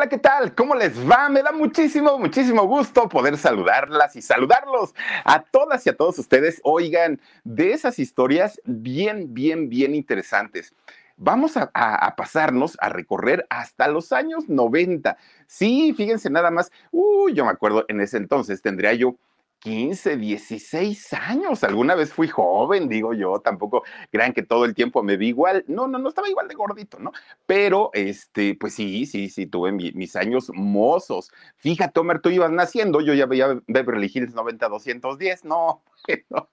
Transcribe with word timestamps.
Hola, 0.00 0.08
¿qué 0.08 0.16
tal? 0.16 0.54
¿Cómo 0.54 0.74
les 0.74 0.98
va? 1.06 1.28
Me 1.28 1.42
da 1.42 1.52
muchísimo, 1.52 2.18
muchísimo 2.18 2.66
gusto 2.66 3.06
poder 3.06 3.36
saludarlas 3.36 4.16
y 4.16 4.22
saludarlos 4.22 4.94
a 5.26 5.42
todas 5.42 5.86
y 5.86 5.90
a 5.90 5.94
todos 5.94 6.18
ustedes. 6.18 6.58
Oigan, 6.64 7.20
de 7.44 7.74
esas 7.74 7.98
historias 7.98 8.58
bien, 8.64 9.34
bien, 9.34 9.68
bien 9.68 9.94
interesantes. 9.94 10.72
Vamos 11.18 11.58
a, 11.58 12.14
pasarnos 12.16 12.78
a 12.80 12.88
recorrer 12.88 13.46
hasta 13.50 13.88
los 13.88 14.10
años 14.12 14.48
90. 14.48 15.18
Sí, 15.46 15.92
fíjense 15.94 16.30
nada 16.30 16.50
más. 16.50 16.72
Uy, 16.90 17.34
yo 17.34 17.44
me 17.44 17.50
acuerdo, 17.50 17.84
en 17.88 18.00
ese 18.00 18.16
entonces 18.16 18.62
tendría 18.62 18.94
yo 18.94 19.16
15, 19.60 20.16
16 20.16 21.12
años. 21.12 21.62
Alguna 21.64 21.94
vez 21.94 22.12
fui 22.12 22.28
joven, 22.28 22.88
digo 22.88 23.14
yo, 23.14 23.40
tampoco 23.40 23.84
crean 24.10 24.32
que 24.32 24.42
todo 24.42 24.64
el 24.64 24.74
tiempo 24.74 25.02
me 25.02 25.16
vi 25.16 25.28
igual. 25.28 25.64
No, 25.68 25.86
no, 25.86 25.98
no 25.98 26.08
estaba 26.08 26.28
igual 26.28 26.48
de 26.48 26.54
gordito, 26.54 26.98
¿no? 26.98 27.12
Pero, 27.46 27.90
este, 27.92 28.56
pues 28.58 28.74
sí, 28.74 29.06
sí, 29.06 29.28
sí, 29.28 29.46
tuve 29.46 29.72
mis 29.72 30.16
años 30.16 30.50
mozos. 30.54 31.30
Fíjate, 31.56 32.00
Omer, 32.00 32.20
tú 32.20 32.30
ibas 32.30 32.50
naciendo, 32.50 33.00
yo 33.00 33.14
ya 33.14 33.26
veía 33.26 33.60
Beverly 33.66 34.10
Hills 34.12 34.34
90-210, 34.34 35.44
no, 35.44 35.82
no. 36.30 36.48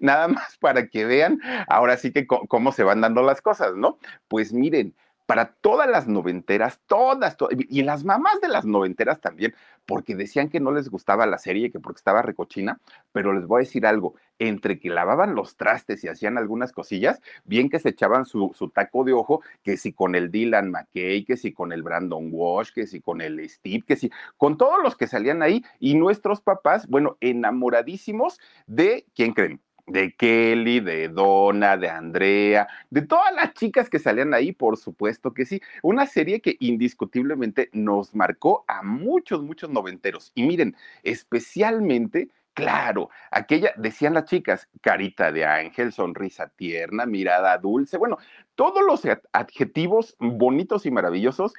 Nada 0.00 0.28
más 0.28 0.56
para 0.58 0.86
que 0.86 1.04
vean 1.04 1.40
ahora 1.66 1.96
sí 1.96 2.12
que 2.12 2.24
cómo 2.26 2.70
se 2.70 2.84
van 2.84 3.00
dando 3.00 3.22
las 3.22 3.42
cosas, 3.42 3.74
¿no? 3.74 3.98
Pues 4.28 4.52
miren, 4.52 4.94
para 5.32 5.46
todas 5.46 5.88
las 5.88 6.06
noventeras, 6.08 6.78
todas, 6.86 7.38
y 7.56 7.80
las 7.84 8.04
mamás 8.04 8.38
de 8.42 8.48
las 8.48 8.66
noventeras 8.66 9.18
también, 9.18 9.54
porque 9.86 10.14
decían 10.14 10.50
que 10.50 10.60
no 10.60 10.72
les 10.72 10.90
gustaba 10.90 11.24
la 11.24 11.38
serie, 11.38 11.72
que 11.72 11.80
porque 11.80 12.00
estaba 12.00 12.20
recochina, 12.20 12.82
pero 13.12 13.32
les 13.32 13.46
voy 13.46 13.60
a 13.60 13.64
decir 13.64 13.86
algo, 13.86 14.14
entre 14.38 14.78
que 14.78 14.90
lavaban 14.90 15.34
los 15.34 15.56
trastes 15.56 16.04
y 16.04 16.08
hacían 16.08 16.36
algunas 16.36 16.70
cosillas, 16.70 17.22
bien 17.46 17.70
que 17.70 17.78
se 17.78 17.88
echaban 17.88 18.26
su, 18.26 18.52
taco 18.74 19.04
de 19.04 19.14
ojo, 19.14 19.40
que 19.62 19.78
si 19.78 19.94
con 19.94 20.16
el 20.16 20.30
Dylan 20.30 20.70
McKay, 20.70 21.24
que 21.24 21.38
si 21.38 21.54
con 21.54 21.72
el 21.72 21.82
Brandon 21.82 22.28
Walsh, 22.30 22.70
que 22.74 22.86
si 22.86 23.00
con 23.00 23.22
el 23.22 23.48
Steve, 23.48 23.84
que 23.86 23.96
si 23.96 24.10
con 24.36 24.58
todos 24.58 24.82
los 24.82 24.98
que 24.98 25.06
salían 25.06 25.42
ahí, 25.42 25.64
y 25.80 25.94
nuestros 25.94 26.42
papás, 26.42 26.86
bueno, 26.88 27.16
enamoradísimos 27.22 28.38
de, 28.66 29.06
¿quién 29.14 29.32
creen? 29.32 29.62
De 29.86 30.14
Kelly, 30.14 30.80
de 30.80 31.08
Donna, 31.08 31.76
de 31.76 31.88
Andrea, 31.88 32.68
de 32.90 33.02
todas 33.02 33.34
las 33.34 33.54
chicas 33.54 33.90
que 33.90 33.98
salían 33.98 34.34
ahí, 34.34 34.52
por 34.52 34.76
supuesto 34.76 35.34
que 35.34 35.44
sí. 35.44 35.60
Una 35.82 36.06
serie 36.06 36.40
que 36.40 36.56
indiscutiblemente 36.60 37.68
nos 37.72 38.14
marcó 38.14 38.64
a 38.68 38.82
muchos, 38.82 39.42
muchos 39.42 39.70
noventeros. 39.70 40.32
Y 40.34 40.44
miren, 40.44 40.76
especialmente 41.02 42.28
Claro, 42.54 43.08
aquella, 43.30 43.72
decían 43.78 44.12
las 44.12 44.26
chicas, 44.26 44.68
carita 44.82 45.32
de 45.32 45.46
ángel, 45.46 45.90
sonrisa 45.90 46.48
tierna, 46.48 47.06
mirada 47.06 47.56
dulce, 47.56 47.96
bueno, 47.96 48.18
todos 48.56 48.82
los 48.86 49.02
adjetivos 49.32 50.16
bonitos 50.18 50.84
y 50.84 50.90
maravillosos 50.90 51.54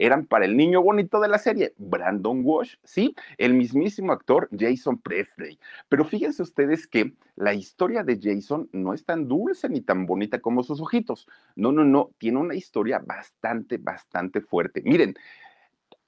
eran 0.00 0.26
para 0.26 0.46
el 0.46 0.56
niño 0.56 0.82
bonito 0.82 1.20
de 1.20 1.28
la 1.28 1.38
serie, 1.38 1.74
Brandon 1.76 2.40
Walsh, 2.42 2.76
sí, 2.82 3.14
el 3.36 3.54
mismísimo 3.54 4.12
actor 4.12 4.48
Jason 4.58 4.98
Presley. 4.98 5.58
Pero 5.88 6.04
fíjense 6.04 6.42
ustedes 6.42 6.86
que 6.86 7.12
la 7.36 7.52
historia 7.52 8.02
de 8.02 8.18
Jason 8.20 8.68
no 8.72 8.94
es 8.94 9.04
tan 9.04 9.28
dulce 9.28 9.68
ni 9.68 9.82
tan 9.82 10.06
bonita 10.06 10.40
como 10.40 10.62
sus 10.62 10.80
ojitos. 10.80 11.28
No, 11.54 11.70
no, 11.70 11.84
no, 11.84 12.10
tiene 12.18 12.38
una 12.38 12.54
historia 12.54 12.98
bastante, 12.98 13.76
bastante 13.76 14.40
fuerte. 14.40 14.82
Miren, 14.84 15.14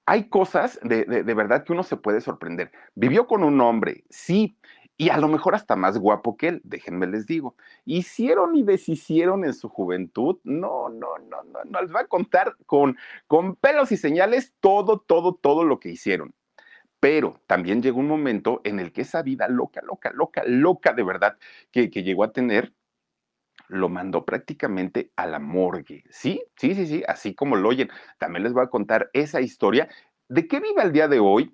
hay 0.06 0.28
cosas 0.28 0.80
de, 0.82 1.04
de, 1.04 1.22
de, 1.22 1.34
verdad 1.34 1.62
que 1.64 1.72
uno 1.72 1.82
se 1.82 1.96
puede 1.96 2.20
sorprender. 2.20 2.72
Vivió 2.94 3.26
con 3.26 3.44
un 3.44 3.60
hombre, 3.60 4.04
sí, 4.08 4.56
y 5.02 5.10
a 5.10 5.16
lo 5.16 5.26
mejor 5.26 5.56
hasta 5.56 5.74
más 5.74 5.98
guapo 5.98 6.36
que 6.36 6.46
él, 6.46 6.60
déjenme 6.62 7.08
les 7.08 7.26
digo. 7.26 7.56
Hicieron 7.84 8.54
y 8.54 8.62
deshicieron 8.62 9.44
en 9.44 9.52
su 9.52 9.68
juventud, 9.68 10.38
no, 10.44 10.90
no, 10.90 11.18
no, 11.18 11.42
no, 11.42 11.64
no, 11.64 11.82
les 11.82 11.92
va 11.92 12.02
a 12.02 12.06
contar 12.06 12.54
con, 12.66 12.96
con 13.26 13.56
pelos 13.56 13.90
y 13.90 13.96
señales 13.96 14.54
todo, 14.60 15.00
todo, 15.00 15.34
todo 15.34 15.64
lo 15.64 15.80
que 15.80 15.88
hicieron. 15.88 16.36
Pero 17.00 17.40
también 17.48 17.82
llegó 17.82 17.98
un 17.98 18.06
momento 18.06 18.60
en 18.62 18.78
el 18.78 18.92
que 18.92 19.00
esa 19.00 19.22
vida 19.22 19.48
loca, 19.48 19.82
loca, 19.82 20.12
loca, 20.14 20.44
loca 20.46 20.92
de 20.92 21.02
verdad 21.02 21.36
que, 21.72 21.90
que 21.90 22.04
llegó 22.04 22.22
a 22.22 22.32
tener, 22.32 22.72
lo 23.66 23.88
mandó 23.88 24.24
prácticamente 24.24 25.10
a 25.16 25.26
la 25.26 25.40
morgue. 25.40 26.04
Sí, 26.10 26.44
sí, 26.56 26.76
sí, 26.76 26.86
sí, 26.86 27.02
así 27.08 27.34
como 27.34 27.56
lo 27.56 27.70
oyen. 27.70 27.90
También 28.18 28.44
les 28.44 28.52
voy 28.52 28.62
a 28.62 28.70
contar 28.70 29.10
esa 29.14 29.40
historia 29.40 29.88
de 30.28 30.46
qué 30.46 30.60
vive 30.60 30.80
el 30.80 30.92
día 30.92 31.08
de 31.08 31.18
hoy 31.18 31.52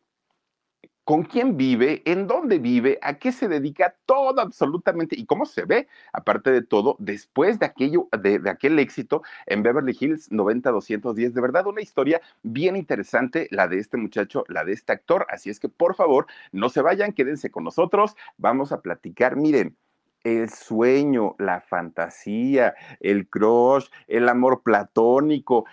con 1.09 1.23
quién 1.23 1.57
vive, 1.57 2.03
en 2.05 2.27
dónde 2.27 2.59
vive, 2.59 2.99
a 3.01 3.15
qué 3.15 3.33
se 3.33 3.49
dedica, 3.49 3.97
todo 4.05 4.43
absolutamente, 4.43 5.19
y 5.19 5.25
cómo 5.25 5.47
se 5.47 5.65
ve, 5.65 5.89
aparte 6.13 6.51
de 6.51 6.61
todo, 6.61 6.97
después 6.99 7.59
de 7.59 7.65
aquello, 7.65 8.09
de, 8.13 8.43
aquel 8.51 8.79
éxito 8.79 9.23
en 9.47 9.63
Beverly 9.63 9.97
Hills 9.99 10.31
90-210. 10.31 11.33
De 11.33 11.41
verdad, 11.41 11.67
una 11.67 11.81
historia 11.81 12.21
bien 12.43 12.77
interesante, 12.77 13.49
la 13.51 13.69
de 13.69 13.79
este 13.79 13.97
muchacho, 13.97 14.45
la 14.49 14.67
de 14.67 14.75
este 14.75 14.93
actor. 14.93 15.27
Así 15.31 15.49
es 15.49 15.59
que, 15.59 15.71
por 15.71 15.95
favor, 15.95 16.27
no 16.53 16.69
se 16.69 16.83
vayan, 16.83 17.15
quédense 17.15 17.51
con 17.51 17.65
nosotros. 17.65 18.15
Vamos 18.37 18.71
a 18.73 18.83
platicar. 18.83 19.35
Miren, 19.35 19.79
el 20.25 20.51
sueño, 20.51 21.37
la 21.39 21.63
fantasía, 21.63 22.75
el 23.01 23.31
crush, 23.31 23.87
el 24.09 24.29
amor 24.29 24.63
platónico, 24.63 25.65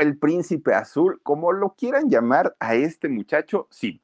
el 0.00 0.18
príncipe 0.18 0.74
azul, 0.74 1.18
como 1.22 1.50
lo 1.52 1.70
quieran 1.76 2.10
llamar 2.10 2.54
a 2.60 2.74
este 2.74 3.08
muchacho, 3.08 3.68
sí, 3.70 4.02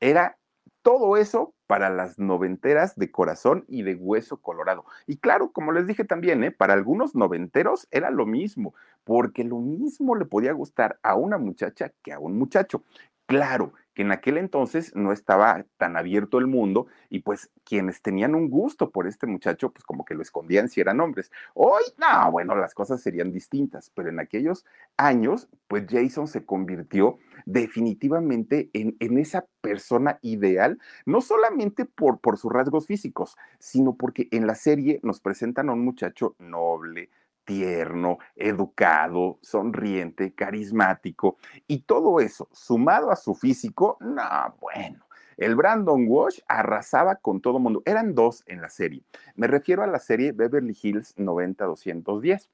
era 0.00 0.38
todo 0.82 1.16
eso 1.16 1.54
para 1.66 1.90
las 1.90 2.18
noventeras 2.18 2.96
de 2.96 3.10
corazón 3.10 3.64
y 3.68 3.82
de 3.82 3.94
hueso 3.94 4.38
colorado. 4.38 4.84
Y 5.06 5.18
claro, 5.18 5.52
como 5.52 5.72
les 5.72 5.86
dije 5.86 6.04
también, 6.04 6.42
¿eh? 6.42 6.50
para 6.50 6.72
algunos 6.72 7.14
noventeros 7.14 7.86
era 7.90 8.10
lo 8.10 8.26
mismo, 8.26 8.74
porque 9.04 9.44
lo 9.44 9.58
mismo 9.58 10.16
le 10.16 10.24
podía 10.24 10.52
gustar 10.52 10.98
a 11.02 11.14
una 11.14 11.38
muchacha 11.38 11.92
que 12.02 12.12
a 12.12 12.18
un 12.18 12.38
muchacho. 12.38 12.82
Claro, 13.26 13.74
en 14.00 14.12
aquel 14.12 14.38
entonces 14.38 14.94
no 14.94 15.12
estaba 15.12 15.64
tan 15.76 15.96
abierto 15.96 16.38
el 16.38 16.46
mundo 16.46 16.86
y 17.08 17.20
pues 17.20 17.50
quienes 17.64 18.02
tenían 18.02 18.34
un 18.34 18.48
gusto 18.48 18.90
por 18.90 19.06
este 19.06 19.26
muchacho, 19.26 19.70
pues 19.70 19.84
como 19.84 20.04
que 20.04 20.14
lo 20.14 20.22
escondían 20.22 20.68
si 20.68 20.80
eran 20.80 21.00
hombres. 21.00 21.30
Hoy, 21.54 21.82
no, 21.98 22.30
bueno, 22.30 22.56
las 22.56 22.74
cosas 22.74 23.00
serían 23.00 23.32
distintas, 23.32 23.90
pero 23.90 24.08
en 24.08 24.20
aquellos 24.20 24.64
años, 24.96 25.48
pues 25.68 25.86
Jason 25.88 26.28
se 26.28 26.44
convirtió 26.44 27.18
definitivamente 27.46 28.70
en, 28.72 28.96
en 29.00 29.18
esa 29.18 29.46
persona 29.60 30.18
ideal, 30.22 30.78
no 31.04 31.20
solamente 31.20 31.84
por, 31.84 32.20
por 32.20 32.38
sus 32.38 32.52
rasgos 32.52 32.86
físicos, 32.86 33.36
sino 33.58 33.94
porque 33.94 34.28
en 34.30 34.46
la 34.46 34.54
serie 34.54 35.00
nos 35.02 35.20
presentan 35.20 35.68
a 35.68 35.72
un 35.72 35.84
muchacho 35.84 36.34
noble, 36.38 37.10
tierno, 37.44 38.18
educado, 38.36 39.38
sonriente, 39.42 40.34
carismático, 40.34 41.36
y 41.66 41.82
todo 41.82 42.20
eso 42.20 42.48
sumado 42.52 43.10
a 43.10 43.16
su 43.16 43.34
físico, 43.34 43.96
no, 44.00 44.56
bueno. 44.60 45.06
El 45.36 45.56
Brandon 45.56 46.04
Walsh 46.06 46.40
arrasaba 46.48 47.16
con 47.16 47.40
todo 47.40 47.58
mundo. 47.58 47.82
Eran 47.86 48.14
dos 48.14 48.42
en 48.46 48.60
la 48.60 48.68
serie. 48.68 49.02
Me 49.36 49.46
refiero 49.46 49.82
a 49.82 49.86
la 49.86 49.98
serie 49.98 50.32
Beverly 50.32 50.76
Hills 50.80 51.16
90-210, 51.16 52.50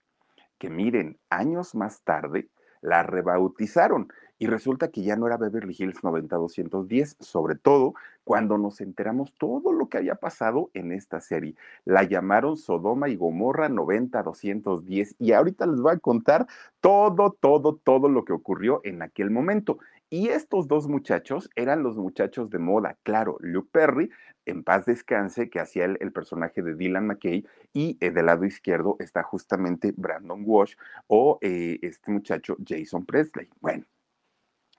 que 0.56 0.70
miren, 0.70 1.18
años 1.28 1.74
más 1.74 2.02
tarde 2.02 2.48
la 2.80 3.02
rebautizaron 3.02 4.12
y 4.38 4.46
resulta 4.46 4.88
que 4.88 5.02
ya 5.02 5.16
no 5.16 5.26
era 5.26 5.36
Beverly 5.36 5.74
Hills 5.78 6.02
90-210, 6.02 7.16
sobre 7.20 7.54
todo 7.54 7.94
cuando 8.24 8.58
nos 8.58 8.80
enteramos 8.80 9.32
todo 9.38 9.72
lo 9.72 9.88
que 9.88 9.98
había 9.98 10.16
pasado 10.16 10.70
en 10.74 10.92
esta 10.92 11.20
serie. 11.20 11.54
La 11.84 12.02
llamaron 12.02 12.56
Sodoma 12.56 13.08
y 13.08 13.16
Gomorra 13.16 13.68
90-210 13.68 15.14
y 15.18 15.32
ahorita 15.32 15.66
les 15.66 15.80
voy 15.80 15.92
a 15.92 15.98
contar 15.98 16.46
todo, 16.80 17.36
todo, 17.38 17.76
todo 17.76 18.08
lo 18.08 18.24
que 18.24 18.32
ocurrió 18.32 18.80
en 18.84 19.02
aquel 19.02 19.30
momento. 19.30 19.78
Y 20.08 20.28
estos 20.28 20.68
dos 20.68 20.86
muchachos 20.88 21.50
eran 21.56 21.82
los 21.82 21.96
muchachos 21.96 22.48
de 22.50 22.58
moda, 22.58 22.96
claro, 23.02 23.38
Luke 23.40 23.70
Perry, 23.72 24.10
en 24.44 24.62
paz 24.62 24.86
descanse, 24.86 25.50
que 25.50 25.58
hacía 25.58 25.84
el, 25.84 26.12
personaje 26.12 26.62
de 26.62 26.76
Dylan 26.76 27.08
McKay, 27.08 27.44
y 27.72 27.98
eh, 28.00 28.10
del 28.12 28.26
lado 28.26 28.44
izquierdo 28.44 28.96
está 29.00 29.24
justamente 29.24 29.92
Brandon 29.96 30.42
Walsh 30.46 30.76
o 31.08 31.38
eh, 31.42 31.80
este 31.82 32.12
muchacho 32.12 32.56
Jason 32.64 33.04
Presley. 33.04 33.50
Bueno, 33.60 33.84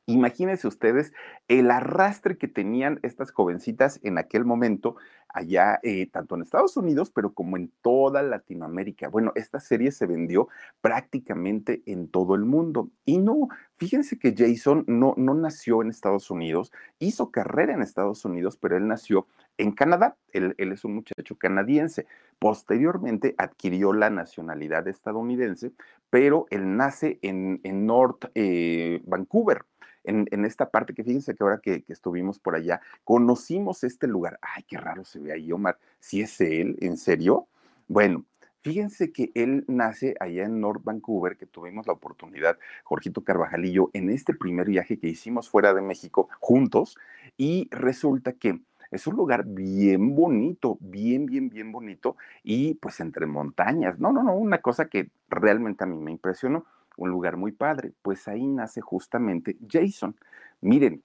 Imagínense 0.10 0.68
ustedes 0.68 1.12
el 1.48 1.72
arrastre 1.72 2.38
que 2.38 2.48
tenían 2.48 3.00
estas 3.04 3.32
jovencitas 3.32 4.00
en 4.04 4.18
aquel 4.18 4.44
momento, 4.44 4.98
allá 5.30 5.80
eh, 5.84 6.08
tanto 6.08 6.36
en 6.36 6.42
Estados 6.42 6.76
Unidos, 6.76 7.10
pero 7.10 7.34
como 7.34 7.56
en 7.56 7.72
toda 7.82 8.22
Latinoamérica. 8.22 9.08
Bueno, 9.08 9.32
esta 9.36 9.60
serie 9.60 9.92
se 9.92 10.08
vendió 10.08 10.50
prácticamente 10.82 11.84
en 11.86 12.10
todo 12.10 12.36
el 12.36 12.44
mundo. 12.44 12.90
Y 13.06 13.18
no, 13.20 13.48
fíjense 13.78 14.20
que 14.20 14.36
Jason 14.38 14.84
no, 14.88 15.14
no 15.16 15.34
nació 15.36 15.82
en 15.82 15.90
Estados 15.90 16.30
Unidos, 16.32 16.72
hizo 17.00 17.32
carrera 17.32 17.74
en 17.74 17.82
Estados 17.82 18.26
Unidos, 18.26 18.58
pero 18.58 18.76
él 18.76 18.88
nació 18.88 19.28
en 19.58 19.72
Canadá. 19.72 20.18
Él, 20.34 20.54
es 20.58 20.84
un 20.84 20.96
muchacho 20.96 21.38
canadiense. 21.38 22.06
Posteriormente 22.40 23.36
adquirió 23.38 23.94
la 23.94 24.10
nacionalidad 24.10 24.88
estadounidense, 24.88 25.72
pero 26.10 26.46
él 26.50 26.76
nace 26.76 27.20
en, 27.22 27.62
North 27.86 28.26
eh, 28.36 29.02
Vancouver 29.06 29.64
en, 30.08 30.46
esta 30.46 30.70
parte, 30.70 30.94
que 30.94 31.04
fíjense 31.04 31.36
que 31.38 31.44
ahora 31.44 31.60
que, 31.62 31.86
estuvimos 31.88 32.40
por 32.40 32.56
allá, 32.56 32.82
conocimos 33.04 33.84
este 33.84 34.08
lugar. 34.08 34.40
Ay, 34.42 34.64
qué 34.64 34.78
raro 34.78 35.06
se 35.06 35.20
ve 35.20 35.32
ahí, 35.32 35.52
Omar. 35.52 35.78
Si 36.00 36.22
es 36.22 36.42
él, 36.42 36.78
¿en 36.82 36.98
serio? 36.98 37.48
Bueno, 37.88 38.26
Fíjense 38.62 39.14
que 39.14 39.32
él 39.34 39.64
nace 39.70 40.16
allá 40.20 40.44
en 40.44 40.60
North 40.60 40.84
Vancouver, 40.84 41.38
que 41.38 41.46
tuvimos 41.46 41.88
la 41.88 41.94
oportunidad, 41.94 42.58
Jorgito 42.84 43.24
Carvajalillo, 43.24 43.92
en 43.94 44.10
este 44.10 44.34
primer 44.34 44.68
viaje 44.68 45.00
que 45.00 45.08
hicimos 45.08 45.48
fuera 45.50 45.74
de 45.74 45.82
México 45.82 46.28
juntos, 46.42 46.98
y 47.38 47.70
resulta 47.72 48.34
que 48.34 48.60
es 48.92 49.08
un 49.08 49.16
lugar 49.16 49.46
bien 49.46 50.16
bonito, 50.16 50.78
bien, 50.82 51.28
bien, 51.28 51.48
bien 51.48 51.72
bonito, 51.72 52.18
y 52.44 52.74
pues 52.74 53.00
entre 53.00 53.26
montañas. 53.26 54.00
No, 54.00 54.12
no, 54.12 54.22
no, 54.22 54.36
una 54.36 54.58
cosa 54.58 54.90
que 54.90 55.12
realmente 55.30 55.86
a 55.86 55.88
mí 55.88 55.98
me 55.98 56.12
impresionó, 56.12 56.66
un 56.98 57.10
lugar 57.10 57.38
muy 57.38 57.54
padre. 57.54 57.94
Pues 58.02 58.28
ahí 58.28 58.46
nace 58.46 58.82
justamente 58.82 59.58
Jason. 59.70 60.16
Miren, 60.62 61.04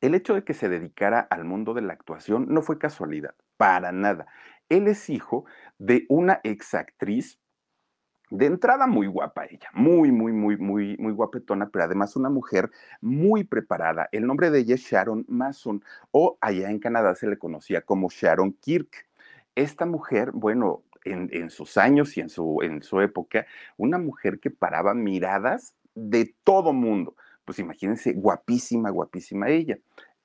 el 0.00 0.14
hecho 0.14 0.34
de 0.34 0.44
que 0.44 0.54
se 0.54 0.68
dedicara 0.68 1.20
al 1.20 1.44
mundo 1.44 1.74
de 1.74 1.82
la 1.82 1.92
actuación 1.92 2.46
no 2.48 2.62
fue 2.62 2.78
casualidad, 2.78 3.34
para 3.56 3.92
nada. 3.92 4.26
Él 4.68 4.88
es 4.88 5.08
hijo 5.10 5.44
de 5.78 6.06
una 6.08 6.40
exactriz 6.42 7.38
de 8.30 8.46
entrada 8.46 8.86
muy 8.86 9.06
guapa 9.06 9.46
ella, 9.46 9.68
muy, 9.74 10.10
muy, 10.10 10.32
muy, 10.32 10.56
muy, 10.56 10.96
muy 10.98 11.12
guapetona, 11.12 11.68
pero 11.68 11.84
además 11.84 12.16
una 12.16 12.30
mujer 12.30 12.70
muy 13.00 13.44
preparada. 13.44 14.08
El 14.12 14.26
nombre 14.26 14.50
de 14.50 14.60
ella 14.60 14.74
es 14.74 14.80
Sharon 14.80 15.24
Mason, 15.28 15.84
o 16.10 16.38
allá 16.40 16.70
en 16.70 16.78
Canadá 16.80 17.14
se 17.14 17.28
le 17.28 17.38
conocía 17.38 17.82
como 17.82 18.08
Sharon 18.10 18.52
Kirk. 18.54 19.06
Esta 19.54 19.86
mujer, 19.86 20.32
bueno, 20.32 20.82
en, 21.04 21.50
sus 21.50 21.76
años 21.76 22.16
y 22.16 22.20
en 22.20 22.28
su, 22.28 22.60
en 22.62 22.82
su 22.82 23.00
época, 23.00 23.46
una 23.76 23.98
mujer 23.98 24.40
que 24.40 24.50
paraba 24.50 24.94
miradas 24.94 25.74
de 25.94 26.34
todo 26.44 26.72
mundo. 26.72 27.14
Pues 27.44 27.58
imagínense, 27.58 28.12
guapísima, 28.12 28.90
guapísima 28.90 29.48
ella 29.48 29.78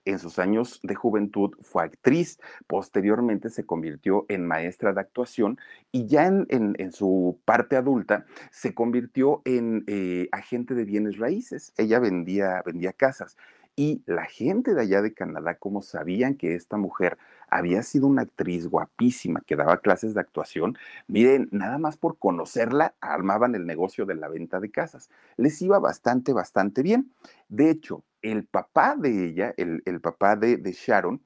en 0.06 0.20
sus 0.20 0.40
años 0.40 0.80
de 0.84 0.96
juventud 0.96 1.52
fue 1.62 1.84
actriz, 1.84 2.40
posteriormente 2.68 3.50
se 3.50 3.66
convirtió 3.66 4.26
en 4.30 4.46
maestra 4.46 4.94
de 4.94 5.02
actuación 5.02 5.58
y 5.92 6.08
ya 6.08 6.26
en, 6.26 6.92
su 6.92 7.40
parte 7.46 7.76
adulta 7.76 8.26
se 8.52 8.74
convirtió 8.74 9.42
en 9.46 9.84
eh, 9.88 10.28
agente 10.32 10.74
de 10.74 10.86
bienes 10.86 11.18
raíces. 11.18 11.74
Ella 11.78 12.00
vendía, 12.00 12.62
vendía 12.66 12.94
casas 12.94 13.38
y 13.76 14.02
la 14.06 14.26
gente 14.26 14.74
de 14.74 14.82
allá 14.82 15.02
de 15.02 15.14
Canadá, 15.14 15.56
como 15.56 15.82
sabían 15.82 16.36
que 16.36 16.56
esta 16.56 16.78
mujer 16.78 17.18
había 17.50 17.84
sido 17.84 18.08
una 18.08 18.24
actriz 18.24 18.68
guapísima 18.68 19.42
que 19.46 19.56
daba 19.56 19.78
clases 19.78 20.14
de 20.14 20.22
actuación, 20.22 20.78
miren, 21.08 21.50
nada 21.52 21.78
más 21.78 21.98
por 21.98 22.18
conocerla, 22.18 22.94
armaban 23.02 23.56
el 23.56 23.66
negocio 23.66 24.06
de 24.06 24.16
la 24.16 24.28
venta 24.28 24.60
de 24.60 24.70
casas. 24.70 25.10
Les 25.38 25.62
iba 25.62 25.80
bastante, 25.80 26.34
bastante 26.34 26.84
bien. 26.84 27.12
De 27.48 27.70
hecho, 27.70 28.04
el 28.22 28.46
papá 28.46 28.96
de 28.96 29.26
ella, 29.26 29.54
el, 29.58 30.02
papá 30.02 30.36
de, 30.36 30.58
de 30.58 30.72
Sharon, 30.74 31.22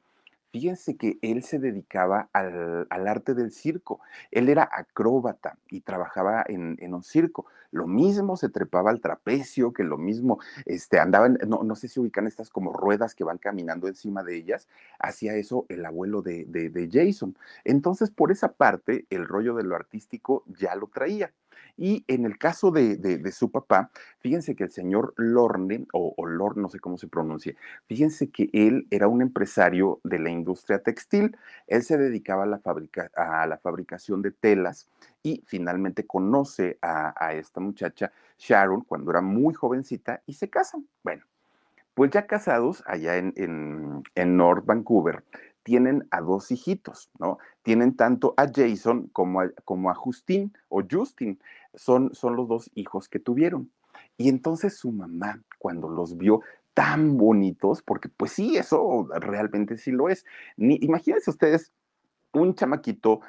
Fíjense 0.54 0.98
que 0.98 1.18
él 1.24 1.42
se 1.42 1.58
dedicaba 1.58 2.30
al, 2.32 2.86
arte 3.08 3.34
del 3.34 3.52
circo. 3.52 4.02
Él 4.30 4.50
era 4.50 4.70
acróbata 4.72 5.58
y 5.68 5.82
trabajaba 5.82 6.46
en, 6.48 6.94
un 6.94 7.02
circo. 7.02 7.48
Lo 7.72 7.88
mismo 7.88 8.38
se 8.38 8.50
trepaba 8.50 8.92
al 8.92 9.02
trapecio, 9.02 9.74
que 9.74 9.84
lo 9.84 9.98
mismo 9.98 10.38
este, 10.68 11.00
andaba, 11.00 11.28
no, 11.28 11.64
no, 11.64 11.76
sé 11.76 11.88
si 11.88 12.00
ubican 12.00 12.28
estas 12.28 12.52
como 12.52 12.72
ruedas 12.72 13.16
que 13.16 13.24
van 13.24 13.40
caminando 13.40 13.88
encima 13.88 14.22
de 14.24 14.36
ellas. 14.36 14.68
Hacía 15.00 15.34
eso 15.34 15.66
el 15.70 15.84
abuelo 15.88 16.22
de, 16.22 16.46
de 16.46 16.90
Jason. 16.92 17.36
Entonces, 17.64 18.12
por 18.12 18.32
esa 18.32 18.52
parte, 18.52 19.08
el 19.10 19.28
rollo 19.28 19.56
de 19.56 19.64
lo 19.64 19.76
artístico 19.76 20.44
ya 20.46 20.76
lo 20.76 20.86
traía. 20.86 21.34
Y 21.78 22.04
en 22.08 22.26
el 22.26 22.38
caso 22.38 22.72
de, 22.72 23.32
su 23.32 23.52
papá, 23.52 23.90
fíjense 24.20 24.56
que 24.56 24.66
el 24.66 24.72
señor 24.72 25.14
Lorne, 25.18 25.88
o, 25.94 26.14
o 26.16 26.26
Lorne, 26.26 26.62
no 26.62 26.70
sé 26.70 26.80
cómo 26.80 26.98
se 26.98 27.08
pronuncia, 27.08 27.56
fíjense 27.88 28.30
que 28.30 28.50
él 28.54 28.88
era 28.92 29.08
un 29.08 29.22
empresario 29.22 30.00
de 30.04 30.20
la 30.20 30.30
industria 30.30 30.80
textil. 30.80 31.38
Él 31.68 31.84
se 31.84 31.98
dedicaba 31.98 32.44
a 32.44 33.46
la, 33.48 33.58
fabricación 33.58 34.22
de 34.22 34.32
telas 34.32 34.88
y 35.24 35.44
finalmente 35.48 36.06
conoce 36.06 36.78
a, 36.82 37.34
esta 37.34 37.60
muchacha, 37.60 38.12
Sharon, 38.38 38.82
cuando 38.82 39.12
era 39.12 39.22
muy 39.22 39.54
jovencita 39.54 40.22
y 40.26 40.34
se 40.34 40.50
casan. 40.50 40.88
Bueno, 41.04 41.24
pues 41.94 42.12
ya 42.12 42.28
casados 42.28 42.84
allá 42.86 43.18
en 43.18 44.04
North 44.38 44.66
Vancouver, 44.66 45.24
tienen 45.64 46.08
a 46.12 46.22
dos 46.22 46.52
hijitos, 46.52 47.10
¿no? 47.20 47.40
Tienen 47.64 47.96
tanto 47.96 48.34
a 48.38 48.48
Jason 48.54 49.08
como 49.08 49.42
a, 49.42 49.96
Justin 49.96 50.54
o 50.70 50.84
Justin, 50.90 51.40
son, 51.74 52.14
son 52.14 52.36
los 52.36 52.48
dos 52.48 52.70
hijos 52.76 53.10
que 53.10 53.20
tuvieron. 53.20 53.72
Y 54.18 54.30
entonces 54.30 54.78
su 54.78 54.92
mamá, 54.92 55.42
cuando 55.58 55.90
los 55.90 56.18
vio 56.18 56.42
tan 56.74 57.18
bonitos, 57.18 57.82
porque 57.82 58.10
pues 58.10 58.34
sí, 58.34 58.58
eso 58.58 59.08
realmente 59.20 59.78
sí 59.78 59.92
lo 59.92 60.10
es. 60.10 60.26
Ni, 60.58 60.78
imagínense 60.82 61.30
ustedes 61.30 61.72
un 62.34 62.54
chamaquito 62.56 63.22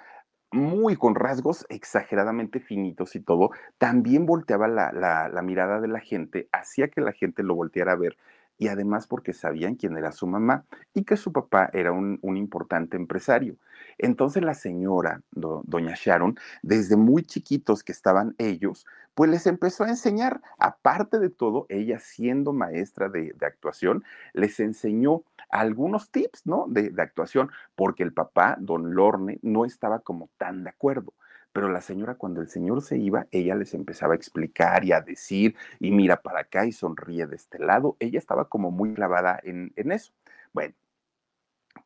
muy 0.50 0.96
con 0.96 1.14
rasgos 1.14 1.66
exageradamente 1.68 2.60
finitos 2.60 3.16
y 3.16 3.20
todo, 3.20 3.50
también 3.76 4.24
volteaba 4.24 4.68
la, 4.68 4.92
la, 4.92 5.28
la 5.28 5.42
mirada 5.42 5.80
de 5.80 5.88
la 5.88 6.00
gente, 6.00 6.48
hacía 6.52 6.88
que 6.88 7.00
la 7.00 7.12
gente 7.12 7.42
lo 7.42 7.56
volteara 7.56 7.92
a 7.92 7.96
ver 7.96 8.16
y 8.58 8.68
además 8.68 9.06
porque 9.06 9.32
sabían 9.32 9.74
quién 9.74 9.96
era 9.96 10.12
su 10.12 10.26
mamá 10.26 10.64
y 10.92 11.04
que 11.04 11.16
su 11.16 11.32
papá 11.32 11.70
era 11.72 11.92
un, 11.92 12.18
importante 12.22 12.96
empresario. 12.96 13.56
Entonces 13.98 14.42
la 14.42 14.54
señora, 14.54 15.22
doña 15.32 15.94
Sharon, 15.96 16.36
desde 16.62 16.96
muy 16.96 17.22
chiquitos 17.22 17.82
que 17.82 17.92
estaban 17.92 18.34
ellos, 18.38 18.86
pues 19.14 19.30
les 19.30 19.46
empezó 19.46 19.84
a 19.84 19.88
enseñar, 19.88 20.40
aparte 20.58 21.18
de 21.18 21.30
todo, 21.30 21.66
ella 21.68 21.98
siendo 22.00 22.52
maestra 22.52 23.08
de, 23.08 23.34
actuación, 23.40 24.04
les 24.32 24.58
enseñó 24.60 25.22
algunos 25.48 26.10
tips, 26.10 26.46
¿no? 26.46 26.66
De, 26.68 26.90
de 26.90 27.02
actuación, 27.02 27.50
porque 27.76 28.02
el 28.02 28.12
papá, 28.12 28.56
don 28.58 28.94
Lorne, 28.94 29.38
no 29.42 29.64
estaba 29.64 30.00
como 30.00 30.28
tan 30.38 30.64
de 30.64 30.70
acuerdo 30.70 31.12
pero 31.54 31.68
la 31.70 31.80
señora 31.80 32.16
cuando 32.16 32.40
el 32.40 32.48
señor 32.48 32.82
se 32.82 32.98
iba, 32.98 33.28
ella 33.30 33.54
les 33.54 33.74
empezaba 33.74 34.14
a 34.14 34.16
explicar 34.16 34.84
y 34.84 34.90
a 34.90 35.00
decir, 35.00 35.54
y 35.78 35.92
mira 35.92 36.20
para 36.20 36.40
acá 36.40 36.66
y 36.66 36.72
sonríe 36.72 37.28
de 37.28 37.36
este 37.36 37.60
lado, 37.60 37.96
ella 38.00 38.18
estaba 38.18 38.48
como 38.48 38.72
muy 38.72 38.92
clavada 38.92 39.38
en, 39.40 39.72
en 39.76 39.92
eso. 39.92 40.12
Bueno, 40.52 40.74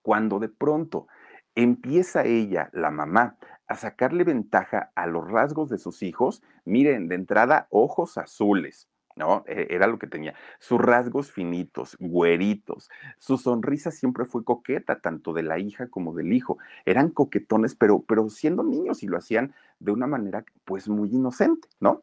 cuando 0.00 0.38
de 0.38 0.48
pronto 0.48 1.06
empieza 1.54 2.24
ella, 2.24 2.70
la 2.72 2.90
mamá, 2.90 3.36
a 3.66 3.76
sacarle 3.76 4.24
ventaja 4.24 4.90
a 4.94 5.06
los 5.06 5.30
rasgos 5.30 5.68
de 5.68 5.76
sus 5.76 6.02
hijos, 6.02 6.42
miren, 6.64 7.08
de 7.08 7.16
entrada, 7.16 7.66
ojos 7.68 8.16
azules, 8.16 8.88
¿no? 9.18 9.44
E, 9.46 9.66
era 9.70 9.86
lo 9.86 9.98
que 9.98 10.06
tenía. 10.06 10.34
Sus 10.58 10.80
rasgos 10.80 11.30
finitos, 11.30 11.96
güeritos. 12.00 12.88
Su 13.18 13.36
sonrisa 13.36 13.90
siempre 13.90 14.24
fue 14.24 14.44
coqueta, 14.44 15.00
tanto 15.00 15.32
de 15.32 15.42
la 15.42 15.58
hija 15.58 15.88
como 15.88 16.14
del 16.14 16.32
hijo. 16.32 16.58
Eran 16.86 17.10
coquetones, 17.10 17.74
pero, 17.74 18.02
pero 18.02 18.28
siendo 18.30 18.62
niños 18.62 19.02
y 19.02 19.06
lo 19.08 19.18
hacían 19.18 19.54
de 19.80 19.92
una 19.92 20.06
manera, 20.06 20.44
pues, 20.64 20.88
muy 20.88 21.10
inocente, 21.10 21.68
¿no? 21.80 22.02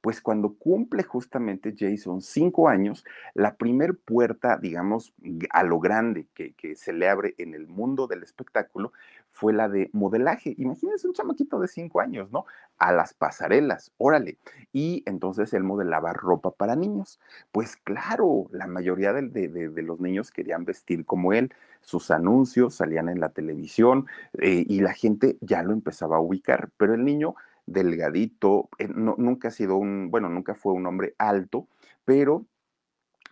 Pues 0.00 0.20
cuando 0.20 0.54
cumple 0.54 1.02
justamente 1.02 1.74
Jason 1.76 2.22
cinco 2.22 2.68
años, 2.68 3.04
la 3.34 3.56
primer 3.56 3.96
puerta, 3.96 4.56
digamos, 4.56 5.12
a 5.50 5.62
lo 5.62 5.78
grande 5.78 6.26
que, 6.34 6.54
se 6.74 6.92
le 6.92 7.08
abre 7.08 7.34
en 7.38 7.54
el 7.54 7.66
mundo 7.66 8.06
del 8.06 8.22
espectáculo 8.22 8.92
fue 9.28 9.52
la 9.52 9.68
de 9.68 9.90
modelaje. 9.92 10.54
Imagínense 10.58 11.06
un 11.06 11.14
chamaquito 11.14 11.60
de 11.60 11.68
cinco 11.68 12.00
años, 12.00 12.30
¿no? 12.30 12.46
A 12.78 12.92
las 12.92 13.12
pasarelas, 13.14 13.92
órale. 13.98 14.38
Y 14.72 15.02
entonces 15.06 15.52
él 15.52 15.64
modelaba 15.64 16.12
ropa 16.12 16.50
para 16.50 16.76
niños. 16.76 17.20
Pues 17.52 17.76
claro, 17.76 18.46
la 18.50 18.66
mayoría 18.66 19.12
de, 19.12 19.82
los 19.82 20.00
niños 20.00 20.30
querían 20.30 20.64
vestir 20.64 21.04
como 21.04 21.32
él. 21.32 21.52
Sus 21.82 22.10
anuncios 22.10 22.74
salían 22.74 23.08
en 23.08 23.20
la 23.20 23.30
televisión 23.30 24.06
eh, 24.38 24.64
y 24.66 24.80
la 24.80 24.92
gente 24.92 25.36
ya 25.40 25.62
lo 25.62 25.72
empezaba 25.72 26.16
a 26.16 26.20
ubicar, 26.20 26.70
pero 26.76 26.94
el 26.94 27.04
niño 27.04 27.34
delgadito, 27.70 28.68
eh, 28.78 28.88
nunca 28.88 29.48
ha 29.48 29.50
sido 29.50 29.76
un, 29.76 30.10
bueno, 30.10 30.28
nunca 30.28 30.54
fue 30.54 30.72
un 30.72 30.86
hombre 30.86 31.14
alto, 31.18 31.68
pero 32.04 32.46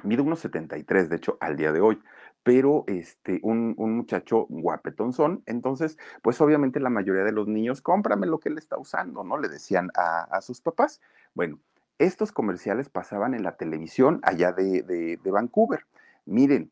mide 0.05 0.23
unos 0.23 0.41
73, 0.41 1.09
de 1.09 1.17
hecho, 1.17 1.37
al 1.41 1.57
día 1.57 1.73
de 1.73 1.81
hoy, 1.81 2.01
pero 2.43 2.85
este, 2.87 3.41
un, 3.43 3.75
un 3.77 3.97
muchacho 3.97 4.47
guapetonzón, 4.49 5.43
entonces, 5.47 5.99
pues 6.23 6.41
obviamente 6.41 6.81
la 6.81 6.91
mayoría 6.91 7.25
de 7.25 7.33
los 7.33 7.49
niños, 7.49 7.83
cómprame 7.83 8.27
lo 8.27 8.39
que 8.39 8.49
él 8.49 8.59
está 8.59 8.79
usando, 8.79 9.25
¿no? 9.25 9.39
Le 9.39 9.49
decían 9.49 9.91
a, 9.95 10.41
sus 10.41 10.61
papás. 10.61 11.01
Bueno, 11.35 11.59
estos 11.99 12.31
comerciales 12.33 12.89
pasaban 12.89 13.35
en 13.35 13.43
la 13.43 13.57
televisión 13.57 14.21
allá 14.23 14.53
de, 14.53 14.83
de 14.83 15.31
Vancouver. 15.31 15.85
Miren, 16.25 16.71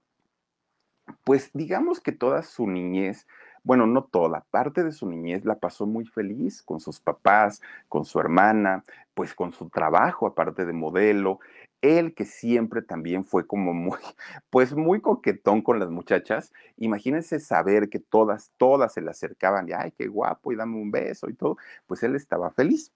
pues 1.25 1.51
digamos 1.53 2.01
que 2.01 2.13
toda 2.13 2.43
su 2.43 2.67
niñez 2.67 3.27
bueno, 3.67 3.85
no 3.89 4.05
toda, 4.05 4.47
parte 4.53 4.85
de 4.85 4.93
su 4.93 5.09
niñez 5.09 5.45
la 5.45 5.59
pasó 5.59 5.87
muy 5.87 6.07
feliz 6.07 6.63
con 6.63 6.79
sus 6.79 7.01
papás, 7.01 7.61
con 7.89 8.05
su 8.05 8.21
hermana, 8.21 8.85
pues 9.13 9.35
con 9.35 9.53
su 9.53 9.69
trabajo 9.69 10.29
aparte 10.29 10.65
de 10.65 10.73
modelo. 10.73 11.41
Él 11.81 12.15
que 12.15 12.27
siempre 12.27 12.81
también 12.81 13.25
fue 13.25 13.45
como 13.45 13.75
muy, 13.75 13.99
pues 14.51 14.73
muy 14.73 15.01
coquetón 15.01 15.63
con 15.63 15.81
las 15.81 15.91
muchachas. 15.91 16.53
Imagínense 16.77 17.41
saber 17.41 17.89
que 17.89 17.99
todas, 17.99 18.53
todas 18.57 18.93
se 18.93 19.01
le 19.01 19.11
acercaban 19.11 19.69
y, 19.69 19.73
ay, 19.73 19.91
qué 19.99 20.07
guapo, 20.07 20.53
y 20.53 20.57
dame 20.57 20.77
un 20.77 20.93
beso 20.93 21.29
y 21.29 21.35
todo. 21.35 21.57
Pues 21.89 22.05
él 22.05 22.15
estaba 22.15 22.53
feliz. 22.53 22.93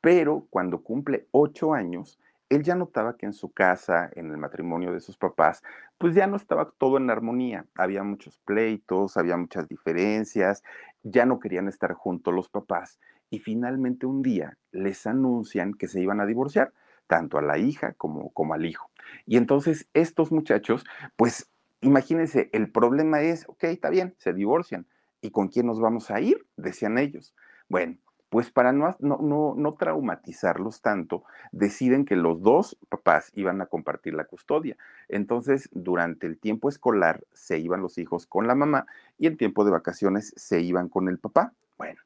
Pero 0.00 0.46
cuando 0.50 0.82
cumple 0.82 1.26
ocho 1.32 1.74
años, 1.74 2.20
él 2.54 2.62
ya 2.62 2.74
notaba 2.74 3.16
que 3.16 3.26
en 3.26 3.32
su 3.32 3.50
casa, 3.52 4.10
en 4.14 4.30
el 4.30 4.36
matrimonio 4.38 4.92
de 4.92 5.00
sus 5.00 5.16
papás, 5.16 5.62
pues 5.98 6.14
ya 6.14 6.26
no 6.26 6.36
estaba 6.36 6.70
todo 6.78 6.96
en 6.98 7.10
armonía. 7.10 7.66
Había 7.74 8.02
muchos 8.02 8.38
pleitos, 8.40 9.16
había 9.16 9.36
muchas 9.36 9.68
diferencias, 9.68 10.62
ya 11.02 11.26
no 11.26 11.40
querían 11.40 11.68
estar 11.68 11.92
juntos 11.94 12.34
los 12.34 12.48
papás. 12.48 12.98
y 13.30 13.38
finalmente 13.38 14.04
un 14.04 14.20
día 14.20 14.58
les 14.72 15.06
anuncian 15.06 15.72
que 15.72 15.88
se 15.88 16.00
iban 16.02 16.20
a 16.20 16.26
divorciar, 16.26 16.72
tanto 17.06 17.38
a 17.38 17.42
la 17.42 17.56
hija 17.58 17.94
como, 17.94 18.30
como 18.34 18.52
al 18.52 18.66
hijo. 18.66 18.90
Y 19.24 19.38
entonces 19.38 19.88
estos 19.94 20.32
muchachos, 20.32 20.84
pues 21.16 21.50
imagínense, 21.80 22.50
el 22.52 22.70
problema 22.70 23.22
es, 23.22 23.48
ok, 23.48 23.64
está 23.64 23.88
bien, 23.90 24.14
se 24.18 24.34
divorcian. 24.34 24.86
¿Y 25.22 25.30
con 25.30 25.48
quién 25.48 25.66
nos 25.66 25.80
vamos 25.80 26.10
a 26.10 26.20
ir? 26.20 26.46
Decían 26.56 26.98
ellos. 26.98 27.34
Bueno, 27.68 27.96
pues 28.32 28.50
para 28.50 28.72
no, 28.72 28.96
no, 28.98 29.54
no, 29.54 29.74
traumatizarlos 29.74 30.80
tanto, 30.80 31.22
deciden 31.50 32.06
que 32.06 32.16
los 32.16 32.40
dos 32.40 32.78
papás 32.88 33.30
iban 33.34 33.60
a 33.60 33.66
compartir 33.66 34.14
la 34.14 34.24
custodia. 34.24 34.74
Entonces, 35.10 35.68
durante 35.72 36.28
el 36.28 36.38
tiempo 36.38 36.70
escolar 36.70 37.22
se 37.34 37.58
iban 37.58 37.82
los 37.82 37.98
hijos 37.98 38.26
con 38.26 38.46
la 38.46 38.54
mamá 38.54 38.86
y 39.18 39.26
en 39.26 39.36
tiempo 39.36 39.66
de 39.66 39.72
vacaciones 39.72 40.32
se 40.34 40.62
iban 40.62 40.88
con 40.88 41.10
el 41.10 41.18
papá. 41.18 41.52
Bueno, 41.76 42.00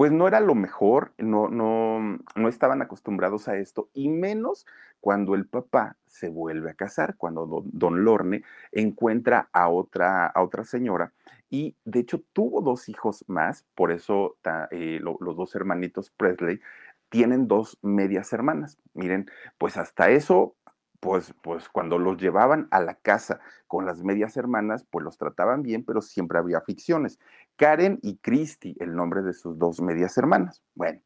pues 0.00 0.12
no 0.12 0.26
era 0.26 0.40
lo 0.40 0.54
mejor, 0.54 1.12
no, 1.18 1.48
no, 1.50 2.18
no 2.34 2.48
estaban 2.48 2.80
acostumbrados 2.80 3.48
a 3.48 3.58
esto, 3.58 3.90
y 3.92 4.08
menos 4.08 4.64
cuando 4.98 5.34
el 5.34 5.44
papá 5.46 5.98
se 6.06 6.30
vuelve 6.30 6.70
a 6.70 6.74
casar, 6.74 7.16
cuando 7.18 7.66
don, 7.66 8.02
Lorne 8.02 8.42
encuentra 8.72 9.50
a 9.52 9.68
otra, 9.68 10.26
a 10.26 10.42
otra 10.42 10.64
señora 10.64 11.12
y 11.50 11.76
de 11.84 12.00
hecho 12.00 12.22
tuvo 12.32 12.62
dos 12.62 12.88
hijos 12.88 13.26
más, 13.28 13.66
por 13.74 13.92
eso 13.92 14.38
eh, 14.70 15.00
los 15.02 15.36
dos 15.36 15.54
hermanitos 15.54 16.08
Presley 16.08 16.60
tienen 17.10 17.46
dos 17.46 17.76
medias 17.82 18.32
hermanas. 18.32 18.78
Miren, 18.94 19.30
pues 19.58 19.76
hasta 19.76 20.08
eso, 20.08 20.56
pues, 21.00 21.34
pues 21.42 21.68
cuando 21.68 21.98
los 21.98 22.18
llevaban 22.18 22.68
a 22.70 22.80
la 22.80 22.94
casa 22.94 23.40
con 23.66 23.86
las 23.86 24.02
medias 24.02 24.36
hermanas, 24.36 24.84
pues 24.90 25.04
los 25.04 25.16
trataban 25.18 25.62
bien, 25.62 25.84
pero 25.84 26.02
siempre 26.02 26.38
había 26.38 26.60
ficciones. 26.60 27.18
Karen 27.56 27.98
y 28.02 28.18
Christy, 28.18 28.76
el 28.80 28.94
nombre 28.94 29.22
de 29.22 29.32
sus 29.32 29.58
dos 29.58 29.80
medias 29.80 30.16
hermanas. 30.18 30.62
Bueno, 30.74 31.00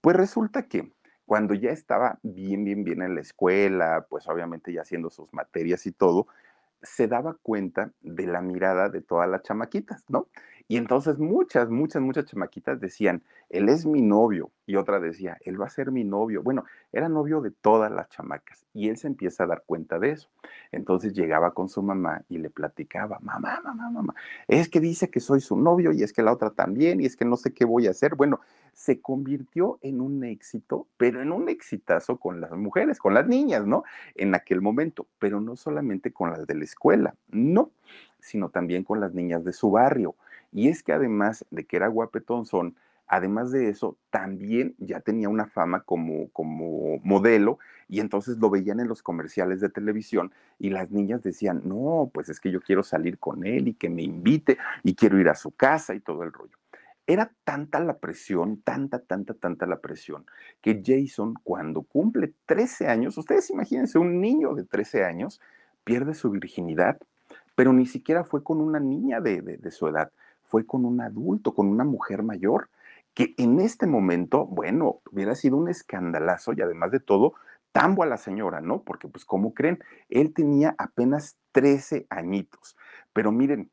pues 0.00 0.16
resulta 0.16 0.68
que 0.68 0.92
cuando 1.24 1.54
ya 1.54 1.70
estaba 1.70 2.18
bien, 2.22 2.64
bien, 2.64 2.84
bien 2.84 3.02
en 3.02 3.14
la 3.14 3.20
escuela, 3.20 4.06
pues 4.08 4.28
obviamente 4.28 4.72
ya 4.72 4.82
haciendo 4.82 5.10
sus 5.10 5.32
materias 5.34 5.86
y 5.86 5.92
todo, 5.92 6.26
se 6.82 7.08
daba 7.08 7.36
cuenta 7.42 7.92
de 8.00 8.26
la 8.26 8.40
mirada 8.40 8.88
de 8.88 9.00
todas 9.00 9.28
las 9.28 9.42
chamaquitas, 9.42 10.04
¿no? 10.08 10.28
Y 10.70 10.76
entonces 10.76 11.18
muchas, 11.18 11.70
muchas, 11.70 12.02
muchas 12.02 12.26
chamaquitas 12.26 12.78
decían, 12.78 13.22
él 13.48 13.70
es 13.70 13.86
mi 13.86 14.02
novio. 14.02 14.50
Y 14.66 14.76
otra 14.76 15.00
decía, 15.00 15.38
él 15.40 15.58
va 15.58 15.64
a 15.64 15.70
ser 15.70 15.90
mi 15.90 16.04
novio. 16.04 16.42
Bueno, 16.42 16.64
era 16.92 17.08
novio 17.08 17.40
de 17.40 17.50
todas 17.50 17.90
las 17.90 18.10
chamacas. 18.10 18.66
Y 18.74 18.90
él 18.90 18.98
se 18.98 19.06
empieza 19.06 19.44
a 19.44 19.46
dar 19.46 19.62
cuenta 19.64 19.98
de 19.98 20.10
eso. 20.10 20.28
Entonces 20.70 21.14
llegaba 21.14 21.52
con 21.52 21.70
su 21.70 21.82
mamá 21.82 22.22
y 22.28 22.36
le 22.36 22.50
platicaba, 22.50 23.18
mamá, 23.20 23.62
mamá, 23.64 23.90
mamá, 23.90 24.14
es 24.46 24.68
que 24.68 24.78
dice 24.78 25.10
que 25.10 25.20
soy 25.20 25.40
su 25.40 25.56
novio 25.56 25.90
y 25.92 26.02
es 26.02 26.12
que 26.12 26.22
la 26.22 26.32
otra 26.32 26.50
también 26.50 27.00
y 27.00 27.06
es 27.06 27.16
que 27.16 27.24
no 27.24 27.38
sé 27.38 27.54
qué 27.54 27.64
voy 27.64 27.86
a 27.86 27.92
hacer. 27.92 28.14
Bueno, 28.14 28.40
se 28.74 29.00
convirtió 29.00 29.78
en 29.80 30.02
un 30.02 30.22
éxito, 30.22 30.86
pero 30.98 31.22
en 31.22 31.32
un 31.32 31.48
exitazo 31.48 32.18
con 32.18 32.42
las 32.42 32.52
mujeres, 32.52 32.98
con 32.98 33.14
las 33.14 33.26
niñas, 33.26 33.66
¿no? 33.66 33.84
En 34.14 34.34
aquel 34.34 34.60
momento, 34.60 35.06
pero 35.18 35.40
no 35.40 35.56
solamente 35.56 36.12
con 36.12 36.30
las 36.30 36.46
de 36.46 36.54
la 36.54 36.64
escuela, 36.64 37.14
no, 37.30 37.70
sino 38.20 38.50
también 38.50 38.84
con 38.84 39.00
las 39.00 39.14
niñas 39.14 39.44
de 39.44 39.52
su 39.54 39.70
barrio. 39.70 40.14
Y 40.52 40.68
es 40.68 40.82
que 40.82 40.92
además 40.92 41.44
de 41.50 41.64
que 41.64 41.76
era 41.76 41.88
guapetón, 41.88 42.46
son, 42.46 42.76
además 43.06 43.50
de 43.50 43.68
eso, 43.68 43.96
también 44.10 44.74
ya 44.78 45.00
tenía 45.00 45.28
una 45.28 45.46
fama 45.46 45.80
como, 45.80 46.28
como 46.30 46.98
modelo 47.02 47.58
y 47.88 48.00
entonces 48.00 48.36
lo 48.38 48.50
veían 48.50 48.80
en 48.80 48.88
los 48.88 49.02
comerciales 49.02 49.60
de 49.60 49.70
televisión 49.70 50.32
y 50.58 50.70
las 50.70 50.90
niñas 50.90 51.22
decían, 51.22 51.62
no, 51.64 52.10
pues 52.12 52.28
es 52.28 52.38
que 52.38 52.50
yo 52.50 52.60
quiero 52.60 52.82
salir 52.82 53.18
con 53.18 53.46
él 53.46 53.68
y 53.68 53.74
que 53.74 53.88
me 53.88 54.02
invite 54.02 54.58
y 54.82 54.94
quiero 54.94 55.18
ir 55.18 55.28
a 55.28 55.34
su 55.34 55.50
casa 55.50 55.94
y 55.94 56.00
todo 56.00 56.22
el 56.22 56.32
rollo. 56.32 56.56
Era 57.06 57.32
tanta 57.44 57.80
la 57.80 57.96
presión, 57.96 58.60
tanta, 58.60 58.98
tanta, 58.98 59.32
tanta 59.32 59.64
la 59.64 59.80
presión, 59.80 60.26
que 60.60 60.82
Jason 60.84 61.34
cuando 61.42 61.82
cumple 61.82 62.34
13 62.44 62.88
años, 62.88 63.16
ustedes 63.16 63.48
imagínense, 63.48 63.98
un 63.98 64.20
niño 64.20 64.54
de 64.54 64.64
13 64.64 65.04
años 65.04 65.40
pierde 65.84 66.12
su 66.12 66.30
virginidad, 66.30 66.98
pero 67.54 67.72
ni 67.72 67.86
siquiera 67.86 68.24
fue 68.24 68.44
con 68.44 68.60
una 68.60 68.78
niña 68.78 69.22
de, 69.22 69.40
de 69.40 69.70
su 69.70 69.88
edad, 69.88 70.12
fue 70.48 70.66
con 70.66 70.84
un 70.84 71.00
adulto, 71.00 71.54
con 71.54 71.68
una 71.68 71.84
mujer 71.84 72.22
mayor, 72.22 72.70
que 73.14 73.34
en 73.36 73.60
este 73.60 73.86
momento, 73.86 74.46
bueno, 74.46 75.00
hubiera 75.12 75.34
sido 75.34 75.56
un 75.56 75.68
escandalazo 75.68 76.52
y 76.52 76.62
además 76.62 76.90
de 76.90 77.00
todo, 77.00 77.34
tambo 77.72 78.02
a 78.02 78.06
la 78.06 78.16
señora, 78.16 78.60
¿no? 78.60 78.82
Porque 78.82 79.08
pues, 79.08 79.24
como 79.24 79.54
creen? 79.54 79.78
Él 80.08 80.32
tenía 80.32 80.74
apenas 80.78 81.36
13 81.52 82.06
añitos. 82.10 82.76
Pero 83.12 83.30
miren, 83.30 83.70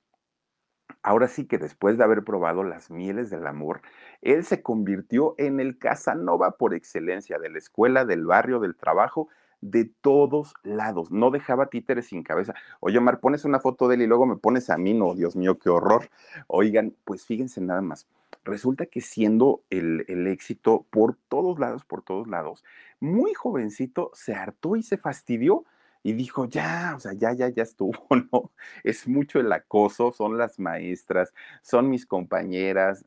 ahora 1.02 1.28
sí 1.28 1.46
que 1.48 1.58
después 1.58 1.98
de 1.98 2.04
haber 2.04 2.24
probado 2.24 2.64
las 2.64 2.90
mieles 2.92 3.30
del 3.30 3.48
amor, 3.48 3.82
él 4.22 4.44
se 4.44 4.62
convirtió 4.62 5.36
en 5.38 5.60
el 5.60 5.78
Casanova 5.78 6.58
por 6.58 6.74
excelencia 6.74 7.40
de 7.40 7.50
la 7.50 7.58
escuela, 7.58 8.06
del 8.06 8.26
barrio, 8.26 8.60
del 8.60 8.76
trabajo, 8.76 9.30
de 9.72 9.86
todos 10.02 10.54
lados. 10.64 11.12
No 11.12 11.32
dejaba 11.32 11.68
títeres 11.68 12.08
sin 12.08 12.24
cabeza. 12.24 12.54
Oye, 12.80 12.98
Omar, 12.98 13.20
pones 13.20 13.46
una 13.46 13.60
foto 13.60 13.88
de 13.88 13.96
él 13.96 14.04
y 14.04 14.08
luego 14.08 14.26
me 14.26 14.36
pones 14.36 14.70
a 14.70 14.78
mí, 14.78 14.94
no, 14.94 15.16
Dios 15.16 15.36
mío, 15.36 15.58
qué 15.58 15.70
horror. 15.70 16.10
Oigan, 16.48 16.96
pues 17.04 17.26
fíjense 17.26 17.62
nada 17.62 17.82
más. 17.82 18.08
Resulta 18.44 18.86
que 18.86 19.02
siendo 19.02 19.64
el, 19.72 20.06
el 20.08 20.28
éxito 20.28 20.86
por 20.92 21.18
todos 21.30 21.58
lados, 21.60 21.84
por 21.84 22.04
todos 22.04 22.28
lados, 22.28 22.64
muy 23.00 23.34
jovencito 23.34 24.12
se 24.14 24.36
hartó 24.36 24.76
y 24.76 24.84
se 24.84 24.98
fastidió 24.98 25.66
y 26.04 26.14
dijo, 26.14 26.46
ya, 26.46 26.94
o 26.96 27.00
sea, 27.00 27.14
ya, 27.14 27.34
ya, 27.34 27.50
ya 27.50 27.64
estuvo, 27.64 27.92
¿no? 28.32 28.52
Es 28.84 29.08
mucho 29.08 29.40
el 29.40 29.52
acoso, 29.52 30.12
son 30.12 30.38
las 30.38 30.60
maestras, 30.60 31.34
son 31.64 31.90
mis 31.90 32.06
compañeras, 32.06 33.04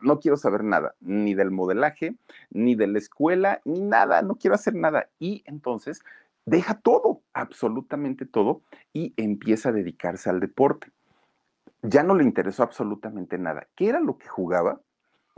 no 0.00 0.20
quiero 0.20 0.36
saber 0.36 0.64
nada, 0.64 0.94
ni 1.00 1.34
del 1.34 1.50
modelaje, 1.50 2.16
ni 2.50 2.74
de 2.74 2.86
la 2.86 2.98
escuela, 2.98 3.60
ni 3.64 3.80
nada, 3.80 4.22
no 4.22 4.36
quiero 4.36 4.54
hacer 4.54 4.74
nada. 4.74 5.08
Y 5.18 5.42
entonces 5.46 6.02
deja 6.44 6.74
todo, 6.74 7.22
absolutamente 7.32 8.26
todo, 8.26 8.62
y 8.92 9.12
empieza 9.16 9.68
a 9.68 9.72
dedicarse 9.72 10.30
al 10.30 10.40
deporte. 10.40 10.90
Ya 11.82 12.02
no 12.02 12.14
le 12.14 12.24
interesó 12.24 12.62
absolutamente 12.62 13.38
nada. 13.38 13.68
¿Qué 13.76 13.88
era 13.88 14.00
lo 14.00 14.18
que 14.18 14.26
jugaba? 14.28 14.80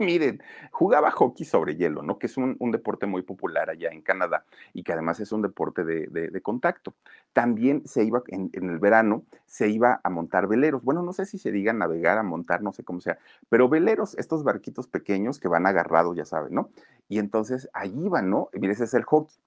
Miren, 0.01 0.41
jugaba 0.71 1.11
hockey 1.11 1.45
sobre 1.45 1.75
hielo, 1.75 2.01
¿no? 2.01 2.17
Que 2.17 2.25
es 2.25 2.35
un, 2.35 2.57
deporte 2.71 3.05
muy 3.05 3.21
popular 3.21 3.69
allá 3.69 3.89
en 3.91 4.01
Canadá 4.01 4.45
y 4.73 4.81
que 4.81 4.93
además 4.93 5.19
es 5.19 5.31
un 5.31 5.43
deporte 5.43 5.83
de, 5.83 6.41
contacto. 6.41 6.95
También 7.33 7.83
se 7.85 8.03
iba, 8.03 8.23
en, 8.27 8.49
el 8.53 8.79
verano, 8.79 9.23
se 9.45 9.69
iba 9.69 10.01
a 10.03 10.09
montar 10.09 10.47
veleros. 10.47 10.83
Bueno, 10.83 11.03
no 11.03 11.13
sé 11.13 11.27
si 11.27 11.37
se 11.37 11.51
diga 11.51 11.71
navegar, 11.71 12.17
a 12.17 12.23
montar, 12.23 12.63
no 12.63 12.73
sé 12.73 12.83
cómo 12.83 12.99
sea, 12.99 13.19
pero 13.47 13.69
veleros, 13.69 14.17
estos 14.17 14.43
barquitos 14.43 14.87
pequeños 14.87 15.39
que 15.39 15.47
van 15.47 15.67
agarrados, 15.67 16.17
ya 16.17 16.25
saben, 16.25 16.55
¿no? 16.55 16.71
Y 17.07 17.19
entonces 17.19 17.69
allí 17.73 18.05
iban, 18.05 18.31
¿no? 18.31 18.49
Mire, 18.53 18.73
ese 18.73 18.85
es 18.85 18.95
el 18.95 19.03
hockey. 19.03 19.37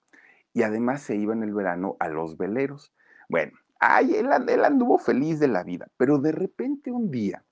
Y 0.52 0.62
además 0.62 1.02
se 1.02 1.16
iba 1.16 1.32
en 1.32 1.42
el 1.42 1.52
verano 1.52 1.96
a 1.98 2.08
los 2.08 2.38
veleros. 2.38 2.92
Bueno, 3.28 3.58
ay, 3.80 4.14
él 4.14 4.30
anduvo 4.64 4.98
feliz 4.98 5.40
de 5.40 5.48
la 5.48 5.64
vida, 5.64 5.88
pero 5.96 6.18
de 6.18 6.30
repente 6.30 6.92
un 6.92 7.10
día, 7.10 7.42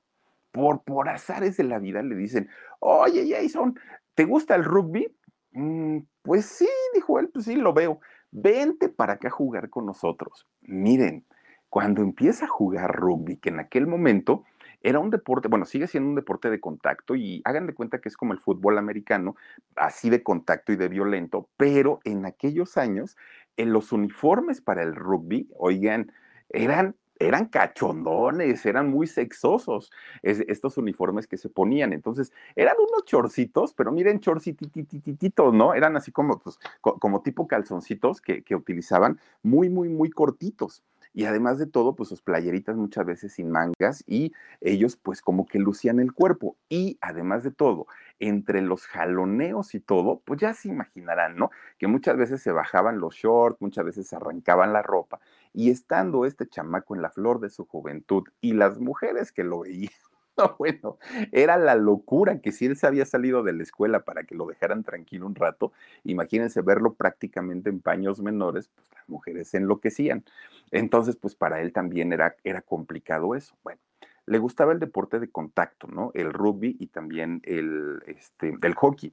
por, 0.53 0.83
por 0.85 1.09
azares 1.09 1.57
de 1.57 1.65
la 1.65 1.79
vida, 1.79 2.03
le 2.03 2.15
dicen, 2.15 2.49
oye 2.79 3.27
Jason, 3.29 3.79
¿te 4.15 4.25
gusta 4.25 4.55
el 4.55 4.65
rugby? 4.65 5.09
Mm, 5.53 5.99
pues 6.23 6.47
sí, 6.47 6.69
dijo 6.95 7.19
él, 7.19 7.29
pues 7.33 7.47
sí, 7.47 7.57
lo 7.57 7.73
veo. 7.73 8.01
Vente 8.31 8.89
para 8.89 9.15
acá 9.15 9.29
a 9.29 9.33
jugar 9.33 9.69
con 9.69 9.87
nosotros. 9.87 10.47
Miren, 10.63 11.27
cuando 11.69 12.03
empieza 12.03 12.45
a 12.45 12.49
jugar 12.49 12.95
rugby, 12.95 13.37
que 13.37 13.49
en 13.49 13.61
aquel 13.61 13.87
momento 13.87 14.45
era 14.83 14.99
un 14.99 15.11
deporte, 15.11 15.49
bueno, 15.49 15.65
sigue 15.65 15.87
siendo 15.87 16.11
un 16.11 16.17
deporte 16.17 16.51
de 16.51 16.61
contacto 16.61 17.15
y 17.15 17.41
hagan 17.45 17.67
de 17.67 17.75
cuenta 17.75 18.01
que 18.01 18.09
es 18.09 18.17
como 18.17 18.33
el 18.33 18.41
fútbol 18.41 18.79
americano, 18.79 19.37
así 19.77 20.11
de 20.11 20.23
contacto 20.23 20.73
y 20.73 20.77
de 20.77 20.89
violento, 20.89 21.49
pero 21.57 22.01
en 22.05 22.27
aquellos 22.27 22.77
años, 22.77 23.17
en 23.57 23.73
los 23.73 23.93
uniformes 23.93 24.61
para 24.61 24.83
el 24.83 24.95
rugby, 24.95 25.49
oigan, 25.57 26.13
eran 26.49 26.97
eran 27.27 27.47
cachondones, 27.47 28.65
eran 28.67 28.91
muy 28.91 29.07
sexosos 29.07 29.91
estos 30.23 30.77
uniformes 30.79 31.27
que 31.27 31.37
se 31.37 31.49
ponían. 31.49 31.93
Entonces, 31.93 32.33
eran 32.57 32.77
unos 32.79 33.05
chorcitos, 33.05 33.75
pero 33.75 33.93
miren, 33.93 34.21
chorcititititos, 34.21 35.55
¿no? 35.55 35.75
Eran 35.75 35.97
así 35.97 36.13
como, 36.13 36.39
pues, 36.39 36.59
como 36.81 37.23
tipo 37.23 37.47
calzoncitos 37.47 38.21
que, 38.21 38.43
que 38.43 38.55
utilizaban 38.55 39.19
muy, 39.43 39.69
muy, 39.69 39.89
muy 39.89 40.11
cortitos 40.11 40.83
y 41.15 41.25
además 41.25 41.59
de 41.59 41.67
todo, 41.67 41.95
pues 41.95 42.09
sus 42.09 42.23
playeritas 42.23 42.77
muchas 42.77 43.05
veces 43.07 43.33
sin 43.35 43.51
mangas 43.51 44.03
y 44.07 44.33
ellos 44.61 44.97
pues 44.97 45.21
como 45.21 45.47
que 45.47 45.59
lucían 45.59 46.01
el 46.01 46.13
cuerpo 46.13 46.57
y 46.69 46.99
además 47.01 47.43
de 47.43 47.51
todo, 47.51 47.87
entre 48.19 48.63
los 48.63 48.87
jaloneos 48.87 49.75
y 49.75 49.81
todo, 49.81 50.23
pues 50.25 50.41
ya 50.41 50.55
se 50.55 50.69
imaginarán, 50.69 51.37
¿no? 51.37 51.51
Que 51.79 51.87
muchas 51.87 52.17
veces 52.17 52.43
se 52.43 52.53
bajaban 52.53 52.99
los 52.99 53.15
shorts, 53.17 53.61
muchas 53.61 53.85
veces 53.85 54.09
se 54.09 54.17
arrancaban 54.17 54.73
la 54.73 54.83
ropa 54.83 55.21
y 55.53 55.71
estando 55.71 56.25
este 56.25 56.49
chamaco 56.49 56.95
en 56.95 57.03
la 57.03 57.11
flor 57.11 57.41
de 57.41 57.51
su 57.51 57.67
juventud 57.67 58.25
y 58.41 58.55
las 58.55 58.79
mujeres 58.81 59.33
que 59.33 59.45
lo 59.45 59.61
veían 59.61 59.93
No, 60.37 60.57
bueno, 60.59 60.99
era 61.31 61.57
la 61.57 61.75
locura 61.75 62.41
que 62.41 62.53
si 62.53 62.67
él 62.67 62.77
se 62.77 62.87
había 62.87 63.05
salido 63.05 63.43
de 63.43 63.53
la 63.53 63.63
escuela 63.63 64.05
para 64.05 64.25
que 64.25 64.35
lo 64.35 64.47
dejaran 64.47 64.83
tranquilo 64.83 65.27
un 65.27 65.35
rato, 65.35 65.73
imagínense 66.05 66.63
verlo 66.63 66.95
prácticamente 66.95 67.71
en 67.71 67.81
paños 67.81 68.21
menores, 68.21 68.71
pues 68.75 68.89
mujeres 69.09 69.49
se 69.49 69.59
enloquecían. 69.59 70.25
Entonces, 70.71 71.17
pues 71.17 71.35
para 71.35 71.61
él 71.61 71.73
también 71.73 72.13
era, 72.13 72.37
era 72.45 72.63
complicado 72.63 73.35
eso. 73.35 73.57
Bueno, 73.63 73.81
le 74.27 74.39
gustaba 74.39 74.73
el 74.73 74.79
deporte 74.79 75.19
de 75.21 75.31
contacto, 75.31 75.87
¿no? 75.89 76.11
El 76.15 76.33
rugby 76.33 76.77
y 76.79 76.87
también 76.87 77.41
el, 77.45 78.03
este, 78.07 78.57
el 78.63 78.75
hockey. 78.75 79.13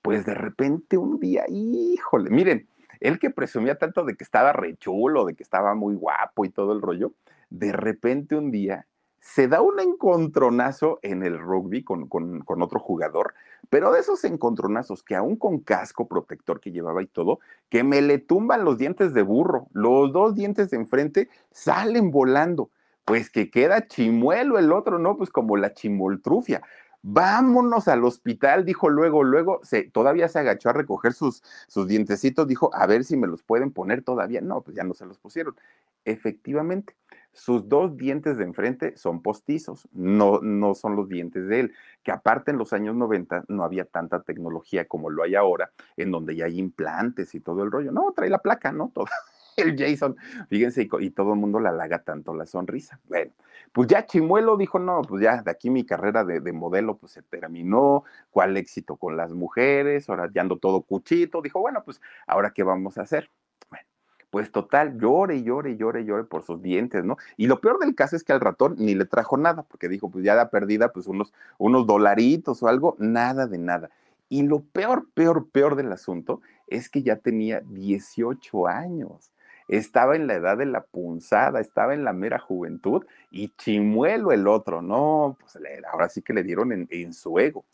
Pues 0.00 0.24
de 0.26 0.34
repente 0.34 0.96
un 0.96 1.18
día, 1.18 1.44
híjole, 1.48 2.30
miren, 2.30 2.68
él 3.00 3.18
que 3.18 3.30
presumía 3.30 3.78
tanto 3.78 4.04
de 4.04 4.16
que 4.16 4.24
estaba 4.24 4.52
rechulo, 4.52 5.26
de 5.26 5.34
que 5.34 5.42
estaba 5.42 5.74
muy 5.74 5.94
guapo 5.94 6.44
y 6.44 6.50
todo 6.50 6.72
el 6.72 6.80
rollo, 6.80 7.12
de 7.50 7.72
repente 7.72 8.34
un 8.36 8.50
día 8.50 8.86
se 9.24 9.48
da 9.48 9.62
un 9.62 9.80
encontronazo 9.80 10.98
en 11.00 11.22
el 11.22 11.38
rugby 11.38 11.82
con, 11.82 12.08
con, 12.08 12.62
otro 12.62 12.78
jugador, 12.78 13.32
pero 13.70 13.90
de 13.90 14.00
esos 14.00 14.22
encontronazos 14.24 15.02
que 15.02 15.16
aún 15.16 15.36
con 15.36 15.60
casco 15.60 16.06
protector 16.06 16.60
que 16.60 16.72
llevaba 16.72 17.02
y 17.02 17.06
todo, 17.06 17.40
que 17.70 17.82
me 17.84 18.02
le 18.02 18.18
tumban 18.18 18.66
los 18.66 18.76
dientes 18.76 19.14
de 19.14 19.22
burro, 19.22 19.66
los 19.72 20.12
dos 20.12 20.34
dientes 20.34 20.68
de 20.68 20.76
enfrente 20.76 21.30
salen 21.50 22.10
volando, 22.10 22.70
pues 23.06 23.30
que 23.30 23.50
queda 23.50 23.86
chimuelo 23.86 24.58
el 24.58 24.70
otro, 24.70 24.98
¿no? 24.98 25.16
Pues 25.16 25.30
como 25.30 25.56
la 25.56 25.72
chimoltrufia. 25.72 26.60
Vámonos 27.00 27.88
al 27.88 28.04
hospital, 28.04 28.66
dijo 28.66 28.90
luego, 28.90 29.24
luego, 29.24 29.60
se, 29.62 29.84
todavía 29.84 30.28
se 30.28 30.38
agachó 30.38 30.68
a 30.68 30.74
recoger 30.74 31.14
sus, 31.14 31.42
sus 31.66 31.88
dientecitos, 31.88 32.46
dijo, 32.46 32.70
a 32.74 32.86
ver 32.86 33.04
si 33.04 33.16
me 33.16 33.26
los 33.26 33.42
pueden 33.42 33.72
poner 33.72 34.02
todavía. 34.02 34.42
No, 34.42 34.60
pues 34.60 34.76
ya 34.76 34.84
no 34.84 34.92
se 34.92 35.06
los 35.06 35.18
pusieron. 35.18 35.56
Efectivamente, 36.04 36.94
sus 37.34 37.68
dos 37.68 37.96
dientes 37.96 38.36
de 38.38 38.44
enfrente 38.44 38.96
son 38.96 39.20
postizos, 39.20 39.88
no, 39.92 40.40
no 40.40 40.74
son 40.74 40.96
los 40.96 41.08
dientes 41.08 41.46
de 41.48 41.60
él, 41.60 41.72
que 42.02 42.12
aparte 42.12 42.52
en 42.52 42.58
los 42.58 42.72
años 42.72 42.94
90 42.94 43.44
no 43.48 43.64
había 43.64 43.84
tanta 43.84 44.22
tecnología 44.22 44.86
como 44.86 45.10
lo 45.10 45.22
hay 45.22 45.34
ahora, 45.34 45.70
en 45.96 46.10
donde 46.10 46.36
ya 46.36 46.46
hay 46.46 46.58
implantes 46.58 47.34
y 47.34 47.40
todo 47.40 47.62
el 47.64 47.70
rollo. 47.70 47.92
No, 47.92 48.12
trae 48.12 48.30
la 48.30 48.38
placa, 48.38 48.72
¿no? 48.72 48.90
Todo. 48.94 49.06
El 49.56 49.78
Jason, 49.78 50.16
fíjense, 50.48 50.88
y, 51.00 51.10
todo 51.10 51.32
el 51.32 51.38
mundo 51.38 51.60
la 51.60 51.68
halaga 51.68 52.00
tanto 52.02 52.34
la 52.34 52.44
sonrisa. 52.44 52.98
Bueno, 53.08 53.30
pues 53.72 53.86
ya 53.86 54.04
Chimuelo 54.04 54.56
dijo, 54.56 54.80
no, 54.80 55.02
pues 55.02 55.22
ya 55.22 55.42
de 55.42 55.50
aquí 55.50 55.70
mi 55.70 55.86
carrera 55.86 56.24
de, 56.24 56.40
de 56.40 56.52
modelo 56.52 56.96
pues 56.96 57.12
se 57.12 57.22
terminó, 57.22 58.02
cuál 58.30 58.56
éxito 58.56 58.96
con 58.96 59.16
las 59.16 59.30
mujeres, 59.30 60.08
ahora 60.08 60.28
ya 60.34 60.40
ando 60.40 60.58
todo 60.58 60.82
cuchito, 60.82 61.40
dijo, 61.40 61.60
bueno, 61.60 61.84
pues 61.84 62.00
ahora 62.26 62.50
qué 62.52 62.64
vamos 62.64 62.98
a 62.98 63.02
hacer 63.02 63.30
pues 64.34 64.50
total, 64.50 64.98
llore, 64.98 65.44
llore, 65.44 65.76
llore, 65.76 66.04
llore 66.04 66.24
por 66.24 66.42
sus 66.42 66.60
dientes, 66.60 67.04
¿no? 67.04 67.18
Y 67.36 67.46
lo 67.46 67.60
peor 67.60 67.78
del 67.78 67.94
caso 67.94 68.16
es 68.16 68.24
que 68.24 68.32
al 68.32 68.40
ratón 68.40 68.74
ni 68.78 68.96
le 68.96 69.04
trajo 69.04 69.36
nada, 69.36 69.62
porque 69.62 69.88
dijo, 69.88 70.10
pues 70.10 70.24
ya 70.24 70.34
da 70.34 70.50
perdida, 70.50 70.92
pues 70.92 71.06
unos, 71.06 71.32
unos 71.56 71.86
dolaritos 71.86 72.60
o 72.60 72.66
algo, 72.66 72.96
nada 72.98 73.46
de 73.46 73.58
nada. 73.58 73.90
Y 74.28 74.42
lo 74.42 74.58
peor, 74.58 75.06
peor, 75.14 75.48
peor 75.52 75.76
del 75.76 75.92
asunto 75.92 76.40
es 76.66 76.88
que 76.88 77.04
ya 77.04 77.14
tenía 77.14 77.60
18 77.60 78.66
años. 78.66 79.30
Estaba 79.68 80.16
en 80.16 80.26
la 80.26 80.34
edad 80.34 80.58
de 80.58 80.66
la 80.66 80.82
punzada, 80.82 81.60
estaba 81.60 81.94
en 81.94 82.02
la 82.02 82.12
mera 82.12 82.40
juventud 82.40 83.06
y 83.30 83.50
chimuelo 83.50 84.32
el 84.32 84.48
otro, 84.48 84.82
no, 84.82 85.36
pues 85.38 85.56
ahora 85.92 86.08
sí 86.08 86.22
que 86.22 86.32
le 86.32 86.42
dieron 86.42 86.72
en, 86.72 86.88
en 86.90 87.12
su 87.12 87.38
ego. 87.38 87.64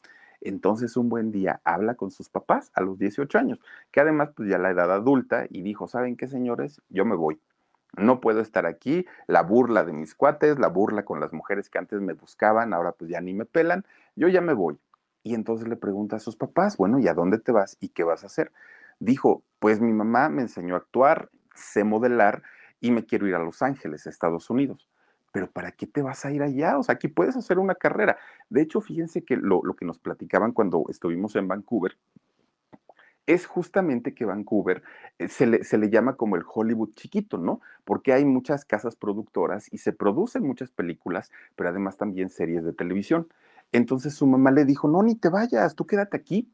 Entonces 0.41 0.97
un 0.97 1.09
buen 1.09 1.31
día 1.33 1.61
habla 1.65 1.95
con 1.95 2.11
sus 2.11 2.29
papás 2.29 2.71
a 2.75 2.81
los 2.81 2.99
18 2.99 3.39
años, 3.39 3.61
que 3.91 4.01
además 4.01 4.31
pues 4.35 4.49
ya 4.49 4.59
la 4.59 4.71
edad 4.71 4.91
adulta 4.93 5.47
y 5.51 5.63
dijo, 5.63 5.89
¿saben 5.89 6.17
qué 6.17 6.27
señores? 6.27 6.81
Yo 6.89 7.05
me 7.05 7.17
voy. 7.17 7.41
No 7.97 8.21
puedo 8.21 8.41
estar 8.41 8.67
aquí, 8.67 9.07
la 9.27 9.43
burla 9.43 9.85
de 9.85 9.93
mis 9.93 10.15
cuates, 10.15 10.59
la 10.59 10.69
burla 10.69 11.05
con 11.05 11.21
las 11.21 11.33
mujeres 11.33 11.69
que 11.69 11.79
antes 11.79 12.01
me 12.01 12.13
buscaban, 12.13 12.73
ahora 12.73 12.93
pues 12.93 13.11
ya 13.11 13.21
ni 13.21 13.35
me 13.35 13.45
pelan, 13.45 13.85
yo 14.15 14.29
ya 14.29 14.41
me 14.41 14.53
voy. 14.53 14.79
Y 15.23 15.35
entonces 15.35 15.69
le 15.69 15.77
pregunta 15.77 16.17
a 16.17 16.21
sus 16.21 16.37
papás, 16.37 16.77
bueno, 16.77 16.99
¿y 16.99 17.09
a 17.09 17.15
dónde 17.15 17.39
te 17.39 17.53
vas 17.53 17.77
y 17.81 17.89
qué 17.89 18.05
vas 18.05 18.23
a 18.23 18.27
hacer? 18.27 18.53
Dijo, 19.01 19.43
pues 19.59 19.81
mi 19.81 19.93
mamá 19.93 20.29
me 20.29 20.43
enseñó 20.43 20.75
a 20.75 20.79
actuar, 20.79 21.31
sé 21.55 21.85
modelar 21.85 22.43
y 22.81 22.93
me 22.93 23.05
quiero 23.05 23.27
ir 23.27 23.35
a 23.35 23.45
Los 23.45 23.61
Ángeles, 23.63 24.07
Estados 24.07 24.51
Unidos 24.51 24.90
pero 25.33 25.51
¿para 25.51 25.73
qué 25.73 25.87
te 25.87 26.03
vas 26.03 26.25
a 26.25 26.33
ir 26.33 26.43
allá? 26.43 26.79
O 26.79 26.83
sea, 26.83 26.95
aquí 26.95 27.09
puedes 27.09 27.37
hacer 27.37 27.59
una 27.59 27.75
carrera. 27.75 28.19
De 28.49 28.63
hecho, 28.63 28.81
fíjense 28.81 29.25
que 29.25 29.37
lo, 29.37 29.63
que 29.75 29.85
nos 29.85 29.99
platicaban 29.99 30.53
cuando 30.53 30.85
estuvimos 30.89 31.37
en 31.37 31.49
Vancouver 31.49 31.97
es 33.27 33.47
justamente 33.47 34.13
que 34.13 34.25
Vancouver 34.25 34.83
eh, 35.19 35.29
se 35.29 35.47
le, 35.47 35.63
se 35.63 35.79
le, 35.79 35.89
llama 35.89 36.17
como 36.17 36.35
el 36.35 36.43
Hollywood 36.53 36.95
chiquito, 36.95 37.39
¿no? 37.39 37.61
Porque 37.85 38.13
hay 38.13 38.25
muchas 38.25 38.65
casas 38.65 38.97
productoras 38.97 39.73
y 39.73 39.79
se 39.79 39.93
producen 39.93 40.43
muchas 40.43 40.73
películas, 40.73 41.31
pero 41.55 41.69
además 41.69 41.97
también 41.97 42.31
series 42.31 42.65
de 42.65 42.73
televisión. 42.73 43.29
Entonces 43.71 44.15
su 44.15 44.27
mamá 44.27 44.51
le 44.51 44.65
dijo, 44.65 44.89
no, 44.89 45.03
ni 45.05 45.15
te 45.15 45.29
vayas, 45.29 45.77
tú 45.77 45.87
quédate 45.87 46.17
aquí. 46.17 46.51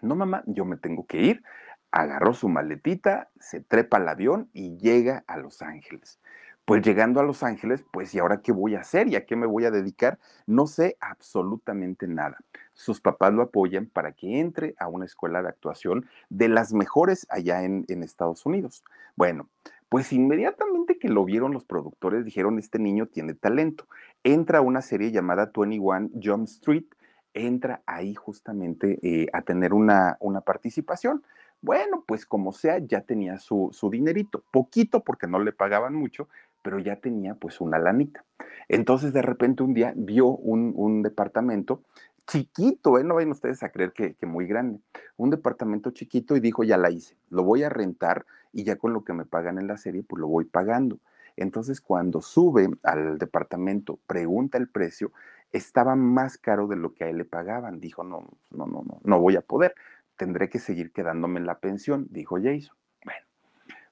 No, 0.00 0.14
mamá, 0.14 0.44
yo 0.46 0.64
me 0.64 0.78
tengo 0.78 1.06
que 1.06 1.20
ir. 1.20 1.42
Agarró 1.90 2.32
su 2.32 2.48
maletita, 2.48 3.28
se 3.38 3.60
trepa 3.60 3.98
al 3.98 4.08
avión 4.08 4.48
y 4.54 4.78
llega 4.78 5.24
a 5.26 5.36
Los 5.36 5.60
Ángeles 5.60 6.20
pues 6.66 6.82
llegando 6.82 7.20
a 7.20 7.22
Los 7.22 7.44
Ángeles, 7.44 7.84
pues 7.92 8.12
¿y 8.12 8.18
ahora 8.18 8.42
qué 8.42 8.50
voy 8.50 8.74
a 8.74 8.80
hacer? 8.80 9.06
¿Y 9.06 9.14
a 9.14 9.24
qué 9.24 9.36
me 9.36 9.46
voy 9.46 9.64
a 9.64 9.70
dedicar? 9.70 10.18
No 10.46 10.66
sé 10.66 10.96
absolutamente 11.00 12.08
nada. 12.08 12.38
Sus 12.74 13.00
papás 13.00 13.32
lo 13.32 13.42
apoyan 13.42 13.86
para 13.86 14.12
que 14.12 14.40
entre 14.40 14.74
a 14.80 14.88
una 14.88 15.04
escuela 15.04 15.42
de 15.42 15.48
actuación 15.48 16.06
de 16.28 16.48
las 16.48 16.72
mejores 16.72 17.24
allá 17.30 17.62
en, 17.62 17.86
Estados 18.02 18.44
Unidos. 18.46 18.82
Bueno, 19.14 19.48
pues 19.88 20.12
inmediatamente 20.12 20.98
que 20.98 21.08
lo 21.08 21.24
vieron 21.24 21.52
los 21.52 21.64
productores 21.64 22.24
dijeron, 22.24 22.58
este 22.58 22.80
niño 22.80 23.06
tiene 23.06 23.34
talento. 23.34 23.86
Entra 24.24 24.58
a 24.58 24.62
una 24.62 24.82
serie 24.82 25.12
llamada 25.12 25.52
21 25.54 26.10
Jump 26.20 26.48
Street, 26.48 26.86
entra 27.32 27.80
ahí 27.86 28.16
justamente 28.16 28.98
eh, 29.02 29.28
a 29.32 29.42
tener 29.42 29.72
una, 29.72 30.16
una 30.18 30.40
participación. 30.40 31.22
Bueno, 31.62 32.04
pues 32.06 32.26
como 32.26 32.52
sea, 32.52 32.78
ya 32.78 33.00
tenía 33.00 33.38
su, 33.38 33.70
su, 33.72 33.90
dinerito, 33.90 34.44
poquito 34.50 35.00
porque 35.02 35.26
no 35.26 35.38
le 35.38 35.52
pagaban 35.52 35.94
mucho, 35.94 36.28
pero 36.66 36.80
ya 36.80 36.96
tenía 36.96 37.36
pues 37.36 37.60
una 37.60 37.78
lanita. 37.78 38.24
Entonces 38.68 39.12
de 39.12 39.22
repente 39.22 39.62
un 39.62 39.72
día 39.72 39.92
vio 39.94 40.26
un, 40.26 41.00
departamento 41.00 41.84
chiquito, 42.26 42.98
¿eh? 42.98 43.04
no 43.04 43.14
vayan 43.14 43.30
ustedes 43.30 43.62
a 43.62 43.68
creer 43.68 43.92
que, 43.92 44.14
que, 44.14 44.26
muy 44.26 44.48
grande, 44.48 44.80
un 45.16 45.30
departamento 45.30 45.92
chiquito 45.92 46.34
y 46.34 46.40
dijo, 46.40 46.64
ya 46.64 46.76
la 46.76 46.90
hice, 46.90 47.16
lo 47.30 47.44
voy 47.44 47.62
a 47.62 47.68
rentar 47.68 48.26
y 48.52 48.64
ya 48.64 48.74
con 48.74 48.92
lo 48.92 49.04
que 49.04 49.12
me 49.12 49.24
pagan 49.24 49.58
en 49.58 49.68
la 49.68 49.76
serie, 49.76 50.02
pues 50.02 50.18
lo 50.18 50.26
voy 50.26 50.44
pagando. 50.44 50.98
Entonces 51.36 51.80
cuando 51.80 52.20
sube 52.20 52.68
al 52.82 53.18
departamento, 53.18 54.00
pregunta 54.08 54.58
el 54.58 54.68
precio, 54.68 55.12
estaba 55.52 55.94
más 55.94 56.36
caro 56.36 56.66
de 56.66 56.74
lo 56.74 56.94
que 56.94 57.04
a 57.04 57.08
él 57.08 57.18
le 57.18 57.24
pagaban. 57.24 57.78
Dijo, 57.78 58.02
no, 58.02 58.26
no, 58.50 58.66
no, 58.66 58.82
no, 58.84 58.98
no 59.04 59.20
voy 59.20 59.36
a 59.36 59.40
poder, 59.40 59.72
tendré 60.16 60.48
que 60.48 60.58
seguir 60.58 60.90
quedándome 60.90 61.38
en 61.38 61.46
la 61.46 61.60
pensión, 61.60 62.08
dijo 62.10 62.38
Jason 62.42 62.74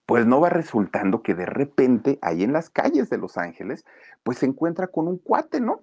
pues 0.06 0.26
no 0.26 0.40
va 0.40 0.50
resultando 0.50 1.22
que 1.22 1.34
de 1.34 1.46
repente 1.46 2.18
ahí 2.22 2.42
en 2.42 2.52
las 2.52 2.70
calles 2.70 3.08
de 3.10 3.18
Los 3.18 3.38
Ángeles, 3.38 3.84
pues 4.22 4.38
se 4.38 4.46
encuentra 4.46 4.88
con 4.88 5.08
un 5.08 5.18
cuate, 5.18 5.60
¿no? 5.60 5.82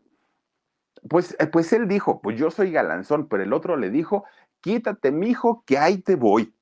Pues, 1.09 1.35
eh, 1.39 1.47
pues 1.47 1.73
él 1.73 1.87
dijo, 1.87 2.21
pues 2.21 2.37
yo 2.37 2.51
soy 2.51 2.71
galanzón, 2.71 3.27
pero 3.27 3.43
el 3.43 3.53
otro 3.53 3.77
le 3.77 3.89
dijo, 3.89 4.23
quítate, 4.61 5.11
mijo, 5.11 5.63
que 5.65 5.77
ahí 5.77 5.97
te 5.97 6.15
voy. 6.15 6.53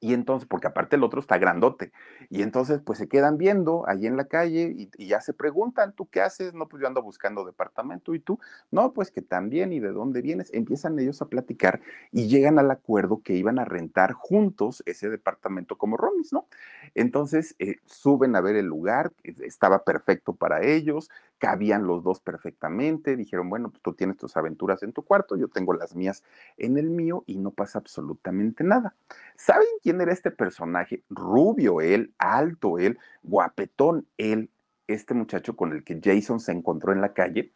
Y 0.00 0.14
entonces, 0.14 0.48
porque 0.48 0.66
aparte 0.66 0.96
el 0.96 1.04
otro 1.04 1.20
está 1.20 1.38
grandote, 1.38 1.92
y 2.28 2.42
entonces 2.42 2.80
pues 2.84 2.98
se 2.98 3.08
quedan 3.08 3.38
viendo 3.38 3.88
ahí 3.88 4.06
en 4.06 4.16
la 4.16 4.26
calle 4.26 4.72
y, 4.76 5.06
ya 5.06 5.20
se 5.20 5.32
preguntan, 5.32 5.94
¿tú 5.94 6.08
qué 6.08 6.20
haces? 6.20 6.54
No, 6.54 6.68
pues 6.68 6.80
yo 6.80 6.86
ando 6.86 7.02
buscando 7.02 7.44
departamento 7.44 8.14
y 8.14 8.20
tú, 8.20 8.38
no, 8.70 8.92
pues 8.92 9.10
que 9.10 9.22
también 9.22 9.72
y 9.72 9.80
de 9.80 9.92
dónde 9.92 10.22
vienes. 10.22 10.52
Empiezan 10.52 10.98
ellos 10.98 11.22
a 11.22 11.28
platicar 11.28 11.80
y 12.12 12.28
llegan 12.28 12.58
al 12.58 12.70
acuerdo 12.70 13.22
que 13.22 13.34
iban 13.34 13.58
a 13.58 13.64
rentar 13.64 14.12
juntos 14.12 14.82
ese 14.86 15.08
departamento 15.08 15.76
como 15.76 15.96
romis, 15.96 16.32
¿no? 16.32 16.46
Entonces 16.94 17.54
eh, 17.58 17.76
suben 17.86 18.36
a 18.36 18.40
ver 18.40 18.56
el 18.56 18.66
lugar, 18.66 19.12
estaba 19.22 19.84
perfecto 19.84 20.34
para 20.34 20.62
ellos, 20.62 21.10
cabían 21.38 21.86
los 21.86 22.02
dos 22.02 22.20
perfectamente, 22.20 23.16
dijeron, 23.16 23.50
bueno, 23.50 23.70
pues 23.70 23.82
tú 23.82 23.94
tienes 23.94 24.16
tus 24.16 24.36
aventuras 24.36 24.82
en 24.82 24.92
tu 24.92 25.02
cuarto, 25.02 25.36
yo 25.36 25.48
tengo 25.48 25.74
las 25.74 25.94
mías 25.94 26.24
en 26.56 26.78
el 26.78 26.90
mío 26.90 27.24
y 27.26 27.38
no 27.38 27.50
pasa 27.50 27.78
absolutamente 27.78 28.64
nada. 28.64 28.94
¿Saben 29.36 29.68
quién 29.82 30.00
era 30.00 30.12
este 30.12 30.30
personaje? 30.30 31.02
Rubio 31.10 31.80
él, 31.80 32.14
alto 32.18 32.78
él, 32.78 32.98
guapetón 33.22 34.06
él, 34.16 34.50
este 34.86 35.14
muchacho 35.14 35.56
con 35.56 35.72
el 35.72 35.84
que 35.84 36.00
Jason 36.02 36.40
se 36.40 36.52
encontró 36.52 36.92
en 36.92 37.00
la 37.00 37.12
calle, 37.12 37.52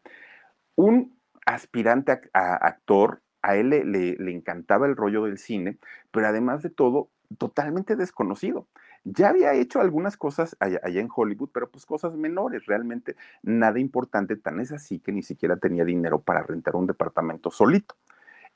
un 0.75 1.17
aspirante 1.47 2.13
a, 2.33 2.55
actor, 2.55 3.23
a 3.43 3.57
él 3.57 3.71
le, 3.71 3.85
le 3.85 4.33
encantaba 4.33 4.87
el 4.87 4.97
rollo 4.97 5.25
del 5.25 5.39
cine, 5.39 5.79
pero 6.11 6.27
además 6.27 6.63
de 6.63 6.71
todo, 6.71 7.09
totalmente 7.39 7.97
desconocido. 7.97 8.67
Ya 9.05 9.31
había 9.31 9.55
hecho 9.55 9.81
algunas 9.81 10.17
cosas 10.17 10.57
allá, 10.61 10.81
en 10.85 11.09
Hollywood, 11.15 11.51
pero 11.53 11.71
pues 11.71 11.87
cosas 11.87 12.15
menores, 12.17 12.67
realmente 12.67 13.17
nada 13.43 13.79
importante, 13.79 14.37
tan 14.37 14.61
es 14.61 14.73
así 14.73 14.99
que 14.99 15.13
ni 15.13 15.23
siquiera 15.23 15.57
tenía 15.57 15.85
dinero 15.85 16.21
para 16.21 16.43
rentar 16.43 16.77
un 16.77 16.87
departamento 16.87 17.51
solito. 17.51 17.97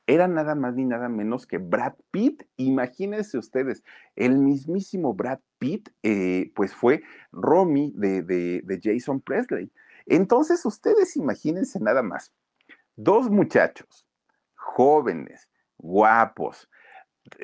Era 0.07 0.29
nada 0.29 0.55
más 0.55 0.75
ni 0.75 0.85
nada 0.85 1.09
menos 1.09 1.47
que 1.47 1.57
Brad 1.57 1.95
Pitt. 2.11 2.43
Imagínense 2.57 3.39
ustedes, 3.39 3.83
el 4.17 4.37
mismísimo 4.37 5.15
Brad 5.15 5.41
Pitt, 5.59 5.89
eh, 6.03 6.53
pues 6.55 6.75
fue 6.75 7.03
Romy 7.33 7.93
de, 7.97 8.23
de 8.23 8.81
Jason 8.83 9.23
Presley. 9.23 9.73
Entonces 10.07 10.65
ustedes 10.67 11.17
imagínense 11.17 11.81
nada 11.81 12.03
más, 12.03 12.35
dos 12.97 13.31
muchachos 13.31 14.07
jóvenes, 14.55 15.49
guapos, 15.79 16.69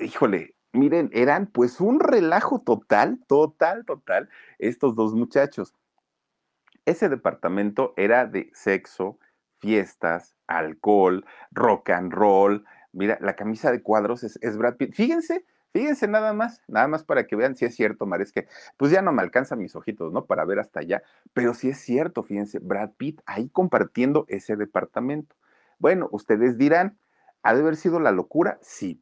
híjole, 0.01 0.55
miren, 0.72 1.11
eran 1.12 1.46
pues 1.46 1.80
un 1.80 2.00
relajo 2.00 2.61
total, 2.61 3.20
total, 3.26 3.85
total, 3.85 4.28
estos 4.59 4.94
dos 4.94 5.14
muchachos. 5.14 5.74
Ese 6.85 7.09
departamento 7.09 7.94
era 7.96 8.26
de 8.26 8.50
sexo, 8.54 9.18
fiestas, 9.59 10.35
alcohol, 10.46 11.24
rock 11.52 11.90
and 11.90 12.12
roll. 12.12 12.64
Mira, 12.92 13.18
la 13.20 13.37
camisa 13.37 13.70
de 13.70 13.83
cuadros 13.83 14.24
es, 14.24 14.56
Brad 14.56 14.76
Pitt. 14.76 14.94
Fíjense, 14.94 15.44
Fíjense 15.72 16.09
nada 16.09 16.33
más, 16.33 16.62
nada 16.66 16.88
más 16.88 17.04
para 17.04 17.28
que 17.28 17.37
vean 17.37 17.54
si 17.54 17.64
es 17.64 17.76
cierto, 17.76 18.04
Mar, 18.04 18.20
que 18.33 18.48
pues 18.76 18.90
ya 18.90 19.02
no 19.02 19.12
me 19.12 19.22
alcanzan 19.22 19.61
mis 19.61 19.76
ojitos, 19.76 20.12
¿no? 20.12 20.26
Para 20.26 20.44
ver 20.44 20.59
hasta 20.59 20.80
allá, 20.80 21.04
pero 21.33 21.54
si 21.54 21.68
es 21.68 21.78
cierto, 21.78 22.24
fíjense, 22.24 22.59
Brad 22.59 22.90
Pitt 22.96 23.20
ahí 23.24 23.48
compartiendo 23.50 24.24
ese 24.26 24.56
departamento. 24.56 25.37
Bueno, 25.78 26.09
ustedes 26.11 26.59
dirán, 26.59 26.98
¿ha 27.44 27.54
de 27.54 27.61
haber 27.61 27.76
sido 27.76 28.00
la 28.00 28.11
locura? 28.11 28.59
Sí, 28.62 29.00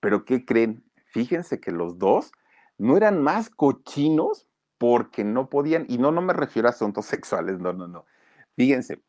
pero 0.00 0.24
¿qué 0.24 0.46
creen? 0.46 0.85
Fíjense 1.16 1.60
que 1.60 1.72
los 1.72 1.98
dos 1.98 2.30
no 2.76 2.98
eran 2.98 3.22
más 3.22 3.48
cochinos 3.48 4.46
porque 4.76 5.24
no 5.24 5.48
podían, 5.48 5.86
y 5.88 5.96
no, 5.96 6.12
no 6.12 6.20
me 6.20 6.34
refiero 6.34 6.68
a 6.68 6.72
asuntos 6.72 7.06
sexuales, 7.06 7.58
no, 7.58 7.72
no, 7.72 7.88
no. 7.88 8.04
Fíjense, 8.54 9.00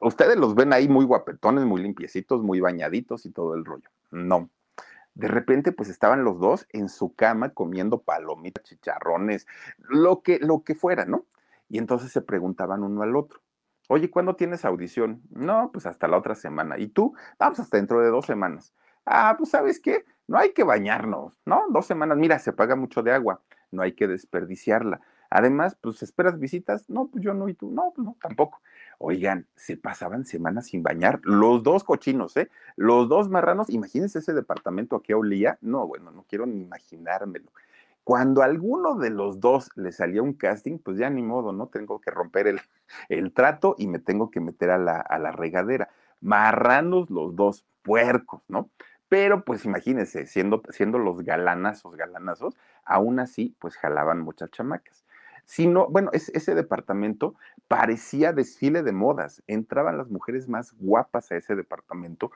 ustedes 0.00 0.36
los 0.36 0.56
ven 0.56 0.72
ahí 0.72 0.88
muy 0.88 1.04
guapetones, 1.04 1.64
muy 1.64 1.80
limpiecitos, 1.80 2.42
muy 2.42 2.58
bañaditos 2.58 3.24
y 3.24 3.30
todo 3.30 3.54
el 3.54 3.64
rollo. 3.64 3.88
No, 4.10 4.50
de 5.14 5.28
repente 5.28 5.70
pues 5.70 5.88
estaban 5.88 6.24
los 6.24 6.40
dos 6.40 6.66
en 6.70 6.88
su 6.88 7.14
cama 7.14 7.50
comiendo 7.50 8.02
palomitas, 8.02 8.64
chicharrones, 8.64 9.46
lo 9.78 10.22
que, 10.22 10.40
lo 10.40 10.64
que 10.64 10.74
fuera, 10.74 11.04
¿no? 11.04 11.26
Y 11.68 11.78
entonces 11.78 12.10
se 12.10 12.22
preguntaban 12.22 12.82
uno 12.82 13.02
al 13.02 13.14
otro, 13.14 13.40
oye, 13.86 14.10
¿cuándo 14.10 14.34
tienes 14.34 14.64
audición? 14.64 15.22
No, 15.30 15.70
pues 15.72 15.86
hasta 15.86 16.08
la 16.08 16.18
otra 16.18 16.34
semana. 16.34 16.80
¿Y 16.80 16.88
tú? 16.88 17.14
Vamos 17.38 17.60
hasta 17.60 17.76
dentro 17.76 18.00
de 18.00 18.08
dos 18.10 18.26
semanas. 18.26 18.74
Ah, 19.06 19.36
pues 19.38 19.50
sabes 19.50 19.80
qué, 19.80 20.04
no 20.32 20.38
hay 20.38 20.54
que 20.54 20.64
bañarnos, 20.64 21.38
¿no? 21.44 21.66
Dos 21.68 21.84
semanas, 21.84 22.16
mira, 22.16 22.38
se 22.38 22.54
paga 22.54 22.74
mucho 22.74 23.02
de 23.02 23.12
agua, 23.12 23.42
no 23.70 23.82
hay 23.82 23.92
que 23.92 24.08
desperdiciarla. 24.08 25.02
Además, 25.28 25.76
pues 25.78 26.02
esperas 26.02 26.38
visitas, 26.38 26.88
no, 26.88 27.08
pues 27.08 27.22
yo 27.22 27.34
no, 27.34 27.50
y 27.50 27.54
tú, 27.54 27.70
no, 27.70 27.92
pues 27.94 28.06
no, 28.06 28.16
tampoco. 28.18 28.62
Oigan, 28.96 29.46
se 29.56 29.76
pasaban 29.76 30.24
semanas 30.24 30.68
sin 30.68 30.82
bañar, 30.82 31.20
los 31.22 31.62
dos 31.62 31.84
cochinos, 31.84 32.34
¿eh? 32.38 32.48
Los 32.76 33.10
dos 33.10 33.28
marranos, 33.28 33.68
imagínense 33.68 34.20
ese 34.20 34.32
departamento 34.32 34.96
a 34.96 35.02
qué 35.02 35.12
olía. 35.12 35.58
No, 35.60 35.86
bueno, 35.86 36.10
no 36.10 36.24
quiero 36.26 36.46
ni 36.46 36.62
imaginármelo. 36.62 37.52
Cuando 38.02 38.40
a 38.40 38.46
alguno 38.46 38.94
de 38.94 39.10
los 39.10 39.38
dos 39.38 39.68
le 39.76 39.92
salía 39.92 40.22
un 40.22 40.32
casting, 40.32 40.78
pues 40.78 40.96
ya 40.96 41.10
ni 41.10 41.20
modo, 41.20 41.52
¿no? 41.52 41.66
Tengo 41.66 42.00
que 42.00 42.10
romper 42.10 42.46
el, 42.46 42.60
el 43.10 43.34
trato 43.34 43.74
y 43.76 43.86
me 43.86 43.98
tengo 43.98 44.30
que 44.30 44.40
meter 44.40 44.70
a 44.70 44.78
la, 44.78 44.96
a 44.96 45.18
la 45.18 45.30
regadera. 45.30 45.90
Marranos 46.22 47.10
los 47.10 47.36
dos, 47.36 47.66
puercos, 47.82 48.42
¿no? 48.48 48.70
Pero 49.12 49.44
pues 49.44 49.66
imagínense, 49.66 50.24
siendo, 50.24 50.62
siendo 50.70 50.96
los 50.96 51.22
galanazos, 51.22 51.96
galanazos, 51.96 52.56
aún 52.82 53.20
así, 53.20 53.54
pues 53.58 53.76
jalaban 53.76 54.20
muchas 54.20 54.50
chamacas 54.50 55.04
sino, 55.44 55.88
bueno, 55.88 56.08
ese 56.12 56.54
departamento 56.54 57.34
parecía 57.68 58.32
desfile 58.32 58.82
de 58.82 58.92
modas. 58.92 59.42
Entraban 59.48 59.98
las 59.98 60.08
mujeres 60.08 60.48
más 60.48 60.72
guapas 60.78 61.30
a 61.30 61.36
ese 61.36 61.56
departamento, 61.56 62.30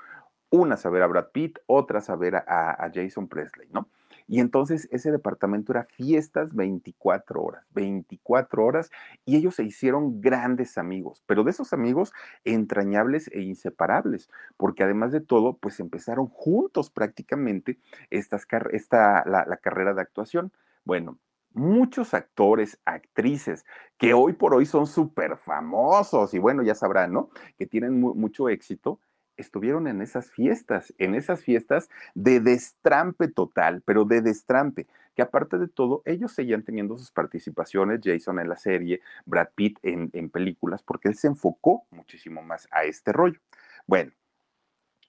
unas 0.50 0.84
a 0.84 0.90
ver 0.90 1.02
a 1.02 1.06
Brad 1.06 1.28
Pitt, 1.32 1.58
otras 1.66 2.10
a 2.10 2.16
ver 2.16 2.36
a, 2.36 2.44
a 2.72 2.90
Jason 2.92 3.28
Presley, 3.28 3.68
¿no? 3.72 3.88
Y 4.28 4.40
entonces 4.40 4.88
ese 4.90 5.12
departamento 5.12 5.72
era 5.72 5.84
fiestas 5.84 6.54
24 6.54 7.42
horas, 7.42 7.64
24 7.72 8.64
horas, 8.64 8.90
y 9.24 9.36
ellos 9.36 9.54
se 9.54 9.64
hicieron 9.64 10.20
grandes 10.20 10.78
amigos, 10.78 11.22
pero 11.26 11.44
de 11.44 11.50
esos 11.50 11.72
amigos 11.72 12.12
entrañables 12.44 13.28
e 13.32 13.42
inseparables, 13.42 14.28
porque 14.56 14.82
además 14.82 15.12
de 15.12 15.20
todo, 15.20 15.56
pues 15.58 15.78
empezaron 15.80 16.26
juntos 16.28 16.90
prácticamente 16.90 17.78
estas, 18.10 18.46
esta, 18.72 19.24
la, 19.26 19.44
la 19.46 19.56
carrera 19.58 19.94
de 19.94 20.02
actuación. 20.02 20.52
Bueno, 20.84 21.18
muchos 21.56 22.12
actores, 22.14 22.78
actrices, 22.84 23.64
que 23.96 24.12
hoy 24.12 24.34
por 24.34 24.54
hoy 24.54 24.66
son 24.66 24.86
súper 24.86 25.36
famosos 25.38 26.34
y 26.34 26.38
bueno, 26.38 26.62
ya 26.62 26.74
sabrán, 26.74 27.12
¿no? 27.12 27.30
Que 27.56 27.66
tienen 27.66 27.98
mucho 28.00 28.48
éxito, 28.48 29.00
estuvieron 29.36 29.86
en 29.86 30.02
esas 30.02 30.30
fiestas, 30.30 30.94
en 30.98 31.14
esas 31.14 31.42
fiestas 31.42 31.88
de 32.14 32.40
destrampe 32.40 33.28
total, 33.28 33.82
pero 33.84 34.04
de 34.04 34.22
destrampe, 34.22 34.86
que 35.14 35.22
aparte 35.22 35.58
de 35.58 35.68
todo, 35.68 36.02
ellos 36.04 36.32
seguían 36.32 36.62
teniendo 36.62 36.96
sus 36.98 37.10
participaciones, 37.10 38.00
Jason 38.04 38.38
en 38.38 38.48
la 38.48 38.56
serie, 38.56 39.00
Brad 39.24 39.48
Pitt 39.54 39.78
en, 39.82 40.30
películas, 40.30 40.82
porque 40.82 41.08
él 41.08 41.14
se 41.14 41.26
enfocó 41.26 41.86
muchísimo 41.90 42.42
más 42.42 42.68
a 42.70 42.84
este 42.84 43.12
rollo. 43.12 43.40
Bueno, 43.86 44.12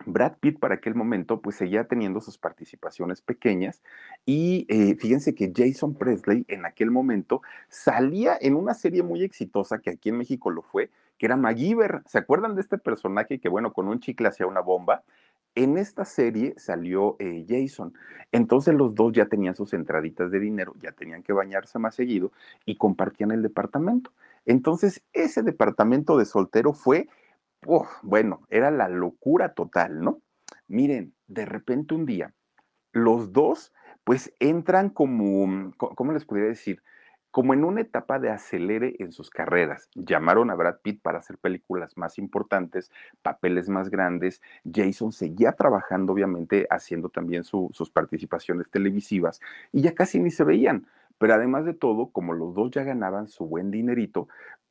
Brad 0.05 0.37
Pitt 0.39 0.59
para 0.59 0.75
aquel 0.75 0.95
momento 0.95 1.41
pues 1.41 1.55
seguía 1.55 1.87
teniendo 1.87 2.21
sus 2.21 2.37
participaciones 2.37 3.21
pequeñas 3.21 3.81
y 4.25 4.65
eh, 4.69 4.95
fíjense 4.95 5.33
que 5.33 5.51
Jason 5.53 5.95
Presley 5.95 6.45
en 6.47 6.65
aquel 6.65 6.91
momento 6.91 7.41
salía 7.67 8.37
en 8.39 8.55
una 8.55 8.75
serie 8.75 9.03
muy 9.03 9.23
exitosa 9.23 9.79
que 9.79 9.89
aquí 9.89 10.09
en 10.09 10.17
México 10.19 10.51
lo 10.51 10.61
fue, 10.61 10.91
que 11.17 11.25
era 11.25 11.37
MacGyver. 11.37 12.03
¿Se 12.05 12.17
acuerdan 12.17 12.55
de 12.55 12.61
este 12.61 12.77
personaje 12.77 13.39
que 13.39 13.49
bueno, 13.49 13.73
con 13.73 13.87
un 13.87 13.99
chicle 13.99 14.27
hacía 14.27 14.47
una 14.47 14.61
bomba? 14.61 15.03
En 15.55 15.77
esta 15.77 16.05
serie 16.05 16.53
salió 16.57 17.15
eh, 17.19 17.45
Jason. 17.47 17.93
Entonces 18.31 18.75
los 18.75 18.93
dos 18.93 19.13
ya 19.13 19.25
tenían 19.25 19.55
sus 19.55 19.73
entraditas 19.73 20.29
de 20.29 20.39
dinero, 20.39 20.73
ya 20.79 20.91
tenían 20.91 21.23
que 21.23 21.33
bañarse 21.33 21.79
más 21.79 21.95
seguido 21.95 22.31
y 22.65 22.77
compartían 22.77 23.31
el 23.31 23.41
departamento. 23.41 24.11
Entonces 24.45 25.03
ese 25.13 25.41
departamento 25.41 26.17
de 26.17 26.25
soltero 26.25 26.73
fue 26.73 27.07
bueno, 28.01 28.41
era 28.49 28.71
la 28.71 28.87
locura 28.87 29.53
total, 29.53 30.01
¿no? 30.01 30.21
Miren, 30.67 31.13
de 31.27 31.45
repente 31.45 31.95
un 31.95 32.05
día, 32.05 32.33
los 32.91 33.33
dos, 33.33 33.73
pues 34.03 34.33
entran 34.39 34.89
como, 34.89 35.73
¿cómo 35.77 36.13
les 36.13 36.25
podría 36.25 36.47
decir? 36.47 36.81
Como 37.31 37.53
en 37.53 37.63
una 37.63 37.81
etapa 37.81 38.19
de 38.19 38.29
acelere 38.29 38.95
en 38.99 39.11
sus 39.11 39.29
carreras. 39.29 39.89
Llamaron 39.95 40.49
a 40.49 40.55
Brad 40.55 40.77
Pitt 40.81 41.01
para 41.01 41.19
hacer 41.19 41.37
películas 41.37 41.95
más 41.97 42.17
importantes, 42.17 42.91
papeles 43.21 43.69
más 43.69 43.89
grandes. 43.89 44.41
Jason 44.71 45.11
seguía 45.11 45.51
trabajando, 45.51 46.13
obviamente, 46.13 46.67
haciendo 46.69 47.09
también 47.09 47.43
sus 47.43 47.89
participaciones 47.91 48.69
televisivas 48.69 49.39
y 49.71 49.81
ya 49.81 49.93
casi 49.93 50.19
ni 50.19 50.31
se 50.31 50.43
veían. 50.43 50.87
Pero 51.19 51.33
además 51.33 51.65
de 51.65 51.73
todo, 51.73 52.11
como 52.11 52.33
los 52.33 52.53
dos 52.53 52.71
ya 52.71 52.83
ganaban 52.83 53.27
su 53.27 53.45
buen 53.45 53.71
dinerito, 53.71 54.27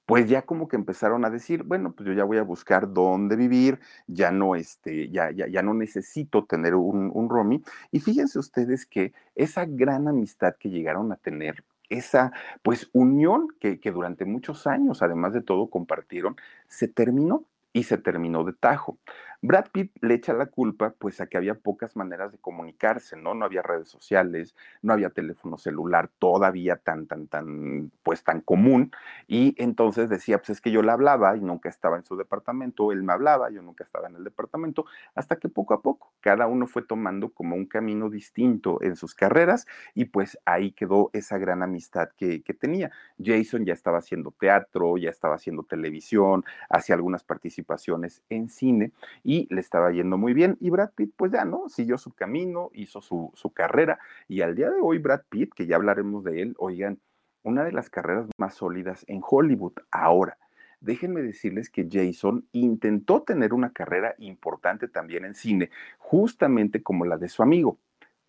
pues 0.07 0.29
ya 0.29 0.43
como 0.43 0.69
que 0.69 0.77
empezaron 0.77 1.25
a 1.25 1.31
decir, 1.31 1.65
bueno, 1.65 1.93
pues 1.93 2.07
yo 2.07 2.13
ya 2.15 2.23
voy 2.23 2.39
a 2.39 2.43
buscar 2.45 2.93
dónde 2.93 3.35
vivir, 3.35 3.81
ya 4.07 4.31
no, 4.31 4.55
este, 4.55 5.09
ya, 5.11 5.33
ya, 5.33 5.49
ya 5.49 5.63
no 5.63 5.75
necesito 5.75 6.45
tener 6.45 6.77
un, 6.77 7.11
un. 7.13 7.65
Y 7.91 7.99
fíjense 7.99 8.39
ustedes 8.39 8.87
que 8.87 9.13
esa 9.35 9.67
gran 9.67 10.07
amistad 10.07 10.55
que 10.59 10.71
llegaron 10.71 11.11
a 11.11 11.17
tener, 11.17 11.65
esa 11.89 12.33
pues 12.63 12.91
unión 12.93 13.49
que, 13.61 13.81
que 13.81 13.91
durante 13.93 14.25
muchos 14.25 14.67
años, 14.67 15.03
además 15.03 15.33
de 15.33 15.43
todo, 15.43 15.69
compartieron, 15.69 16.37
se 16.69 16.89
terminó 16.89 17.45
y 17.73 17.85
se 17.85 17.99
terminó 17.99 18.45
de 18.45 18.55
tajo. 18.55 18.99
Brad 19.43 19.67
Pitt 19.73 19.93
le 20.01 20.15
echa 20.15 20.33
la 20.33 20.47
culpa 20.47 20.95
pues 20.99 21.21
a 21.21 21.27
que 21.27 21.37
había 21.37 21.55
pocas 21.55 21.97
maneras 21.97 22.33
de 22.33 22.39
comunicarse, 22.39 23.17
¿no? 23.17 23.35
No 23.35 23.45
había 23.45 23.63
redes 23.63 23.89
sociales, 23.89 24.55
no 24.83 24.93
había 24.93 25.11
teléfono 25.11 25.59
celular 25.59 26.11
todavía 26.19 26.77
tan, 26.77 27.07
tan, 27.07 27.27
tan, 27.29 27.93
pues 28.03 28.25
tan 28.25 28.41
común. 28.41 28.91
Y 29.27 29.55
entonces 29.63 30.09
decía, 30.09 30.39
pues 30.39 30.51
es 30.51 30.61
que 30.61 30.71
yo 30.71 30.83
le 30.83 30.91
hablaba 30.91 31.37
y 31.37 31.41
nunca 31.41 31.69
estaba 31.69 31.97
en 31.97 32.05
su 32.05 32.17
departamento, 32.17 32.93
él 32.93 33.03
me 33.03 33.13
hablaba, 33.13 33.51
yo 33.51 33.63
nunca 33.63 33.85
estaba 33.85 34.09
en 34.09 34.17
el 34.17 34.25
departamento, 34.25 34.87
hasta 35.15 35.37
que 35.37 35.49
poco 35.49 35.75
a 35.75 35.83
poco 35.83 36.13
cada 36.21 36.47
uno 36.47 36.67
fue 36.67 36.83
tomando 36.83 37.31
como 37.31 37.57
un 37.57 37.67
camino 37.67 38.11
distinto 38.11 38.83
en 38.83 38.97
sus 38.97 39.15
carreras 39.15 39.67
y 39.95 40.07
pues 40.07 40.39
ahí 40.45 40.73
quedó 40.73 41.11
esa 41.13 41.39
gran 41.39 41.63
amistad 41.63 42.09
que, 42.17 42.43
que 42.43 42.55
tenía. 42.55 42.91
Jason 43.23 43.65
ya 43.65 43.73
estaba 43.73 43.99
haciendo 43.99 44.33
teatro, 44.33 44.97
ya 44.97 45.11
estaba 45.11 45.37
haciendo 45.37 45.63
televisión, 45.63 46.45
hacía 46.69 46.95
algunas 46.95 47.23
participaciones 47.25 48.23
en 48.29 48.49
cine 48.49 48.93
y 49.27 49.53
le 49.53 49.61
estaba 49.61 49.91
yendo 49.91 50.17
muy 50.17 50.35
bien. 50.35 50.57
Y 50.61 50.71
Brad 50.71 50.91
Pitt, 50.95 51.13
pues 51.17 51.33
ya, 51.33 51.45
¿no? 51.45 51.69
Siguió 51.69 51.99
su 51.99 52.13
camino, 52.13 52.71
hizo 52.73 53.01
su, 53.01 53.33
su 53.35 53.53
carrera 53.53 53.99
y 54.29 54.43
al 54.43 54.55
día 54.55 54.71
de 54.71 54.81
hoy 54.81 54.99
Brad 54.99 55.23
Pitt, 55.29 55.53
que 55.53 55.67
ya 55.67 55.75
hablaremos 55.75 56.23
de 56.23 56.43
él, 56.43 56.55
oigan, 56.59 57.01
una 57.43 57.65
de 57.65 57.73
las 57.73 57.91
carreras 57.91 58.29
más 58.39 58.55
sólidas 58.55 59.05
en 59.09 59.21
Hollywood 59.29 59.73
ahora. 59.91 60.39
Déjenme 60.81 61.23
decirles 61.23 61.71
que 61.71 61.89
Jason 61.91 62.47
intentó 62.53 63.23
tener 63.23 63.53
una 63.53 63.73
carrera 63.73 64.15
importante 64.19 64.87
también 64.87 65.25
en 65.25 65.35
cine, 65.35 65.71
justamente 65.99 66.85
como 66.85 67.05
la 67.05 67.19
de 67.19 67.29
su 67.29 67.43
amigo. 67.43 67.81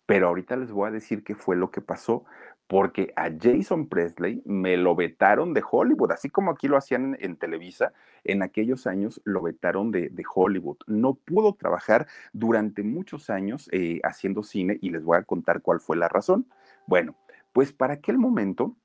Pero 0.04 0.26
ahorita 0.26 0.56
les 0.56 0.72
voy 0.72 0.88
a 0.88 0.92
decir 0.92 1.22
qué 1.22 1.36
fue 1.36 1.54
lo 1.54 1.70
que 1.70 1.80
pasó, 1.80 2.24
porque 2.68 3.14
a 3.16 3.30
Jason 3.30 3.88
Presley 3.88 4.42
me 4.44 4.76
lo 4.76 4.94
vetaron 4.94 5.54
de 5.54 5.64
Hollywood, 5.68 6.12
así 6.12 6.28
como 6.28 6.50
aquí 6.50 6.68
lo 6.68 6.76
hacían 6.76 7.16
en, 7.18 7.36
Televisa, 7.36 7.94
en 8.24 8.42
aquellos 8.42 8.86
años 8.86 9.22
lo 9.24 9.40
vetaron 9.40 9.90
de, 9.90 10.12
Hollywood. 10.34 10.76
No 10.86 11.14
pudo 11.14 11.54
trabajar 11.54 12.06
durante 12.34 12.82
muchos 12.82 13.30
años 13.30 13.68
eh, 13.72 14.00
haciendo 14.04 14.42
cine 14.42 14.78
y 14.82 14.90
les 14.90 15.02
voy 15.02 15.16
a 15.16 15.22
contar 15.22 15.62
cuál 15.62 15.80
fue 15.80 15.96
la 15.96 16.08
razón. 16.08 16.46
Bueno, 16.86 17.16
pues 17.54 17.72
para 17.72 17.94
aquel 17.94 18.18
momento, 18.18 18.76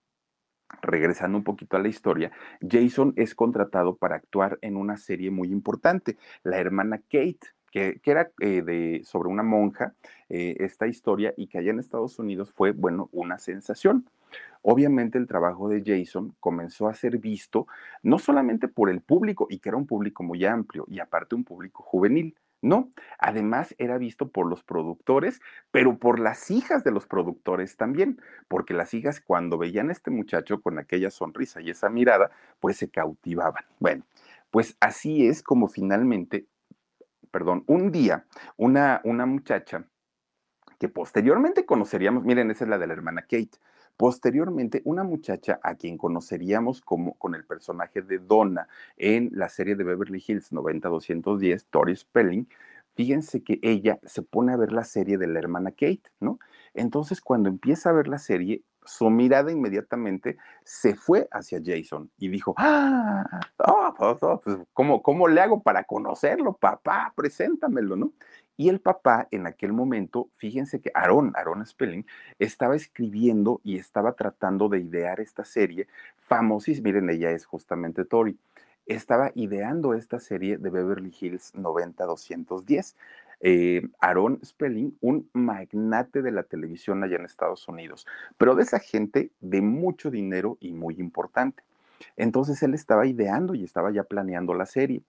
regresando 0.81 1.37
un 1.37 1.43
poquito 1.43 1.75
a 1.75 1.81
la 1.81 1.89
historia, 1.89 2.31
Jason 2.61 3.11
es 3.17 3.35
contratado 3.35 3.97
para 3.97 4.15
actuar 4.15 4.59
en 4.61 4.77
una 4.77 4.95
serie 4.95 5.29
muy 5.29 5.49
importante, 5.49 6.17
La 6.43 6.57
hermana 6.57 6.99
Kate 6.99 7.53
que, 7.73 7.99
era 8.05 8.29
eh, 8.39 8.61
de, 8.61 9.01
sobre 9.03 9.29
una 9.29 9.41
monja, 9.41 9.95
eh, 10.29 10.55
esta 10.59 10.85
historia, 10.85 11.33
y 11.35 11.47
que 11.47 11.57
allá 11.57 11.71
en 11.71 11.79
Estados 11.79 12.19
Unidos 12.19 12.53
fue, 12.53 12.71
bueno, 12.71 13.09
una 13.11 13.39
sensación. 13.39 14.07
Obviamente 14.61 15.17
el 15.17 15.27
trabajo 15.27 15.67
de 15.69 15.83
Jason 15.83 16.35
comenzó 16.39 16.87
a 16.87 16.93
ser 16.93 17.17
visto 17.17 17.67
no 18.03 18.19
solamente 18.19 18.67
por 18.67 18.91
el 18.91 19.01
público, 19.01 19.47
y 19.49 19.57
que 19.57 19.69
era 19.69 19.77
un 19.77 19.87
público 19.87 20.21
muy 20.21 20.45
amplio, 20.45 20.85
y 20.87 20.99
aparte 20.99 21.33
un 21.33 21.43
público 21.43 21.81
juvenil, 21.81 22.35
no, 22.61 22.91
además 23.17 23.75
era 23.79 23.97
visto 23.97 24.29
por 24.29 24.47
los 24.47 24.63
productores, 24.63 25.41
pero 25.71 25.97
por 25.97 26.19
las 26.19 26.51
hijas 26.51 26.83
de 26.83 26.91
los 26.91 27.07
productores 27.07 27.75
también, 27.75 28.21
porque 28.47 28.73
las 28.75 28.93
hijas 28.93 29.19
cuando 29.19 29.57
veían 29.57 29.89
a 29.89 29.93
este 29.93 30.11
muchacho 30.11 30.61
con 30.61 30.77
aquella 30.77 31.09
sonrisa 31.09 31.59
y 31.59 31.71
esa 31.71 31.89
mirada, 31.89 32.29
pues 32.61 32.77
se 32.77 32.87
cautivaban. 32.87 33.65
Bueno, 33.79 34.05
pues 34.49 34.77
así 34.79 35.27
es 35.27 35.41
como 35.41 35.67
finalmente, 35.67 36.45
perdón, 37.33 37.63
un 37.67 37.91
día 37.91 38.25
una, 38.57 39.01
una 39.03 39.25
muchacha 39.25 39.87
que 40.79 40.87
posteriormente 40.87 41.65
conoceríamos, 41.65 42.23
miren, 42.23 42.51
esa 42.51 42.65
es 42.65 42.69
la 42.69 42.77
de 42.77 42.87
la 42.87 42.93
hermana 42.93 43.23
Kate, 43.23 43.57
Posteriormente, 43.95 44.81
una 44.85 45.03
muchacha 45.03 45.59
a 45.61 45.75
quien 45.75 45.97
conoceríamos 45.97 46.81
como 46.81 47.13
con 47.19 47.35
el 47.35 47.45
personaje 47.45 48.01
de 48.01 48.17
Donna 48.17 48.67
en 48.97 49.29
la 49.33 49.49
serie 49.49 49.75
de 49.75 49.83
Beverly 49.83 50.23
Hills 50.25 50.51
90210, 50.51 51.67
Tori 51.67 51.95
Spelling, 51.95 52.47
fíjense 52.95 53.43
que 53.43 53.59
ella 53.61 53.99
se 54.03 54.21
pone 54.21 54.53
a 54.53 54.57
ver 54.57 54.71
la 54.71 54.83
serie 54.83 55.17
de 55.17 55.27
la 55.27 55.39
hermana 55.39 55.71
Kate, 55.71 56.03
¿no? 56.19 56.39
Entonces, 56.73 57.21
cuando 57.21 57.49
empieza 57.49 57.89
a 57.89 57.93
ver 57.93 58.07
la 58.07 58.17
serie, 58.19 58.63
su 58.85 59.09
mirada 59.09 59.51
inmediatamente 59.51 60.37
se 60.63 60.95
fue 60.95 61.27
hacia 61.31 61.61
Jason 61.63 62.11
y 62.17 62.27
dijo, 62.29 62.53
ah, 62.57 63.39
oh, 63.59 63.93
pues, 63.97 64.17
oh, 64.21 64.41
pues, 64.43 64.57
¿cómo, 64.73 65.01
¿cómo 65.01 65.27
le 65.27 65.41
hago 65.41 65.61
para 65.61 65.83
conocerlo, 65.83 66.53
papá? 66.53 67.13
Preséntamelo, 67.15 67.95
¿no? 67.95 68.13
Y 68.55 68.69
el 68.69 68.81
papá 68.81 69.27
en 69.31 69.47
aquel 69.47 69.73
momento, 69.73 70.29
fíjense 70.35 70.79
que 70.79 70.91
Aaron, 70.93 71.33
Aaron 71.35 71.65
Spelling, 71.65 72.05
estaba 72.37 72.75
escribiendo 72.75 73.61
y 73.63 73.77
estaba 73.77 74.13
tratando 74.13 74.69
de 74.69 74.79
idear 74.79 75.19
esta 75.19 75.43
serie 75.43 75.87
famosísima. 76.17 76.85
Miren, 76.85 77.09
ella 77.09 77.31
es 77.31 77.45
justamente 77.45 78.05
Tori. 78.05 78.37
Estaba 78.85 79.31
ideando 79.35 79.93
esta 79.93 80.19
serie 80.19 80.57
de 80.57 80.69
Beverly 80.69 81.13
Hills 81.19 81.53
90210. 81.55 82.95
Eh, 83.45 83.81
Aaron 83.99 84.39
Spelling, 84.43 84.97
un 85.01 85.29
magnate 85.33 86.21
de 86.21 86.31
la 86.31 86.43
televisión 86.43 87.03
allá 87.03 87.17
en 87.17 87.25
Estados 87.25 87.67
Unidos, 87.67 88.07
pero 88.37 88.55
de 88.55 88.63
esa 88.63 88.79
gente 88.79 89.31
de 89.41 89.61
mucho 89.61 90.09
dinero 90.09 90.57
y 90.61 90.71
muy 90.71 90.95
importante. 90.95 91.63
Entonces 92.15 92.63
él 92.63 92.73
estaba 92.73 93.05
ideando 93.05 93.53
y 93.55 93.63
estaba 93.63 93.91
ya 93.91 94.03
planeando 94.03 94.53
la 94.53 94.65
serie 94.65 95.03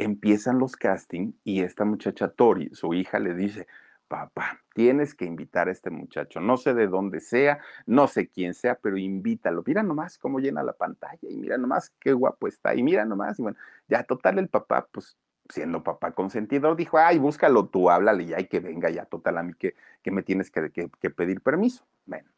empiezan 0.00 0.58
los 0.58 0.76
castings 0.76 1.34
y 1.44 1.60
esta 1.60 1.84
muchacha 1.84 2.28
Tori, 2.28 2.70
su 2.72 2.94
hija, 2.94 3.18
le 3.18 3.34
dice, 3.34 3.66
papá, 4.10 4.60
tienes 4.74 5.14
que 5.14 5.24
invitar 5.24 5.68
a 5.68 5.70
este 5.70 5.88
muchacho, 5.88 6.40
no 6.40 6.56
sé 6.56 6.74
de 6.74 6.88
dónde 6.88 7.20
sea, 7.20 7.60
no 7.86 8.08
sé 8.08 8.26
quién 8.26 8.54
sea, 8.54 8.74
pero 8.74 8.98
invítalo. 8.98 9.62
Mira 9.64 9.84
nomás 9.84 10.18
cómo 10.18 10.40
llena 10.40 10.64
la 10.64 10.72
pantalla 10.72 11.16
y 11.22 11.36
mira 11.36 11.56
nomás 11.56 11.92
qué 12.00 12.12
guapo 12.12 12.48
está 12.48 12.74
y 12.74 12.82
mira 12.82 13.04
nomás. 13.04 13.38
Y 13.38 13.42
bueno, 13.42 13.56
ya 13.86 14.02
total 14.02 14.40
el 14.40 14.48
papá, 14.48 14.88
pues 14.90 15.16
siendo 15.48 15.84
papá 15.84 16.10
consentidor, 16.10 16.76
dijo, 16.76 16.98
ay, 16.98 17.18
búscalo 17.18 17.68
tú, 17.68 17.88
háblale 17.88 18.26
ya 18.26 18.40
y 18.40 18.46
que 18.48 18.58
venga 18.58 18.90
ya, 18.90 19.04
total 19.04 19.38
a 19.38 19.44
mí 19.44 19.52
que, 19.54 19.74
me 20.10 20.24
tienes 20.24 20.50
que, 20.50 20.70
que 20.72 21.10
pedir 21.10 21.40
permiso. 21.40 21.84
Bueno, 22.04 22.28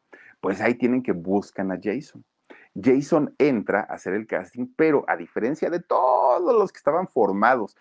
pues 0.41 0.61
ahí 0.61 0.75
tienen 0.75 1.01
que 1.01 1.11
buscan 1.11 1.71
a 1.71 1.79
Jason. 1.81 2.23
Jason 2.79 3.33
entra 3.39 3.79
a 3.81 3.95
hacer 3.95 4.13
el 4.13 4.27
casting, 4.27 4.67
pero 4.75 5.05
a 5.07 5.17
diferencia 5.17 5.71
de 5.71 5.79
todos 5.79 6.55
los 6.55 6.71
que 6.71 6.77
estaban 6.77 7.07
formados, 7.07 7.75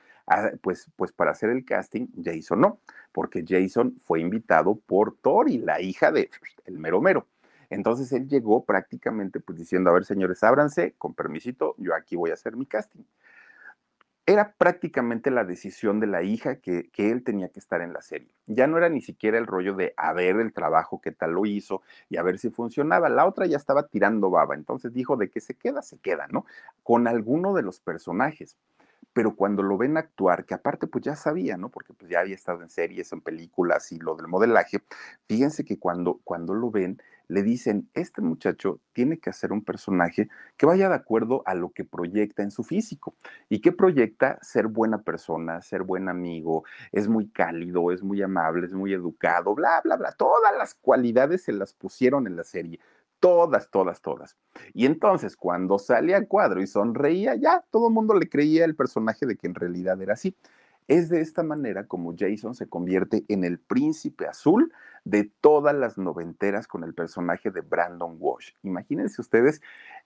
pues, 0.60 0.90
pues 0.96 1.12
para 1.12 1.32
hacer 1.32 1.50
el 1.50 1.64
casting, 1.64 2.08
Jason 2.22 2.60
no, 2.60 2.80
porque 3.12 3.44
Jason 3.46 3.98
fue 4.02 4.20
invitado 4.20 4.76
por 4.76 5.16
Tori, 5.18 5.58
la 5.58 5.80
hija 5.80 6.12
de 6.12 6.30
el 6.64 6.78
mero 6.78 7.00
mero. 7.00 7.26
Entonces 7.70 8.12
él 8.12 8.28
llegó 8.28 8.64
prácticamente 8.64 9.40
pues 9.40 9.58
diciendo, 9.58 9.90
a 9.90 9.94
ver 9.94 10.04
señores, 10.04 10.42
ábranse, 10.42 10.94
con 10.98 11.14
permisito, 11.14 11.74
yo 11.78 11.94
aquí 11.94 12.16
voy 12.16 12.30
a 12.30 12.34
hacer 12.34 12.56
mi 12.56 12.66
casting 12.66 13.04
era 14.24 14.52
prácticamente 14.56 15.30
la 15.30 15.44
decisión 15.44 15.98
de 15.98 16.06
la 16.06 16.22
hija 16.22 16.56
que, 16.56 16.90
él 16.96 17.24
tenía 17.24 17.48
que 17.48 17.58
estar 17.58 17.80
en 17.80 17.92
la 17.92 18.02
serie. 18.02 18.28
Ya 18.46 18.66
no 18.66 18.78
era 18.78 18.88
ni 18.88 19.00
siquiera 19.00 19.36
el 19.36 19.46
rollo 19.46 19.74
de 19.74 19.94
a 19.96 20.12
ver 20.12 20.36
el 20.36 20.52
trabajo, 20.52 21.00
qué 21.00 21.10
tal 21.10 21.32
lo 21.32 21.44
hizo 21.44 21.82
y 22.08 22.18
a 22.18 22.22
ver 22.22 22.38
si 22.38 22.50
funcionaba. 22.50 23.08
La 23.08 23.26
otra 23.26 23.46
ya 23.46 23.56
estaba 23.56 23.88
tirando 23.88 24.30
baba, 24.30 24.54
entonces 24.54 24.92
dijo 24.92 25.16
de 25.16 25.28
que 25.28 25.40
se 25.40 25.54
queda, 25.54 25.82
se 25.82 25.98
queda, 25.98 26.28
¿no? 26.30 26.46
Con 26.84 27.08
alguno 27.08 27.52
de 27.52 27.62
los 27.62 27.80
personajes. 27.80 28.56
Pero 29.12 29.36
cuando 29.36 29.62
lo 29.62 29.76
ven 29.76 29.96
actuar, 29.96 30.44
que 30.46 30.54
aparte 30.54 30.86
pues 30.86 31.04
ya 31.04 31.16
sabía, 31.16 31.56
¿no? 31.56 31.68
Porque 31.68 31.92
pues 31.92 32.10
ya 32.10 32.20
había 32.20 32.34
estado 32.34 32.62
en 32.62 32.70
series, 32.70 33.12
en 33.12 33.20
películas 33.20 33.92
y 33.92 33.98
lo 33.98 34.16
del 34.16 34.28
modelaje, 34.28 34.82
fíjense 35.28 35.64
que 35.64 35.78
cuando, 35.78 36.20
cuando 36.24 36.54
lo 36.54 36.70
ven, 36.70 37.00
le 37.28 37.42
dicen, 37.42 37.88
este 37.94 38.20
muchacho 38.20 38.80
tiene 38.92 39.18
que 39.18 39.30
hacer 39.30 39.52
un 39.52 39.64
personaje 39.64 40.28
que 40.58 40.66
vaya 40.66 40.88
de 40.90 40.94
acuerdo 40.94 41.42
a 41.46 41.54
lo 41.54 41.70
que 41.70 41.84
proyecta 41.84 42.42
en 42.42 42.50
su 42.50 42.62
físico. 42.62 43.14
¿Y 43.48 43.60
que 43.60 43.72
proyecta? 43.72 44.38
Ser 44.42 44.66
buena 44.66 45.02
persona, 45.02 45.62
ser 45.62 45.82
buen 45.82 46.08
amigo, 46.10 46.64
es 46.92 47.08
muy 47.08 47.28
cálido, 47.28 47.90
es 47.90 48.02
muy 48.02 48.20
amable, 48.22 48.66
es 48.66 48.74
muy 48.74 48.92
educado, 48.92 49.54
bla, 49.54 49.80
bla, 49.82 49.96
bla. 49.96 50.12
Todas 50.12 50.54
las 50.58 50.74
cualidades 50.74 51.42
se 51.44 51.52
las 51.52 51.72
pusieron 51.72 52.26
en 52.26 52.36
la 52.36 52.44
serie. 52.44 52.80
Todas, 53.22 53.70
todas, 53.70 54.00
todas. 54.00 54.36
Y 54.74 54.84
entonces, 54.84 55.36
cuando 55.36 55.78
sale 55.78 56.16
a 56.16 56.26
cuadro 56.26 56.60
y 56.60 56.66
sonreía, 56.66 57.36
ya 57.36 57.64
todo 57.70 57.86
el 57.86 57.94
mundo 57.94 58.14
le 58.14 58.28
creía 58.28 58.64
el 58.64 58.74
personaje 58.74 59.26
de 59.26 59.36
que 59.36 59.46
en 59.46 59.54
realidad 59.54 60.02
era 60.02 60.14
así. 60.14 60.34
Es 60.88 61.08
de 61.08 61.20
esta 61.20 61.44
manera 61.44 61.86
como 61.86 62.16
Jason 62.18 62.56
se 62.56 62.68
convierte 62.68 63.24
en 63.28 63.44
el 63.44 63.60
príncipe 63.60 64.26
azul 64.26 64.72
de 65.04 65.30
todas 65.40 65.74
las 65.74 65.98
noventeras 65.98 66.66
con 66.66 66.84
el 66.84 66.94
personaje 66.94 67.50
de 67.50 67.60
Brandon 67.60 68.16
Walsh. 68.18 68.52
Imagínense 68.62 69.20
ustedes 69.20 69.60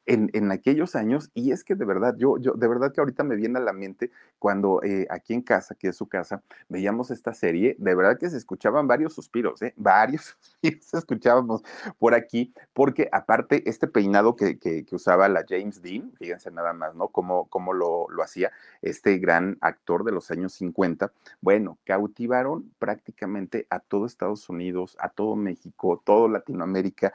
en, 0.06 0.52
aquellos 0.52 0.94
años, 0.94 1.30
y 1.34 1.50
es 1.50 1.64
que 1.64 1.74
de 1.74 1.84
verdad, 1.84 2.14
yo, 2.16 2.38
yo, 2.38 2.52
de 2.52 2.68
verdad 2.68 2.92
que 2.92 3.00
ahorita 3.00 3.24
me 3.24 3.34
viene 3.34 3.58
a 3.58 3.62
la 3.62 3.72
mente 3.72 4.12
cuando 4.38 4.80
eh, 4.82 5.06
aquí 5.10 5.34
en 5.34 5.42
casa, 5.42 5.74
que 5.74 5.88
es 5.88 5.96
su 5.96 6.06
casa, 6.06 6.42
veíamos 6.68 7.10
esta 7.10 7.34
serie, 7.34 7.74
de 7.78 7.94
verdad 7.94 8.16
que 8.18 8.30
se 8.30 8.36
escuchaban 8.36 8.86
varios 8.86 9.14
suspiros, 9.14 9.60
¿eh? 9.62 9.74
varios 9.76 10.36
suspiros 10.40 10.94
escuchábamos 10.94 11.62
por 11.98 12.14
aquí, 12.14 12.54
porque 12.72 13.08
aparte 13.10 13.68
este 13.68 13.88
peinado 13.88 14.36
que, 14.36 14.58
que, 14.58 14.84
usaba 14.92 15.28
la 15.28 15.44
James 15.46 15.82
Dean, 15.82 16.12
fíjense 16.18 16.50
nada 16.50 16.72
más, 16.72 16.94
¿no? 16.94 17.08
Cómo, 17.08 17.46
cómo 17.48 17.74
lo, 17.74 18.06
lo 18.08 18.22
hacía 18.22 18.50
este 18.82 19.18
gran 19.18 19.58
actor 19.60 20.04
de 20.04 20.12
los 20.12 20.30
años 20.30 20.54
50, 20.54 21.12
bueno, 21.40 21.78
cautivaron 21.84 22.72
prácticamente 22.78 23.66
a 23.70 23.80
todo 23.80 24.06
Estados 24.06 24.48
Unidos, 24.48 24.85
a 25.00 25.08
todo 25.08 25.36
México, 25.36 26.02
todo 26.04 26.28
Latinoamérica, 26.28 27.12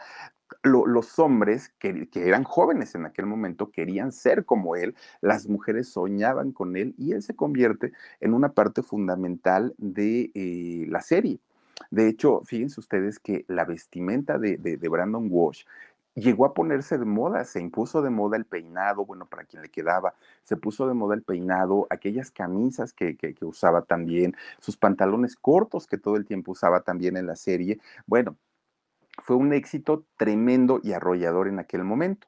los 0.64 1.20
hombres 1.20 1.74
que, 1.80 2.10
eran 2.14 2.44
jóvenes 2.44 2.96
en 2.96 3.06
aquel 3.06 3.26
momento 3.26 3.72
querían 3.72 4.12
ser 4.12 4.46
como 4.46 4.76
él, 4.76 4.96
las 5.22 5.48
mujeres 5.48 5.88
soñaban 5.90 6.52
con 6.52 6.76
él 6.76 6.94
y 6.98 7.14
él 7.14 7.24
se 7.24 7.36
convierte 7.36 7.94
en 8.20 8.34
una 8.34 8.50
parte 8.50 8.84
fundamental 8.84 9.74
de 9.78 10.32
eh, 10.34 10.86
la 10.90 11.02
serie. 11.02 11.40
De 11.90 12.08
hecho, 12.08 12.42
fíjense 12.46 12.80
ustedes 12.80 13.20
que 13.20 13.44
la 13.48 13.66
vestimenta 13.66 14.38
de, 14.38 14.78
Brandon 14.90 15.28
Walsh 15.30 15.66
llegó 16.15 16.45
a 16.45 16.54
ponerse 16.54 16.97
de 16.97 17.06
moda, 17.06 17.45
se 17.45 17.60
impuso 17.60 18.02
de 18.02 18.10
moda 18.10 18.38
el 18.38 18.45
peinado, 18.45 19.06
bueno, 19.06 19.26
para 19.28 19.45
quien 19.45 19.62
le 19.62 19.69
quedaba, 19.69 20.15
se 20.43 20.58
puso 20.58 20.88
de 20.88 20.93
moda 20.93 21.15
el 21.15 21.24
peinado, 21.24 21.88
aquellas 21.89 22.32
camisas 22.32 22.93
que, 22.93 23.15
que, 23.17 23.36
usaba 23.45 23.84
también, 23.84 24.36
sus 24.60 24.78
pantalones 24.78 25.36
cortos 25.36 25.88
que 25.88 25.97
todo 25.97 26.15
el 26.17 26.26
tiempo 26.26 26.52
usaba 26.52 26.82
también 26.82 27.17
en 27.17 27.28
la 27.28 27.36
serie. 27.36 27.80
Bueno, 28.06 28.38
fue 29.19 29.36
un 29.36 29.54
éxito 29.54 30.06
tremendo 30.17 30.80
y 30.84 30.93
arrollador 30.93 31.47
en 31.47 31.60
aquel 31.60 31.84
momento. 31.84 32.28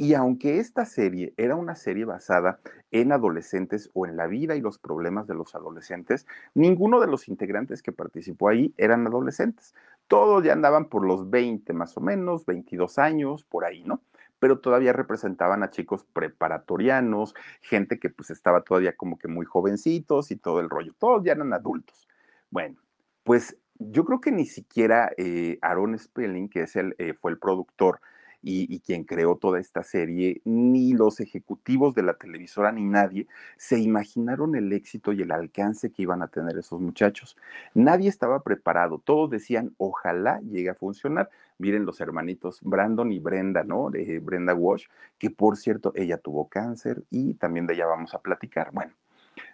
Y 0.00 0.14
aunque 0.14 0.60
esta 0.60 0.84
serie 0.84 1.34
era 1.36 1.56
una 1.56 1.74
serie 1.74 2.04
basada 2.04 2.60
en 2.92 3.10
adolescentes 3.10 3.90
o 3.94 4.06
en 4.06 4.16
la 4.16 4.28
vida 4.28 4.54
y 4.54 4.60
los 4.60 4.78
problemas 4.78 5.26
de 5.26 5.34
los 5.34 5.56
adolescentes, 5.56 6.24
ninguno 6.54 7.00
de 7.00 7.08
los 7.08 7.26
integrantes 7.26 7.82
que 7.82 7.90
participó 7.90 8.48
ahí 8.48 8.72
eran 8.76 9.08
adolescentes. 9.08 9.74
Todos 10.06 10.44
ya 10.44 10.52
andaban 10.52 10.88
por 10.88 11.04
los 11.04 11.28
20 11.28 11.72
más 11.72 11.96
o 11.96 12.00
menos, 12.00 12.46
22 12.46 12.96
años, 13.00 13.42
por 13.42 13.64
ahí, 13.64 13.82
¿no? 13.82 14.00
Pero 14.38 14.60
todavía 14.60 14.92
representaban 14.92 15.64
a 15.64 15.70
chicos 15.70 16.04
preparatorianos, 16.12 17.34
gente 17.60 17.98
que 17.98 18.08
pues 18.08 18.30
estaba 18.30 18.62
todavía 18.62 18.96
como 18.96 19.18
que 19.18 19.26
muy 19.26 19.46
jovencitos 19.46 20.30
y 20.30 20.36
todo 20.36 20.60
el 20.60 20.70
rollo. 20.70 20.94
Todos 20.96 21.24
ya 21.24 21.32
eran 21.32 21.52
adultos. 21.52 22.06
Bueno, 22.50 22.76
pues 23.24 23.56
yo 23.80 24.04
creo 24.04 24.20
que 24.20 24.30
ni 24.30 24.46
siquiera 24.46 25.10
eh, 25.16 25.58
Aaron 25.60 25.98
Spelling, 25.98 26.48
que 26.48 26.62
es 26.62 26.76
el, 26.76 26.94
eh, 26.98 27.14
fue 27.14 27.32
el 27.32 27.38
productor 27.38 28.00
y, 28.42 28.80
quien 28.80 29.04
creó 29.04 29.36
toda 29.36 29.58
esta 29.58 29.82
serie, 29.82 30.40
ni 30.44 30.92
los 30.92 31.20
ejecutivos 31.20 31.94
de 31.94 32.02
la 32.02 32.14
televisora, 32.14 32.72
ni 32.72 32.84
nadie, 32.84 33.26
se 33.56 33.78
imaginaron 33.78 34.54
el 34.54 34.72
éxito 34.72 35.12
y 35.12 35.22
el 35.22 35.32
alcance 35.32 35.90
que 35.90 36.02
iban 36.02 36.22
a 36.22 36.28
tener 36.28 36.56
esos 36.56 36.80
muchachos. 36.80 37.36
Nadie 37.74 38.08
estaba 38.08 38.42
preparado, 38.42 38.98
todos 38.98 39.30
decían, 39.30 39.74
ojalá 39.78 40.40
llegue 40.40 40.70
a 40.70 40.74
funcionar. 40.74 41.30
Miren 41.58 41.84
los 41.84 42.00
hermanitos 42.00 42.60
Brandon 42.62 43.12
y 43.12 43.18
Brenda, 43.18 43.64
¿no? 43.64 43.90
De 43.90 44.20
Brenda 44.20 44.54
Walsh, 44.54 44.86
que 45.18 45.30
por 45.30 45.56
cierto, 45.56 45.92
ella 45.96 46.18
tuvo 46.18 46.48
cáncer 46.48 47.02
y 47.10 47.34
también 47.34 47.66
de 47.66 47.74
ella 47.74 47.86
vamos 47.86 48.14
a 48.14 48.20
platicar. 48.20 48.70
Bueno, 48.72 48.92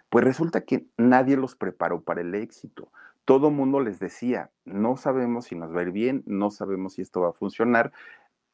Pues 0.09 0.23
resulta 0.23 0.61
que 0.61 0.85
nadie 0.97 1.35
los 1.35 1.55
preparó 1.55 2.01
para 2.01 2.21
el 2.21 2.35
éxito. 2.35 2.89
Todo 3.25 3.49
mundo 3.49 3.79
les 3.79 3.99
decía, 3.99 4.51
no 4.65 4.97
sabemos 4.97 5.45
si 5.45 5.55
nos 5.55 5.75
va 5.75 5.79
a 5.79 5.83
ir 5.83 5.91
bien, 5.91 6.23
no 6.27 6.51
sabemos 6.51 6.93
si 6.93 7.01
esto 7.01 7.21
va 7.21 7.29
a 7.29 7.33
funcionar, 7.33 7.91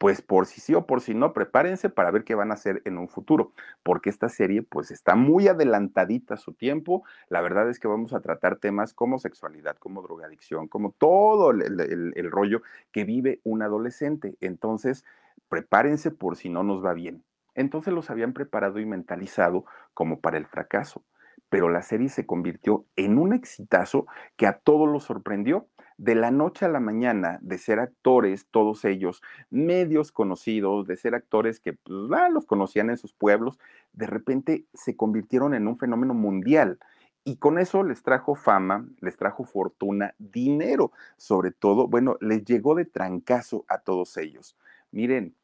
pues 0.01 0.23
por 0.23 0.47
si 0.47 0.61
sí 0.61 0.73
o 0.73 0.87
por 0.87 0.99
si 1.01 1.13
no, 1.13 1.31
prepárense 1.31 1.87
para 1.87 2.09
ver 2.09 2.23
qué 2.23 2.33
van 2.33 2.49
a 2.49 2.55
hacer 2.55 2.81
en 2.85 2.97
un 2.97 3.07
futuro, 3.07 3.51
porque 3.83 4.09
esta 4.09 4.29
serie 4.29 4.63
pues 4.63 4.89
está 4.89 5.13
muy 5.13 5.47
adelantadita 5.47 6.33
a 6.33 6.37
su 6.37 6.53
tiempo. 6.53 7.03
La 7.29 7.39
verdad 7.39 7.69
es 7.69 7.77
que 7.77 7.87
vamos 7.87 8.11
a 8.11 8.19
tratar 8.19 8.55
temas 8.55 8.95
como 8.95 9.19
sexualidad, 9.19 9.77
como 9.77 10.01
drogadicción, 10.01 10.67
como 10.67 10.89
todo 10.97 11.51
el, 11.51 12.13
el 12.15 12.31
rollo 12.31 12.63
que 12.91 13.03
vive 13.03 13.41
un 13.43 13.61
adolescente. 13.61 14.37
Entonces, 14.41 15.05
prepárense 15.49 16.09
por 16.09 16.35
si 16.35 16.49
no 16.49 16.63
nos 16.63 16.83
va 16.83 16.93
bien. 16.93 17.23
Entonces 17.53 17.93
los 17.93 18.09
habían 18.09 18.33
preparado 18.33 18.79
y 18.79 18.87
mentalizado 18.87 19.65
como 19.93 20.19
para 20.19 20.39
el 20.39 20.47
fracaso 20.47 21.03
pero 21.51 21.67
la 21.67 21.81
serie 21.81 22.07
se 22.07 22.25
convirtió 22.25 22.85
en 22.95 23.17
un 23.17 23.33
exitazo 23.33 24.07
que 24.37 24.47
a 24.47 24.59
todos 24.59 24.87
los 24.87 25.03
sorprendió. 25.03 25.67
De 26.01 26.15
la 26.15 26.31
noche 26.31 26.65
a 26.65 26.67
la 26.67 26.79
mañana, 26.79 27.37
de 27.43 27.59
ser 27.59 27.79
actores, 27.79 28.47
todos 28.49 28.85
ellos, 28.85 29.21
medios 29.51 30.11
conocidos, 30.11 30.87
de 30.87 30.97
ser 30.97 31.13
actores 31.13 31.59
que 31.59 31.73
pues, 31.73 31.95
los 32.31 32.47
conocían 32.47 32.89
en 32.89 32.97
sus 32.97 33.13
pueblos, 33.13 33.59
de 33.93 34.07
repente 34.07 34.65
se 34.73 34.95
convirtieron 34.95 35.53
en 35.53 35.67
un 35.67 35.77
fenómeno 35.77 36.15
mundial. 36.15 36.79
Y 37.23 37.35
con 37.35 37.59
eso 37.59 37.83
les 37.83 38.01
trajo 38.01 38.33
fama, 38.33 38.87
les 38.99 39.15
trajo 39.15 39.43
fortuna, 39.43 40.15
dinero, 40.17 40.91
sobre 41.17 41.51
todo, 41.51 41.87
bueno, 41.87 42.17
les 42.19 42.43
llegó 42.45 42.73
de 42.73 42.85
trancazo 42.85 43.63
a 43.67 43.77
todos 43.77 44.17
ellos. 44.17 44.57
Miren, 44.89 45.35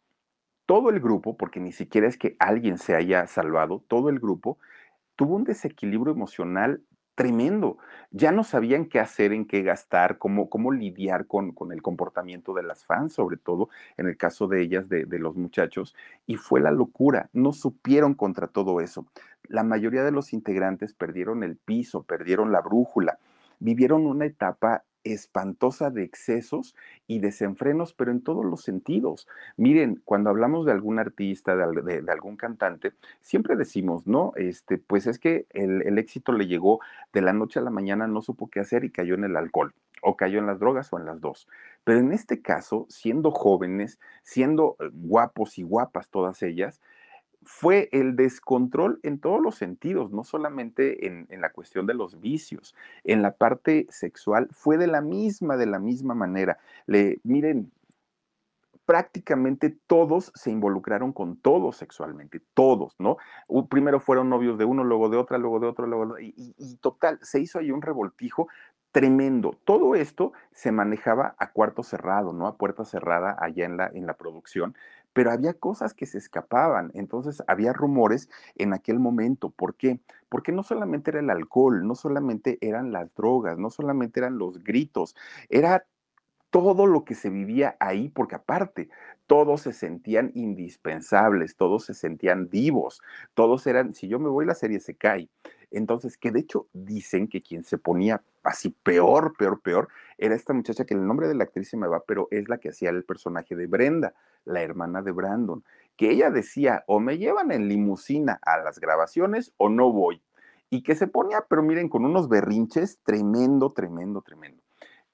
todo 0.66 0.90
el 0.90 1.00
grupo, 1.00 1.38
porque 1.38 1.60
ni 1.60 1.72
siquiera 1.72 2.08
es 2.08 2.18
que 2.18 2.36
alguien 2.40 2.80
se 2.80 2.96
haya 2.96 3.28
salvado, 3.28 3.84
todo 3.88 4.10
el 4.10 4.20
grupo 4.20 4.58
tuvo 5.16 5.36
un 5.36 5.44
desequilibrio 5.44 6.14
emocional 6.14 6.82
tremendo. 7.18 7.80
Ya 8.12 8.32
no 8.32 8.44
sabían 8.44 8.86
qué 8.86 9.00
hacer, 9.00 9.34
en 9.34 9.48
qué 9.48 9.64
gastar, 9.64 10.20
cómo, 10.20 10.50
cómo 10.50 10.72
lidiar 10.72 11.26
con, 11.26 11.52
con, 11.52 11.72
el 11.72 11.82
comportamiento 11.82 12.54
de 12.54 12.62
las 12.62 12.86
fans, 12.86 13.14
sobre 13.14 13.38
todo 13.38 13.70
en 13.98 14.08
el 14.08 14.18
caso 14.18 14.48
de 14.48 14.62
ellas, 14.62 14.88
de, 14.88 15.06
de 15.06 15.20
los 15.20 15.36
muchachos, 15.36 15.96
y 16.28 16.36
fue 16.36 16.62
la 16.62 16.72
locura. 16.72 17.30
No 17.34 17.54
supieron 17.54 18.14
contra 18.14 18.48
todo 18.48 18.82
eso. 18.82 19.08
La 19.48 19.64
mayoría 19.64 20.04
de 20.04 20.12
los 20.12 20.32
integrantes 20.32 20.94
perdieron 20.94 21.44
el 21.44 21.58
piso, 21.58 22.04
perdieron 22.04 22.52
la 22.52 22.62
brújula, 22.62 23.18
vivieron 23.60 24.06
una 24.06 24.26
etapa 24.26 24.84
espantosa 25.14 25.90
de 25.90 26.04
excesos 26.04 26.76
y 27.08 27.20
desenfrenos, 27.20 27.94
pero 27.94 28.12
en 28.12 28.22
todos 28.22 28.46
los 28.46 28.62
sentidos. 28.62 29.28
Miren, 29.56 30.02
cuando 30.06 30.30
hablamos 30.30 30.66
de 30.66 30.72
algún 30.72 31.00
artista, 31.00 31.56
de, 31.56 32.04
algún 32.12 32.38
cantante, 32.38 32.94
siempre 33.22 33.56
decimos, 33.56 34.08
¿no? 34.08 34.34
Este, 34.36 34.78
pues 34.78 35.08
es 35.08 35.20
que 35.20 35.46
el, 35.52 35.82
el 35.84 35.98
éxito 35.98 36.32
le 36.32 36.48
llegó 36.48 36.80
de 37.14 37.22
la 37.22 37.34
noche 37.34 37.60
a 37.60 37.64
la 37.64 37.70
mañana, 37.72 38.08
no 38.08 38.22
supo 38.22 38.50
qué 38.50 38.60
hacer 38.60 38.84
y 38.84 38.92
cayó 38.92 39.16
en 39.16 39.24
el 39.24 39.38
alcohol 39.38 39.74
o 40.02 40.16
cayó 40.16 40.40
en 40.40 40.48
las 40.48 40.60
drogas 40.60 40.92
o 40.94 41.00
en 41.00 41.06
las 41.06 41.20
dos. 41.22 41.48
Pero 41.84 42.00
en 42.00 42.12
este 42.12 42.42
caso, 42.42 42.86
siendo 42.90 43.32
jóvenes, 43.32 44.00
siendo 44.24 44.76
eh, 44.80 44.90
guapos 44.94 45.58
y 45.58 45.64
guapas 45.64 46.10
todas 46.10 46.42
ellas, 46.44 46.82
fue 47.48 47.88
el 47.94 48.18
descontrol 48.18 49.00
en 49.04 49.20
todos 49.20 49.42
los 49.42 49.56
sentidos, 49.56 50.12
no 50.12 50.26
solamente 50.26 51.08
en, 51.08 51.28
la 51.42 51.50
cuestión 51.52 51.88
de 51.88 51.94
los 51.94 52.20
vicios, 52.20 52.76
en 53.06 53.22
la 53.22 53.38
parte 53.38 53.88
sexual 53.90 54.50
fue 54.52 54.78
de 54.78 54.88
la 54.88 55.00
misma, 55.00 55.56
de 55.56 55.66
la 55.66 55.80
misma 55.80 56.14
manera. 56.14 56.58
Le, 56.88 57.22
miren, 57.24 57.72
prácticamente 58.86 59.70
todos 59.88 60.34
se 60.36 60.52
involucraron 60.52 61.14
con 61.14 61.38
todos 61.38 61.78
sexualmente, 61.78 62.42
todos, 62.54 62.96
¿no? 63.00 63.16
Primero 63.70 64.02
fueron 64.02 64.30
novios 64.30 64.58
de 64.58 64.66
uno, 64.66 64.84
luego 64.84 65.08
de 65.08 65.16
otra, 65.16 65.38
luego 65.38 65.62
de 65.62 65.68
otro, 65.68 66.20
y, 66.20 66.54
total, 66.82 67.18
se 67.22 67.40
hizo 67.40 67.60
ahí 67.60 67.72
un 67.72 67.82
revoltijo 67.82 68.50
tremendo. 68.92 69.58
Todo 69.64 69.96
esto 69.96 70.34
se 70.52 70.74
manejaba 70.74 71.36
a 71.38 71.52
cuarto 71.52 71.82
cerrado, 71.82 72.34
¿no? 72.34 72.46
A 72.46 72.58
puerta 72.58 72.84
cerrada 72.84 73.38
allá 73.40 73.66
en 73.66 73.78
la, 73.78 73.88
en 73.88 74.06
la 74.06 74.16
producción, 74.16 74.76
pero 75.18 75.32
había 75.32 75.56
cosas 75.56 75.96
que 75.96 76.06
se 76.06 76.20
escapaban, 76.20 76.92
entonces 76.94 77.42
había 77.48 77.74
rumores 77.74 78.30
en 78.54 78.72
aquel 78.72 79.00
momento. 79.00 79.50
¿Por 79.50 79.74
qué? 79.74 80.00
Porque 80.30 80.52
no 80.52 80.62
solamente 80.62 81.10
era 81.10 81.22
el 81.22 81.32
alcohol, 81.32 81.88
no 81.88 81.96
solamente 81.96 82.60
eran 82.62 82.92
las 82.92 83.12
drogas, 83.16 83.58
no 83.58 83.72
solamente 83.72 84.20
eran 84.20 84.38
los 84.38 84.64
gritos, 84.64 85.16
era 85.50 85.88
todo 86.50 86.88
lo 86.88 87.04
que 87.04 87.16
se 87.16 87.30
vivía 87.30 87.76
ahí, 87.80 88.10
porque 88.10 88.36
aparte, 88.36 88.90
todos 89.28 89.62
se 89.62 89.74
sentían 89.74 90.32
indispensables, 90.36 91.56
todos 91.56 91.86
se 91.86 91.94
sentían 91.94 92.50
vivos, 92.50 93.02
todos 93.34 93.68
eran, 93.68 93.94
si 93.94 94.08
yo 94.08 94.20
me 94.20 94.30
voy, 94.30 94.46
la 94.46 94.56
serie 94.56 94.80
se 94.80 94.96
cae. 94.96 95.30
Entonces, 95.70 96.18
que 96.18 96.32
de 96.32 96.40
hecho 96.40 96.68
dicen 96.72 97.28
que 97.28 97.42
quien 97.42 97.66
se 97.66 97.78
ponía 97.78 98.24
así 98.44 98.70
peor, 98.70 99.36
peor, 99.38 99.62
peor, 99.62 99.90
era 100.18 100.34
esta 100.34 100.54
muchacha 100.54 100.86
que 100.86 100.94
el 100.94 101.06
nombre 101.06 101.28
de 101.28 101.36
la 101.36 101.44
actriz 101.44 101.70
se 101.70 101.78
me 101.78 101.88
va, 101.88 102.04
pero 102.08 102.30
es 102.32 102.48
la 102.48 102.58
que 102.58 102.70
hacía 102.70 102.90
el 102.90 103.04
personaje 103.04 103.56
de 103.56 103.68
Brenda, 103.68 104.14
la 104.46 104.62
hermana 104.62 105.02
de 105.02 105.12
Brandon, 105.12 105.64
que 105.98 106.12
ella 106.12 106.30
decía, 106.30 106.86
o 106.88 107.02
me 107.02 107.18
llevan 107.18 107.52
en 107.52 107.68
limusina 107.68 108.40
a 108.44 108.58
las 108.60 108.80
grabaciones 108.80 109.54
o 109.58 109.68
no 109.68 109.92
voy. 109.92 110.22
Y 110.70 110.84
que 110.84 110.96
se 110.96 111.08
ponía, 111.08 111.46
pero 111.50 111.64
miren, 111.64 111.90
con 111.90 112.06
unos 112.06 112.30
berrinches 112.30 113.00
tremendo, 113.04 113.72
tremendo, 113.72 114.22
tremendo. 114.22 114.64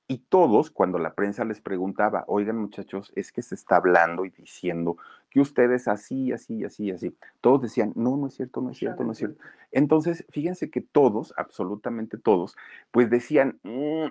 Y 0.07 0.19
todos, 0.19 0.69
cuando 0.69 0.99
la 0.99 1.13
prensa 1.13 1.45
les 1.45 1.61
preguntaba, 1.61 2.25
oigan 2.27 2.57
muchachos, 2.57 3.11
es 3.15 3.31
que 3.31 3.41
se 3.41 3.55
está 3.55 3.77
hablando 3.77 4.25
y 4.25 4.29
diciendo 4.31 4.97
que 5.29 5.39
ustedes 5.39 5.87
así, 5.87 6.31
así, 6.31 6.63
así, 6.65 6.91
así, 6.91 7.15
todos 7.41 7.61
decían, 7.61 7.93
no, 7.95 8.17
no 8.17 8.27
es 8.27 8.35
cierto, 8.35 8.61
no 8.61 8.71
es 8.71 8.77
cierto, 8.77 9.03
no 9.03 9.13
es 9.13 9.17
cierto. 9.17 9.41
Entonces, 9.71 10.25
fíjense 10.29 10.69
que 10.69 10.81
todos, 10.81 11.33
absolutamente 11.37 12.17
todos, 12.17 12.55
pues 12.91 13.09
decían, 13.09 13.59
mm, 13.63 14.07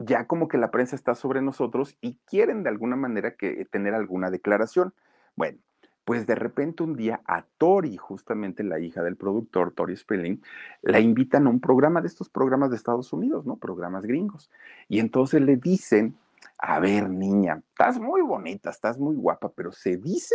ya 0.00 0.26
como 0.26 0.48
que 0.48 0.58
la 0.58 0.70
prensa 0.70 0.96
está 0.96 1.14
sobre 1.14 1.42
nosotros 1.42 1.96
y 2.00 2.18
quieren 2.24 2.62
de 2.62 2.70
alguna 2.70 2.96
manera 2.96 3.36
que 3.36 3.64
tener 3.66 3.94
alguna 3.94 4.30
declaración. 4.30 4.94
Bueno, 5.36 5.58
pues 6.04 6.26
de 6.26 6.34
repente 6.34 6.82
un 6.82 6.96
día 6.96 7.22
a 7.26 7.42
Tori, 7.42 7.96
justamente 7.96 8.62
la 8.62 8.78
hija 8.78 9.02
del 9.02 9.16
productor, 9.16 9.72
Tori 9.72 9.96
Spelling, 9.96 10.42
la 10.82 11.00
invitan 11.00 11.46
a 11.46 11.50
un 11.50 11.60
programa 11.60 12.00
de 12.02 12.08
estos 12.08 12.28
programas 12.28 12.70
de 12.70 12.76
Estados 12.76 13.12
Unidos, 13.12 13.46
¿no? 13.46 13.56
Programas 13.56 14.04
gringos. 14.04 14.50
Y 14.88 15.00
entonces 15.00 15.40
le 15.40 15.56
dicen, 15.56 16.16
a 16.58 16.78
ver, 16.78 17.08
niña, 17.08 17.62
estás 17.70 17.98
muy 17.98 18.20
bonita, 18.20 18.70
estás 18.70 18.98
muy 18.98 19.16
guapa, 19.16 19.50
pero 19.54 19.72
se 19.72 19.96
dice 19.96 20.34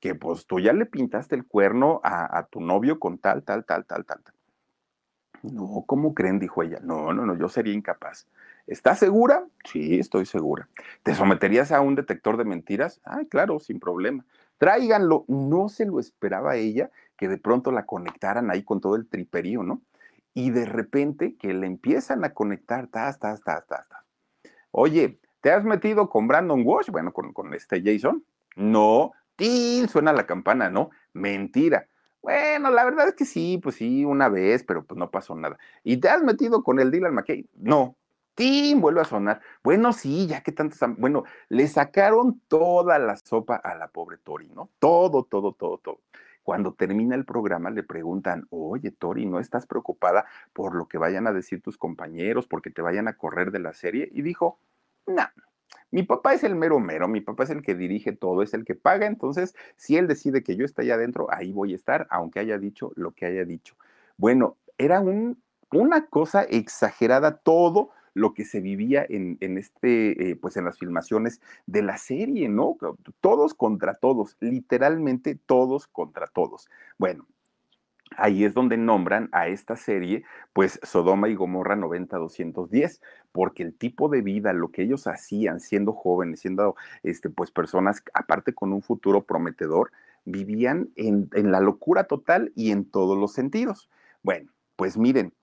que 0.00 0.14
pues 0.14 0.46
tú 0.46 0.58
ya 0.58 0.72
le 0.72 0.86
pintaste 0.86 1.36
el 1.36 1.46
cuerno 1.46 2.00
a, 2.02 2.38
a 2.38 2.46
tu 2.46 2.60
novio 2.60 2.98
con 2.98 3.18
tal, 3.18 3.44
tal, 3.44 3.64
tal, 3.64 3.86
tal, 3.86 4.04
tal. 4.04 4.22
No, 5.42 5.84
¿cómo 5.86 6.14
creen? 6.14 6.40
Dijo 6.40 6.64
ella. 6.64 6.80
No, 6.82 7.12
no, 7.12 7.24
no, 7.24 7.36
yo 7.36 7.48
sería 7.48 7.72
incapaz. 7.72 8.26
¿Estás 8.66 8.98
segura? 8.98 9.46
Sí, 9.64 10.00
estoy 10.00 10.26
segura. 10.26 10.68
¿Te 11.04 11.14
someterías 11.14 11.70
a 11.70 11.80
un 11.80 11.94
detector 11.94 12.36
de 12.36 12.44
mentiras? 12.44 13.00
Ay, 13.04 13.26
claro, 13.26 13.60
sin 13.60 13.78
problema 13.78 14.24
tráiganlo. 14.58 15.24
No 15.28 15.68
se 15.68 15.86
lo 15.86 16.00
esperaba 16.00 16.56
ella 16.56 16.90
que 17.16 17.28
de 17.28 17.38
pronto 17.38 17.72
la 17.72 17.86
conectaran 17.86 18.50
ahí 18.50 18.62
con 18.62 18.80
todo 18.80 18.96
el 18.96 19.08
triperío, 19.08 19.62
¿no? 19.62 19.82
Y 20.34 20.50
de 20.50 20.66
repente 20.66 21.36
que 21.36 21.54
le 21.54 21.66
empiezan 21.66 22.24
a 22.24 22.34
conectar, 22.34 22.88
tas, 22.88 23.18
tas, 23.18 23.42
tas, 23.42 23.64
tas, 23.66 23.88
tas. 23.88 24.04
Oye, 24.70 25.18
¿te 25.40 25.50
has 25.50 25.64
metido 25.64 26.10
con 26.10 26.28
Brandon 26.28 26.62
Walsh? 26.64 26.90
Bueno, 26.90 27.12
con, 27.12 27.32
con 27.32 27.54
este 27.54 27.82
Jason. 27.82 28.24
No, 28.54 29.12
¡Til! 29.36 29.88
suena 29.88 30.12
la 30.12 30.26
campana, 30.26 30.70
¿no? 30.70 30.90
Mentira. 31.12 31.88
Bueno, 32.22 32.70
la 32.70 32.84
verdad 32.84 33.08
es 33.08 33.14
que 33.14 33.24
sí, 33.24 33.60
pues 33.62 33.76
sí, 33.76 34.04
una 34.04 34.28
vez, 34.28 34.64
pero 34.64 34.84
pues 34.84 34.98
no 34.98 35.10
pasó 35.10 35.34
nada. 35.36 35.58
¿Y 35.84 35.98
te 35.98 36.08
has 36.08 36.22
metido 36.22 36.62
con 36.64 36.80
el 36.80 36.90
Dylan 36.90 37.14
McKay? 37.14 37.48
No, 37.54 37.96
¡Tim! 38.36 38.80
Vuelve 38.80 39.00
a 39.00 39.04
sonar. 39.04 39.40
Bueno, 39.64 39.92
sí, 39.92 40.26
ya 40.28 40.42
que 40.42 40.52
tantos. 40.52 40.78
Bueno, 40.98 41.24
le 41.48 41.66
sacaron 41.66 42.40
toda 42.46 42.98
la 42.98 43.16
sopa 43.16 43.56
a 43.56 43.74
la 43.74 43.88
pobre 43.88 44.18
Tori, 44.18 44.48
¿no? 44.50 44.70
Todo, 44.78 45.24
todo, 45.24 45.52
todo, 45.52 45.78
todo. 45.78 46.00
Cuando 46.44 46.74
termina 46.74 47.16
el 47.16 47.24
programa 47.24 47.70
le 47.70 47.82
preguntan, 47.82 48.46
oye 48.50 48.92
Tori, 48.92 49.26
¿no 49.26 49.40
estás 49.40 49.66
preocupada 49.66 50.26
por 50.52 50.76
lo 50.76 50.86
que 50.86 50.98
vayan 50.98 51.26
a 51.26 51.32
decir 51.32 51.60
tus 51.60 51.76
compañeros, 51.78 52.46
porque 52.46 52.70
te 52.70 52.82
vayan 52.82 53.08
a 53.08 53.16
correr 53.16 53.50
de 53.50 53.58
la 53.58 53.72
serie? 53.72 54.08
Y 54.12 54.22
dijo, 54.22 54.60
no, 55.06 55.24
mi 55.90 56.02
papá 56.02 56.34
es 56.34 56.44
el 56.44 56.54
mero 56.54 56.78
mero, 56.78 57.08
mi 57.08 57.20
papá 57.20 57.44
es 57.44 57.50
el 57.50 57.62
que 57.62 57.74
dirige 57.74 58.12
todo, 58.12 58.42
es 58.42 58.54
el 58.54 58.64
que 58.64 58.74
paga, 58.74 59.06
entonces 59.06 59.54
si 59.76 59.96
él 59.96 60.06
decide 60.06 60.42
que 60.42 60.54
yo 60.54 60.64
esté 60.64 60.82
allá 60.82 60.94
adentro, 60.94 61.26
ahí 61.32 61.52
voy 61.52 61.72
a 61.72 61.76
estar, 61.76 62.06
aunque 62.10 62.38
haya 62.38 62.58
dicho 62.58 62.92
lo 62.96 63.12
que 63.12 63.26
haya 63.26 63.44
dicho. 63.44 63.74
Bueno, 64.16 64.56
era 64.78 65.00
un, 65.00 65.42
una 65.72 66.06
cosa 66.06 66.42
exagerada 66.42 67.38
todo 67.38 67.90
lo 68.16 68.32
que 68.32 68.46
se 68.46 68.60
vivía 68.60 69.04
en, 69.06 69.36
este, 69.58 70.30
eh, 70.30 70.36
pues 70.36 70.56
en 70.56 70.64
las 70.64 70.78
filmaciones 70.78 71.42
de 71.66 71.82
la 71.82 71.98
serie, 71.98 72.48
¿no? 72.48 72.78
Todos 73.20 73.52
contra 73.52 73.94
todos, 73.94 74.38
literalmente 74.40 75.34
todos 75.34 75.86
contra 75.86 76.26
todos. 76.26 76.66
Bueno, 76.96 77.26
ahí 78.16 78.44
es 78.44 78.54
donde 78.54 78.78
nombran 78.78 79.28
a 79.32 79.48
esta 79.48 79.76
serie, 79.76 80.24
pues 80.54 80.80
Sodoma 80.82 81.28
y 81.28 81.34
Gomorra 81.34 81.76
90-210, 81.76 83.02
porque 83.32 83.62
el 83.62 83.74
tipo 83.74 84.08
de 84.08 84.22
vida, 84.22 84.54
lo 84.54 84.70
que 84.70 84.84
ellos 84.84 85.06
hacían 85.06 85.60
siendo 85.60 85.92
jóvenes, 85.92 86.40
siendo 86.40 86.74
este, 87.02 87.28
pues 87.28 87.50
personas, 87.50 88.02
aparte 88.14 88.54
con 88.54 88.72
un 88.72 88.80
futuro 88.80 89.24
prometedor, 89.24 89.92
vivían 90.24 90.88
en, 90.96 91.28
en 91.34 91.52
la 91.52 91.60
locura 91.60 92.04
total 92.04 92.50
y 92.56 92.70
en 92.70 92.86
todos 92.86 93.18
los 93.18 93.34
sentidos. 93.34 93.90
Bueno, 94.22 94.50
Pues 94.76 94.96
miren, 94.96 95.34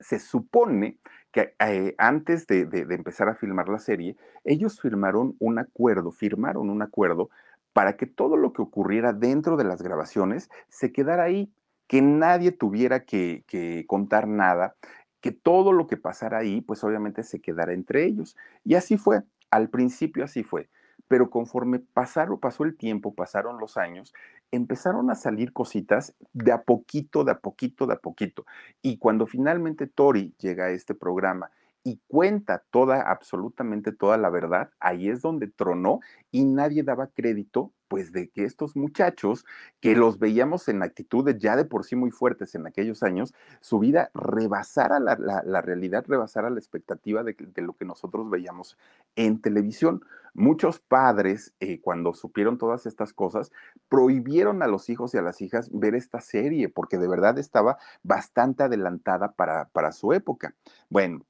se 0.00 0.18
supone 0.18 0.98
que 1.34 1.52
eh, 1.58 1.96
antes 1.98 2.46
de, 2.46 2.64
de, 2.64 2.94
empezar 2.94 3.28
a 3.28 3.34
filmar 3.34 3.68
la 3.68 3.80
serie, 3.80 4.16
ellos 4.44 4.80
firmaron 4.80 5.34
un 5.40 5.58
acuerdo, 5.58 6.12
firmaron 6.12 6.70
un 6.70 6.80
acuerdo 6.80 7.28
para 7.72 7.96
que 7.96 8.06
todo 8.06 8.36
lo 8.36 8.52
que 8.52 8.62
ocurriera 8.62 9.12
dentro 9.12 9.56
de 9.56 9.64
las 9.64 9.82
grabaciones 9.82 10.48
se 10.68 10.92
quedara 10.92 11.24
ahí, 11.24 11.52
que 11.88 12.02
nadie 12.02 12.52
tuviera 12.52 13.00
que, 13.00 13.42
que 13.48 13.84
contar 13.88 14.28
nada, 14.28 14.76
que 15.20 15.32
todo 15.32 15.72
lo 15.72 15.88
que 15.88 15.96
pasara 15.96 16.38
ahí, 16.38 16.60
pues 16.60 16.84
obviamente 16.84 17.24
se 17.24 17.40
quedara 17.40 17.72
entre 17.72 18.04
ellos. 18.04 18.36
Y 18.62 18.76
así 18.76 18.96
fue, 18.96 19.22
al 19.50 19.70
principio 19.70 20.22
así 20.22 20.44
fue 20.44 20.68
pero 21.08 21.30
conforme 21.30 21.80
pasaron, 21.80 22.40
pasó 22.40 22.64
el 22.64 22.76
tiempo, 22.76 23.14
pasaron 23.14 23.58
los 23.58 23.76
años, 23.76 24.12
empezaron 24.54 25.10
a 25.10 25.14
salir 25.14 25.52
cositas 25.52 26.14
de 26.32 26.52
a 26.52 26.62
poquito, 26.62 27.24
de 27.24 27.32
a 27.32 27.38
poquito, 27.38 27.86
de 27.86 27.94
a 27.94 27.98
poquito. 27.98 28.46
Y 28.82 28.98
cuando 28.98 29.26
finalmente 29.26 29.86
Tori 29.86 30.34
llega 30.38 30.66
a 30.66 30.70
este 30.70 30.94
programa 30.94 31.50
y 31.84 32.00
cuenta 32.08 32.64
toda, 32.70 33.02
absolutamente 33.02 33.92
toda 33.92 34.16
la 34.16 34.30
verdad, 34.30 34.70
ahí 34.80 35.10
es 35.10 35.20
donde 35.20 35.48
tronó 35.48 36.00
y 36.30 36.44
nadie 36.44 36.82
daba 36.82 37.08
crédito, 37.08 37.72
pues, 37.88 38.10
de 38.10 38.30
que 38.30 38.44
estos 38.44 38.74
muchachos, 38.74 39.44
que 39.80 39.94
los 39.94 40.18
veíamos 40.18 40.66
en 40.68 40.82
actitudes 40.82 41.38
ya 41.38 41.56
de 41.56 41.66
por 41.66 41.84
sí 41.84 41.94
muy 41.94 42.10
fuertes 42.10 42.54
en 42.54 42.66
aquellos 42.66 43.02
años, 43.02 43.34
su 43.60 43.78
vida 43.78 44.10
rebasara 44.14 44.98
la, 44.98 45.16
la, 45.44 45.60
realidad, 45.60 46.06
rebasara 46.08 46.48
la 46.48 46.58
expectativa 46.58 47.22
de, 47.22 47.36
lo 47.56 47.74
que 47.74 47.84
nosotros 47.84 48.30
veíamos 48.30 48.78
en 49.14 49.42
televisión. 49.42 50.02
Muchos 50.32 50.80
padres, 50.80 51.52
eh, 51.60 51.80
cuando 51.82 52.14
supieron 52.14 52.56
todas 52.56 52.86
estas 52.86 53.12
cosas, 53.12 53.52
prohibieron 53.90 54.62
a 54.62 54.68
los 54.68 54.88
hijos 54.88 55.12
y 55.14 55.18
a 55.18 55.22
las 55.22 55.42
hijas 55.42 55.68
ver 55.70 55.94
esta 55.94 56.22
serie, 56.22 56.70
porque 56.70 56.96
de 56.96 57.08
verdad 57.08 57.38
estaba 57.38 57.76
bastante 58.02 58.62
adelantada 58.62 59.32
para, 59.32 59.68
para 59.68 59.92
su 59.92 60.14
época. 60.14 60.54
Bueno, 60.88 61.24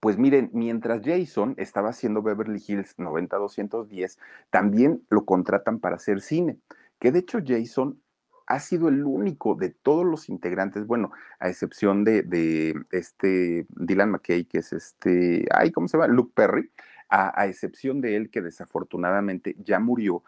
pues 0.00 0.18
miren, 0.18 0.50
mientras 0.52 1.02
Jason 1.04 1.54
estaba 1.58 1.90
haciendo 1.90 2.22
Beverly 2.22 2.62
Hills 2.66 2.94
90210, 2.98 4.18
también 4.50 5.02
lo 5.10 5.24
contratan 5.24 5.78
para 5.78 5.96
hacer 5.96 6.20
cine, 6.20 6.58
que 6.98 7.12
de 7.12 7.20
hecho 7.20 7.38
Jason 7.44 8.00
ha 8.46 8.60
sido 8.60 8.88
el 8.88 9.04
único 9.04 9.54
de 9.54 9.70
todos 9.70 10.04
los 10.04 10.28
integrantes, 10.28 10.86
bueno, 10.86 11.12
a 11.38 11.48
excepción 11.48 12.04
de, 12.04 12.22
de 12.22 12.74
este 12.90 13.66
Dylan 13.70 14.10
McKay, 14.10 14.44
que 14.44 14.58
es 14.58 14.72
este, 14.72 15.46
ay, 15.54 15.70
¿cómo 15.70 15.88
se 15.88 15.96
llama? 15.96 16.12
Luke 16.12 16.32
Perry, 16.34 16.70
a, 17.08 17.40
a 17.40 17.46
excepción 17.46 18.00
de 18.00 18.16
él 18.16 18.30
que 18.30 18.42
desafortunadamente 18.42 19.56
ya 19.58 19.78
murió, 19.78 20.22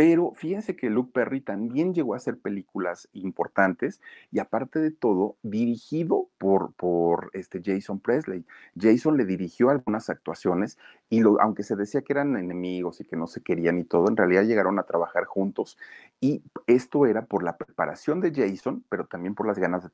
pero 0.00 0.32
fíjense 0.32 0.76
que 0.76 0.88
Luke 0.88 1.10
Perry 1.12 1.42
también 1.42 1.92
llegó 1.92 2.14
a 2.14 2.16
hacer 2.16 2.38
películas 2.38 3.10
importantes 3.12 4.00
y 4.30 4.38
aparte 4.38 4.78
de 4.78 4.90
todo, 4.90 5.36
dirigido 5.42 6.30
por, 6.38 6.72
por 6.72 7.28
este 7.34 7.60
Jason 7.62 8.00
Presley. 8.00 8.46
Jason 8.80 9.18
le 9.18 9.26
dirigió 9.26 9.68
algunas 9.68 10.08
actuaciones 10.08 10.78
y 11.10 11.20
lo, 11.20 11.38
aunque 11.42 11.64
se 11.64 11.76
decía 11.76 12.00
que 12.00 12.14
eran 12.14 12.38
enemigos 12.38 13.02
y 13.02 13.04
que 13.04 13.16
no 13.16 13.26
se 13.26 13.42
querían 13.42 13.78
y 13.78 13.84
todo, 13.84 14.08
en 14.08 14.16
realidad 14.16 14.44
llegaron 14.44 14.78
a 14.78 14.84
trabajar 14.84 15.26
juntos. 15.26 15.76
Y 16.18 16.42
esto 16.66 17.04
era 17.04 17.26
por 17.26 17.42
la 17.42 17.58
preparación 17.58 18.22
de 18.22 18.32
Jason, 18.34 18.82
pero 18.88 19.06
también 19.06 19.34
por 19.34 19.46
las 19.46 19.58
ganas 19.58 19.82
de 19.82 19.90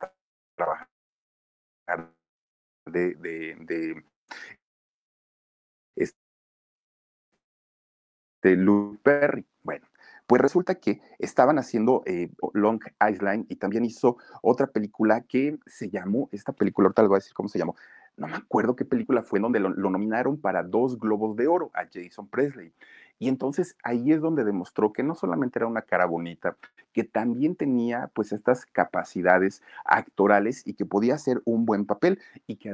trabajar 0.54 0.88
de, 2.86 3.16
de, 3.16 3.56
de 3.58 4.04
este 5.96 6.14
Luke 8.54 9.00
Perry. 9.02 9.44
Bueno, 9.64 9.85
pues 10.26 10.42
resulta 10.42 10.76
que 10.76 11.00
estaban 11.18 11.58
haciendo 11.58 12.02
eh, 12.06 12.30
Long 12.52 12.80
Island 13.08 13.46
y 13.48 13.56
también 13.56 13.84
hizo 13.84 14.16
otra 14.42 14.66
película 14.66 15.22
que 15.22 15.58
se 15.66 15.88
llamó, 15.88 16.28
esta 16.32 16.52
película, 16.52 16.86
ahorita 16.86 17.02
les 17.02 17.08
voy 17.08 17.16
a 17.16 17.18
decir 17.18 17.34
cómo 17.34 17.48
se 17.48 17.58
llamó, 17.58 17.76
no 18.16 18.26
me 18.28 18.36
acuerdo 18.36 18.76
qué 18.76 18.84
película 18.84 19.22
fue 19.22 19.40
donde 19.40 19.60
lo, 19.60 19.70
nominaron 19.70 20.40
para 20.40 20.62
dos 20.62 20.98
globos 20.98 21.36
de 21.36 21.46
oro 21.46 21.70
a 21.74 21.86
Jason 21.92 22.28
Presley. 22.28 22.72
Y 23.18 23.28
entonces 23.28 23.76
ahí 23.82 24.12
es 24.12 24.20
donde 24.20 24.44
demostró 24.44 24.92
que 24.92 25.02
no 25.02 25.14
solamente 25.14 25.58
era 25.58 25.66
una 25.66 25.82
cara 25.82 26.06
bonita, 26.06 26.56
que 26.92 27.04
también 27.04 27.56
tenía 27.56 28.10
pues 28.14 28.32
estas 28.32 28.66
capacidades 28.66 29.62
actorales 29.84 30.62
y 30.66 30.74
que 30.74 30.84
podía 30.84 31.14
hacer 31.14 31.40
un 31.44 31.64
buen 31.64 31.86
papel 31.86 32.18
y 32.46 32.56
que 32.56 32.72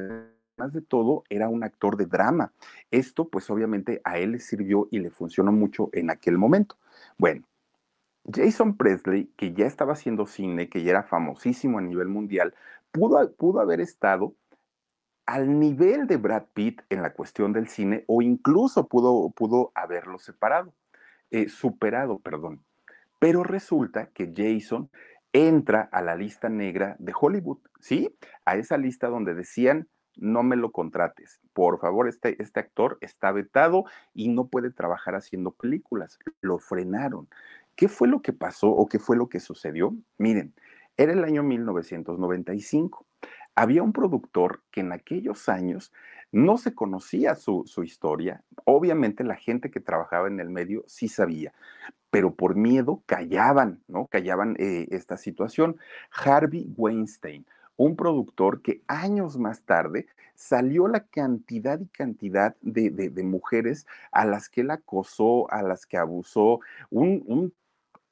de 0.71 0.83
todo, 0.83 1.25
era 1.29 1.49
un 1.49 1.65
actor 1.65 1.97
de 1.97 2.07
drama. 2.07 2.53
Esto, 2.91 3.29
pues 3.29 3.51
obviamente, 3.51 4.01
a 4.05 4.19
él 4.19 4.33
le 4.33 4.39
sirvió 4.39 4.87
y 4.91 5.01
le 5.01 5.11
funcionó 5.11 5.51
mucho 5.51 5.89
en 5.93 6.11
aquel 6.11 6.39
momento. 6.39 6.77
Bueno, 7.19 7.45
Jason 8.25 8.77
Presley, 8.77 9.33
que 9.37 9.53
ya 9.53 9.67
estaba 9.67 9.95
haciendo 9.95 10.27
cine, 10.27 10.69
que 10.69 10.83
ya 10.83 10.91
era 10.91 11.03
famosísimo 11.03 11.79
a 11.79 11.83
nivel 11.83 12.09
mundial, 12.09 12.55
pudo, 12.91 13.33
pudo 13.35 13.61
haber 13.61 13.81
estado 13.81 14.35
al 15.27 15.59
nivel 15.59 16.07
de 16.07 16.17
Brad 16.17 16.45
Pitt 16.53 16.83
en 16.89 17.03
la 17.03 17.13
cuestión 17.13 17.53
del 17.53 17.69
cine 17.69 18.05
o 18.07 18.23
incluso 18.23 18.87
pudo, 18.87 19.31
pudo 19.31 19.73
haberlo 19.75 20.19
separado, 20.19 20.75
eh, 21.31 21.49
superado, 21.49 22.19
perdón. 22.19 22.65
Pero 23.19 23.45
resulta 23.45 24.07
que 24.07 24.33
Jason 24.35 24.91
entra 25.33 25.89
a 25.93 26.03
la 26.03 26.17
lista 26.17 26.49
negra 26.49 26.97
de 26.99 27.13
Hollywood, 27.19 27.59
¿sí? 27.81 28.15
A 28.45 28.57
esa 28.57 28.77
lista 28.77 29.09
donde 29.09 29.35
decían 29.35 29.89
no 30.17 30.43
me 30.43 30.57
lo 30.57 30.73
contrates. 30.73 31.41
Por 31.53 31.79
favor, 31.79 32.09
este, 32.09 32.41
este 32.43 32.61
actor 32.61 32.99
está 33.01 33.33
vetado 33.33 33.85
y 34.15 34.29
no 34.29 34.47
puede 34.47 34.71
trabajar 34.71 35.15
haciendo 35.15 35.53
películas. 35.53 36.19
Lo 36.41 36.59
frenaron. 36.59 37.29
¿Qué 37.77 37.89
fue 37.89 38.09
lo 38.09 38.21
que 38.21 38.33
pasó 38.33 38.69
o 38.69 38.89
qué 38.89 38.99
fue 38.99 39.17
lo 39.17 39.29
que 39.29 39.41
sucedió? 39.41 39.95
Miren, 40.19 40.55
era 40.97 41.13
el 41.13 41.25
año 41.25 41.43
1995. 41.43 43.07
Había 43.55 43.83
un 43.83 43.93
productor 43.93 44.63
que 44.71 44.81
en 44.81 44.93
aquellos 44.93 45.49
años 45.49 45.93
no 46.33 46.57
se 46.57 46.75
conocía 46.75 47.35
su, 47.35 47.65
historia. 47.85 48.43
Obviamente 48.65 49.25
la 49.25 49.37
gente 49.37 49.71
que 49.71 49.81
trabajaba 49.81 50.29
en 50.29 50.41
el 50.41 50.49
medio 50.49 50.83
sí 50.87 51.09
sabía, 51.09 51.53
pero 52.11 52.35
por 52.35 52.57
miedo 52.57 53.03
callaban, 53.07 53.83
¿no? 53.87 54.07
Callaban 54.07 54.57
eh, 54.59 54.89
esta 54.91 55.19
situación. 55.19 55.77
Harvey 56.11 56.73
Weinstein 56.77 57.47
un 57.83 57.97
productor 57.97 58.63
que 58.63 58.83
años 58.87 59.39
más 59.39 59.63
tarde 59.63 60.07
salió 60.35 60.87
la 60.87 61.01
cantidad 61.01 61.81
y 61.81 61.87
cantidad 61.89 62.55
de, 62.61 63.11
mujeres 63.25 63.87
a 64.13 64.25
las 64.25 64.49
que 64.49 64.61
él 64.61 64.71
acosó, 64.71 65.51
a 65.51 65.63
las 65.63 65.85
que 65.85 65.97
abusó, 65.97 66.61
un, 66.91 67.53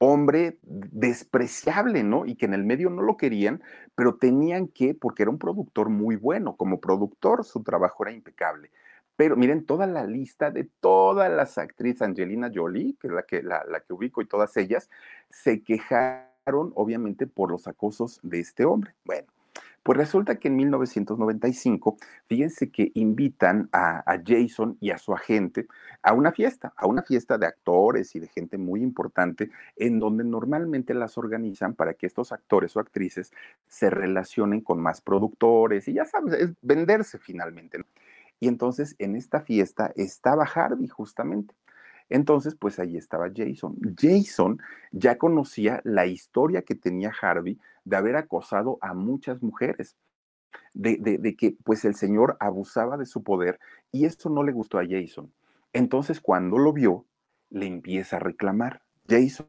hombre 0.03 0.57
despreciable, 0.63 2.01
¿no? 2.01 2.25
Y 2.25 2.33
que 2.33 2.47
en 2.47 2.55
el 2.55 2.63
medio 2.63 2.89
no 2.89 3.03
lo 3.03 3.17
querían, 3.17 3.61
pero 3.93 4.15
tenían 4.15 4.67
que, 4.67 4.95
porque 4.95 5.21
era 5.21 5.29
un 5.29 5.37
productor 5.37 5.89
muy 5.89 6.15
bueno, 6.15 6.55
como 6.55 6.81
productor 6.81 7.45
su 7.45 7.61
trabajo 7.61 8.03
era 8.03 8.11
impecable. 8.11 8.71
Pero 9.15 9.35
miren 9.37 9.63
toda 9.63 9.85
la 9.85 10.07
lista 10.07 10.49
de 10.49 10.63
todas 10.79 11.31
las 11.31 11.59
actrices, 11.59 12.01
Angelina 12.01 12.51
Jolie, 12.51 12.95
que 12.99 13.07
es 13.07 13.13
la 13.13 13.23
que, 13.23 13.43
la, 13.43 13.63
la 13.69 13.81
que 13.81 13.93
ubico, 13.93 14.23
y 14.23 14.25
todas 14.25 14.57
ellas, 14.57 14.89
se 15.29 15.61
quejaron 15.61 16.71
obviamente 16.73 17.27
por 17.27 17.51
los 17.51 17.67
acosos 17.67 18.19
de 18.23 18.39
este 18.39 18.65
hombre. 18.65 18.95
Bueno, 19.05 19.27
pues 19.83 19.97
resulta 19.97 20.37
que 20.37 20.47
en 20.47 20.57
1995, 20.57 21.97
fíjense 22.27 22.69
que 22.69 22.91
invitan 22.93 23.69
a, 23.71 24.03
Jason 24.25 24.77
y 24.79 24.91
a 24.91 24.97
su 24.97 25.13
agente 25.13 25.67
a 26.03 26.13
una 26.13 26.31
fiesta, 26.31 26.73
a 26.75 26.87
una 26.87 27.01
fiesta 27.03 27.37
de 27.37 27.47
actores 27.47 28.15
y 28.15 28.19
de 28.19 28.27
gente 28.27 28.57
muy 28.57 28.81
importante, 28.83 29.49
en 29.75 29.99
donde 29.99 30.23
normalmente 30.23 30.93
las 30.93 31.17
organizan 31.17 31.73
para 31.73 31.93
que 31.93 32.05
estos 32.07 32.31
actores 32.31 32.75
o 32.75 32.79
actrices 32.79 33.31
se 33.67 33.89
relacionen 33.89 34.61
con 34.61 34.79
más 34.79 35.01
productores 35.01 35.87
y 35.87 35.93
ya 35.93 36.05
sabes, 36.05 36.33
es 36.33 36.51
venderse 36.61 37.17
finalmente. 37.17 37.79
Y 38.39 38.47
entonces 38.47 38.95
en 38.99 39.15
esta 39.15 39.41
fiesta 39.41 39.93
estaba 39.95 40.43
Harvey 40.43 40.87
justamente. 40.87 41.53
Entonces, 42.11 42.55
pues 42.55 42.77
ahí 42.77 42.97
estaba 42.97 43.31
Jason. 43.33 43.77
Jason 43.97 44.59
ya 44.91 45.17
conocía 45.17 45.79
la 45.85 46.05
historia 46.05 46.61
que 46.61 46.75
tenía 46.75 47.13
Harvey 47.21 47.57
de 47.85 47.95
haber 47.95 48.17
acosado 48.17 48.77
a 48.81 48.93
muchas 48.93 49.41
mujeres, 49.41 49.95
de, 50.73 51.35
que 51.37 51.55
pues 51.63 51.85
el 51.85 51.95
señor 51.95 52.35
abusaba 52.41 52.97
de 52.97 53.05
su 53.05 53.23
poder 53.23 53.59
y 53.93 54.03
esto 54.03 54.29
no 54.29 54.43
le 54.43 54.51
gustó 54.51 54.77
a 54.77 54.85
Jason. 54.85 55.31
Entonces, 55.71 56.19
cuando 56.19 56.57
lo 56.57 56.73
vio, 56.73 57.05
le 57.49 57.65
empieza 57.65 58.17
a 58.17 58.19
reclamar. 58.19 58.81
Jason, 59.07 59.47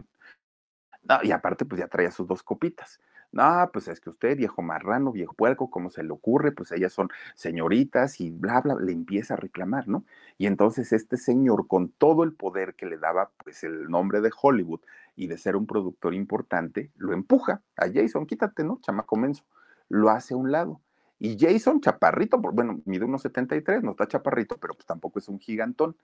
y 1.24 1.32
aparte, 1.32 1.64
pues 1.64 1.80
ya 1.80 1.88
traía 1.88 2.12
sus 2.12 2.28
dos 2.28 2.44
copitas. 2.44 3.00
No, 3.32 3.70
pues 3.72 3.88
es 3.88 3.98
que 3.98 4.10
usted, 4.10 4.36
viejo 4.36 4.60
marrano, 4.60 5.10
viejo 5.10 5.32
puerco, 5.32 5.70
¿cómo 5.70 5.88
se 5.88 6.02
le 6.02 6.10
ocurre? 6.10 6.52
Pues 6.52 6.70
ellas 6.70 6.92
son 6.92 7.08
señoritas 7.34 8.20
y 8.20 8.30
bla, 8.30 8.60
bla, 8.60 8.74
le 8.74 8.92
empieza 8.92 9.34
a 9.34 9.36
reclamar, 9.38 9.88
¿no? 9.88 10.04
Y 10.36 10.46
entonces 10.46 10.92
este 10.92 11.16
señor, 11.16 11.66
con 11.66 11.88
todo 11.88 12.24
el 12.24 12.34
poder 12.34 12.74
que 12.74 12.84
le 12.84 12.98
daba, 12.98 13.30
pues 13.42 13.64
el 13.64 13.88
nombre 13.88 14.20
de 14.20 14.30
Hollywood 14.40 14.80
y 15.16 15.28
de 15.28 15.38
ser 15.38 15.56
un 15.56 15.66
productor 15.66 16.12
importante, 16.12 16.90
lo 16.96 17.14
empuja 17.14 17.62
a 17.78 17.86
Jason, 17.90 18.26
quítate, 18.26 18.64
¿no? 18.64 18.78
Chamaco 18.82 19.16
menso. 19.16 19.44
Lo 19.88 20.10
hace 20.10 20.34
a 20.34 20.36
un 20.36 20.52
lado. 20.52 20.82
Y 21.18 21.38
Jason, 21.38 21.80
chaparrito, 21.80 22.38
bueno, 22.38 22.82
mide 22.84 23.06
unos 23.06 23.22
73, 23.22 23.82
no 23.82 23.92
está 23.92 24.08
chaparrito, 24.08 24.58
pero 24.58 24.74
pues 24.74 24.84
tampoco 24.84 25.20
es 25.20 25.28
un 25.28 25.38
gigantón, 25.38 25.96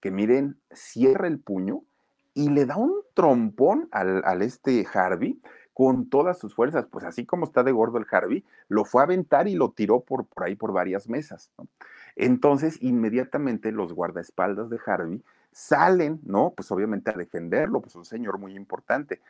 que 0.00 0.10
miren, 0.10 0.58
cierra 0.70 1.28
el 1.28 1.38
puño 1.38 1.82
y 2.34 2.50
le 2.50 2.66
da 2.66 2.76
un 2.76 2.92
trompón 3.14 3.88
al, 3.92 4.22
al 4.24 4.42
este 4.42 4.86
Harvey 4.92 5.40
con 5.74 6.08
todas 6.08 6.38
sus 6.38 6.54
fuerzas, 6.54 6.86
pues 6.86 7.04
así 7.04 7.26
como 7.26 7.44
está 7.44 7.64
de 7.64 7.72
gordo 7.72 7.98
el 7.98 8.06
Harvey, 8.10 8.44
lo 8.68 8.84
fue 8.84 9.02
a 9.02 9.04
aventar 9.04 9.48
y 9.48 9.56
lo 9.56 9.72
tiró 9.72 10.00
por, 10.00 10.24
por 10.24 10.44
ahí 10.44 10.54
por 10.54 10.72
varias 10.72 11.08
mesas. 11.08 11.50
Entonces, 12.14 12.80
inmediatamente 12.80 13.72
los 13.72 13.92
guardaespaldas 13.92 14.70
de 14.70 14.78
Harvey 14.86 15.22
salen, 15.50 16.20
¿no? 16.24 16.52
Pues 16.56 16.70
obviamente 16.70 17.10
a 17.10 17.14
defenderlo, 17.14 17.80
pues 17.80 17.96
un 17.96 18.04
señor 18.04 18.38
muy 18.38 18.54
importante. 18.54 19.20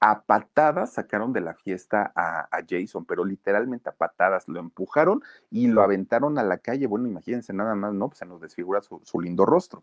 A 0.00 0.22
patadas 0.22 0.92
sacaron 0.92 1.32
de 1.32 1.40
la 1.40 1.54
fiesta 1.54 2.12
a, 2.14 2.48
Jason, 2.68 3.04
pero 3.04 3.24
literalmente 3.24 3.88
a 3.88 3.92
patadas 3.92 4.46
lo 4.46 4.60
empujaron 4.60 5.22
y 5.50 5.66
lo 5.66 5.82
aventaron 5.82 6.38
a 6.38 6.44
la 6.44 6.58
calle. 6.58 6.86
Bueno, 6.86 7.08
imagínense 7.08 7.52
nada 7.52 7.74
más, 7.74 7.92
¿no? 7.92 8.08
Pues 8.08 8.18
se 8.18 8.26
nos 8.26 8.40
desfigura 8.40 8.80
su 8.80 9.20
lindo 9.20 9.44
rostro. 9.44 9.82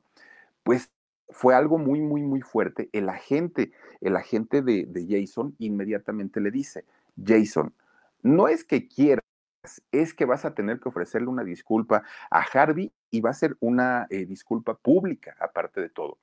Pues 0.64 0.90
fue 1.30 1.56
algo 1.56 1.78
muy, 1.78 2.02
muy, 2.02 2.22
muy 2.22 2.42
fuerte. 2.42 2.90
El 2.94 3.10
agente, 3.10 3.72
el 4.02 4.16
agente 4.16 4.62
de, 4.62 4.88
Jason 5.10 5.56
inmediatamente 5.60 6.40
le 6.40 6.52
dice, 6.52 6.86
Jason, 7.24 7.74
no 8.22 8.48
es 8.48 8.64
que 8.64 8.88
quieras, 8.88 9.24
es 9.92 10.14
que 10.14 10.26
vas 10.26 10.46
a 10.46 10.54
tener 10.54 10.80
que 10.80 10.90
ofrecerle 10.90 11.28
una 11.28 11.44
disculpa 11.44 12.04
a 12.30 12.40
Harvey 12.42 12.92
y 13.10 13.22
va 13.22 13.32
a 13.32 13.34
ser 13.34 13.58
una 13.60 14.08
eh, 14.10 14.26
disculpa 14.26 14.76
pública, 14.76 15.36
aparte 15.40 15.82
de 15.82 15.90
todo. 15.90 16.20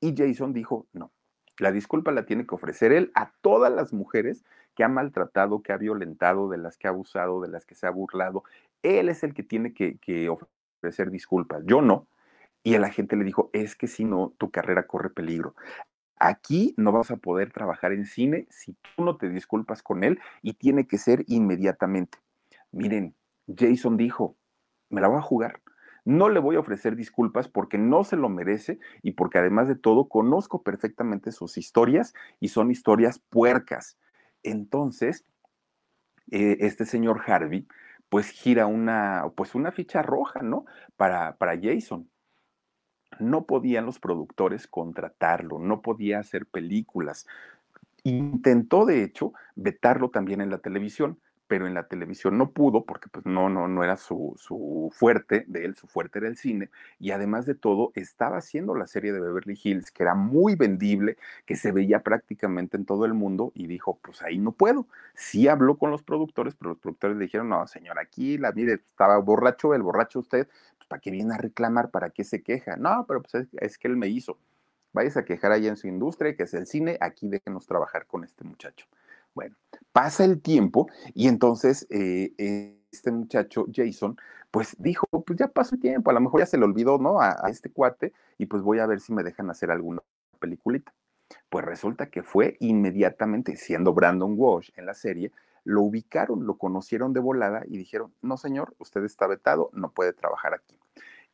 Y 0.00 0.14
Jason 0.16 0.52
dijo, 0.52 0.86
no, 0.92 1.12
la 1.58 1.72
disculpa 1.72 2.10
la 2.10 2.26
tiene 2.26 2.46
que 2.46 2.54
ofrecer 2.54 2.92
él 2.92 3.12
a 3.14 3.32
todas 3.42 3.72
las 3.72 3.92
mujeres 3.92 4.44
que 4.74 4.82
ha 4.82 4.88
maltratado, 4.88 5.62
que 5.62 5.72
ha 5.72 5.76
violentado, 5.76 6.48
de 6.48 6.58
las 6.58 6.76
que 6.76 6.88
ha 6.88 6.90
abusado, 6.90 7.40
de 7.40 7.48
las 7.48 7.66
que 7.66 7.74
se 7.74 7.86
ha 7.86 7.90
burlado. 7.90 8.44
Él 8.82 9.08
es 9.08 9.22
el 9.22 9.34
que 9.34 9.42
tiene 9.42 9.74
que 9.74 10.28
ofrecer 10.28 11.10
disculpas, 11.10 11.62
yo 11.66 11.82
no. 11.82 12.06
Y 12.62 12.74
el 12.74 12.84
agente 12.84 13.16
le 13.16 13.24
dijo, 13.24 13.50
es 13.52 13.74
que 13.74 13.86
si 13.86 14.04
no, 14.04 14.34
tu 14.38 14.50
carrera 14.50 14.86
corre 14.86 15.10
peligro. 15.10 15.54
Aquí 16.18 16.74
no 16.76 16.92
vas 16.92 17.10
a 17.10 17.16
poder 17.16 17.50
trabajar 17.50 17.92
en 17.92 18.04
cine 18.04 18.46
si 18.50 18.74
tú 18.74 19.04
no 19.04 19.16
te 19.16 19.30
disculpas 19.30 19.82
con 19.82 20.04
él 20.04 20.20
y 20.42 20.52
tiene 20.54 20.86
que 20.86 20.98
ser 20.98 21.24
inmediatamente. 21.28 22.18
Miren, 22.72 23.14
Jason 23.48 23.96
dijo, 23.96 24.36
me 24.90 25.00
la 25.00 25.08
voy 25.08 25.18
a 25.18 25.22
jugar. 25.22 25.62
No 26.04 26.28
le 26.28 26.40
voy 26.40 26.56
a 26.56 26.60
ofrecer 26.60 26.96
disculpas 26.96 27.48
porque 27.48 27.78
no 27.78 28.04
se 28.04 28.16
lo 28.16 28.28
merece 28.28 28.78
y 29.02 29.12
porque 29.12 29.38
además 29.38 29.68
de 29.68 29.76
todo 29.76 30.08
conozco 30.08 30.62
perfectamente 30.62 31.32
sus 31.32 31.56
historias 31.56 32.14
y 32.38 32.48
son 32.48 32.70
historias 32.70 33.18
puercas. 33.18 33.98
Entonces, 34.42 35.24
eh, 36.30 36.58
este 36.60 36.84
señor 36.84 37.22
Harvey 37.26 37.66
pues 38.10 38.28
gira 38.30 38.66
una, 38.66 39.24
pues 39.36 39.54
una 39.54 39.72
ficha 39.72 40.02
roja, 40.02 40.42
¿no? 40.42 40.64
Para, 40.96 41.36
para 41.36 41.58
Jason 41.60 42.10
no 43.18 43.44
podían 43.44 43.86
los 43.86 43.98
productores 43.98 44.66
contratarlo, 44.66 45.58
no 45.58 45.82
podía 45.82 46.18
hacer 46.18 46.46
películas. 46.46 47.26
Intentó, 48.04 48.86
de 48.86 49.02
hecho, 49.04 49.32
vetarlo 49.56 50.10
también 50.10 50.40
en 50.40 50.50
la 50.50 50.58
televisión, 50.58 51.18
pero 51.50 51.66
en 51.66 51.74
la 51.74 51.88
televisión 51.88 52.38
no 52.38 52.52
pudo 52.52 52.84
porque 52.84 53.08
pues 53.08 53.26
no, 53.26 53.48
no, 53.48 53.66
no 53.66 53.82
era 53.82 53.96
su, 53.96 54.34
su, 54.38 54.88
fuerte 54.94 55.44
de 55.48 55.64
él, 55.64 55.74
su 55.74 55.88
fuerte 55.88 56.20
era 56.20 56.28
el 56.28 56.36
cine, 56.36 56.70
y 57.00 57.10
además 57.10 57.44
de 57.44 57.56
todo 57.56 57.90
estaba 57.96 58.36
haciendo 58.36 58.76
la 58.76 58.86
serie 58.86 59.12
de 59.12 59.18
Beverly 59.18 59.58
Hills, 59.60 59.90
que 59.90 60.04
era 60.04 60.14
muy 60.14 60.54
vendible, 60.54 61.16
que 61.46 61.56
se 61.56 61.72
veía 61.72 62.04
prácticamente 62.04 62.76
en 62.76 62.84
todo 62.84 63.04
el 63.04 63.14
mundo, 63.14 63.50
y 63.56 63.66
dijo, 63.66 63.98
pues 64.00 64.22
ahí 64.22 64.38
no 64.38 64.52
puedo. 64.52 64.86
Sí 65.14 65.48
habló 65.48 65.76
con 65.76 65.90
los 65.90 66.04
productores, 66.04 66.54
pero 66.54 66.70
los 66.70 66.78
productores 66.78 67.16
le 67.16 67.24
dijeron, 67.24 67.48
no, 67.48 67.66
señor, 67.66 67.98
aquí 67.98 68.38
la 68.38 68.52
mire, 68.52 68.74
estaba 68.74 69.18
borracho, 69.18 69.74
el 69.74 69.82
borracho 69.82 70.20
usted, 70.20 70.46
¿para 70.90 71.00
qué 71.00 71.12
viene 71.12 71.34
a 71.34 71.38
reclamar? 71.38 71.92
¿Para 71.92 72.10
qué 72.10 72.24
se 72.24 72.42
queja? 72.42 72.74
No, 72.74 73.06
pero 73.06 73.22
pues 73.22 73.46
es, 73.60 73.78
que 73.78 73.86
él 73.86 73.96
me 73.96 74.08
hizo. 74.08 74.38
Vayas 74.92 75.16
a 75.16 75.24
quejar 75.24 75.52
allá 75.52 75.68
en 75.68 75.76
su 75.76 75.86
industria, 75.86 76.34
que 76.34 76.42
es 76.42 76.52
el 76.52 76.66
cine, 76.66 76.98
aquí 77.00 77.28
déjenos 77.28 77.64
trabajar 77.64 78.06
con 78.06 78.24
este 78.24 78.42
muchacho. 78.42 78.86
Bueno, 79.32 79.54
pasa 79.92 80.24
el 80.24 80.42
tiempo 80.42 80.88
y 81.14 81.28
entonces 81.28 81.86
eh, 81.90 82.34
este 82.90 83.12
muchacho, 83.12 83.66
Jason, 83.72 84.18
pues 84.50 84.74
dijo, 84.80 85.06
pues 85.24 85.38
ya 85.38 85.46
pasó 85.46 85.76
el 85.76 85.80
tiempo, 85.80 86.10
a 86.10 86.14
lo 86.14 86.20
mejor 86.20 86.40
ya 86.40 86.46
se 86.46 86.58
le 86.58 86.64
olvidó, 86.64 86.98
¿no? 86.98 87.20
A, 87.20 87.36
a, 87.40 87.50
este 87.50 87.70
cuate 87.70 88.12
y 88.36 88.46
pues 88.46 88.64
voy 88.64 88.80
a 88.80 88.86
ver 88.86 88.98
si 88.98 89.12
me 89.12 89.22
dejan 89.22 89.48
hacer 89.48 89.70
alguna 89.70 90.02
peliculita. 90.40 90.92
Pues 91.48 91.64
resulta 91.64 92.06
que 92.10 92.24
fue 92.24 92.56
inmediatamente, 92.58 93.54
siendo 93.54 93.94
Brandon 93.94 94.34
Walsh 94.36 94.70
en 94.74 94.86
la 94.86 94.94
serie, 94.94 95.30
lo 95.62 95.82
ubicaron, 95.82 96.46
lo 96.46 96.58
conocieron 96.58 97.12
de 97.12 97.20
volada 97.20 97.62
y 97.68 97.78
dijeron, 97.78 98.12
no 98.22 98.36
señor, 98.36 98.74
usted 98.78 99.04
está 99.04 99.28
vetado, 99.28 99.70
no 99.72 99.92
puede 99.92 100.12
trabajar 100.12 100.52
aquí. 100.52 100.79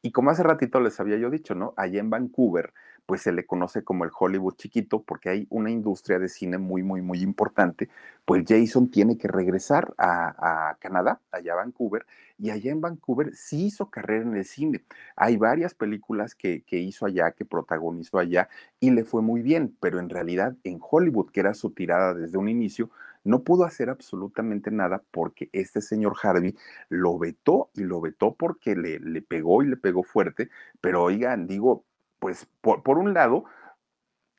Y 0.07 0.13
como 0.13 0.31
hace 0.31 0.45
ratito 0.45 0.79
les 0.79 1.01
había 1.01 1.17
yo 1.17 1.31
dicho, 1.31 1.57
¿no? 1.57 1.75
Allá 1.77 1.99
en 1.99 2.11
Vancouver, 2.11 2.73
pues 3.07 3.23
se 3.23 3.33
le 3.33 3.45
conoce 3.45 3.83
como 3.83 4.05
el 4.05 4.13
Hollywood 4.17 4.55
chiquito 4.55 5.03
porque 5.03 5.31
hay 5.31 5.47
una 5.51 5.69
industria 5.69 6.21
de 6.21 6.29
cine 6.29 6.59
muy, 6.59 6.85
muy, 6.85 7.03
muy 7.03 7.23
importante. 7.23 7.89
Pues 8.25 8.45
Jason 8.47 8.89
tiene 8.89 9.19
que 9.19 9.27
regresar 9.27 9.93
a, 9.99 10.77
Canadá, 10.79 11.21
allá 11.33 11.55
a 11.55 11.57
Vancouver, 11.57 12.07
y 12.39 12.51
allá 12.51 12.71
en 12.71 12.81
Vancouver 12.81 13.35
sí 13.35 13.67
hizo 13.67 13.91
carrera 13.91 14.23
en 14.23 14.37
el 14.37 14.45
cine. 14.45 14.85
Hay 15.17 15.39
varias 15.39 15.75
películas 15.75 16.37
que, 16.37 16.63
que 16.63 16.79
hizo 16.79 17.05
allá, 17.05 17.33
que 17.33 17.45
protagonizó 17.45 18.21
allá, 18.21 18.49
y 18.79 18.93
le 18.93 19.03
fue 19.03 19.23
muy 19.23 19.43
bien, 19.43 19.77
pero 19.81 19.99
en 19.99 20.09
realidad 20.09 20.55
en 20.63 20.79
Hollywood, 20.81 21.33
que 21.33 21.41
era 21.41 21.53
su 21.55 21.71
tirada 21.71 22.15
desde 22.15 22.39
un 22.39 22.49
inicio, 22.49 22.91
no 23.27 23.43
pudo 23.43 23.65
hacer 23.65 23.91
absolutamente 23.91 24.71
nada 24.71 25.03
porque 25.11 25.51
este 25.53 25.81
señor 25.81 26.17
Harvey 26.23 26.57
lo 26.89 27.19
vetó 27.19 27.71
y 27.75 27.83
lo 27.83 28.01
vetó 28.01 28.35
porque 28.35 28.77
le, 28.77 28.99
le 29.01 29.23
pegó 29.23 29.63
y 29.63 29.67
le 29.67 29.77
pegó 29.77 30.03
fuerte, 30.03 30.49
pero 30.81 31.03
oigan, 31.03 31.47
digo, 31.47 31.85
pues 32.19 32.49
por, 32.61 32.99
un 32.99 33.15
lado, 33.15 33.45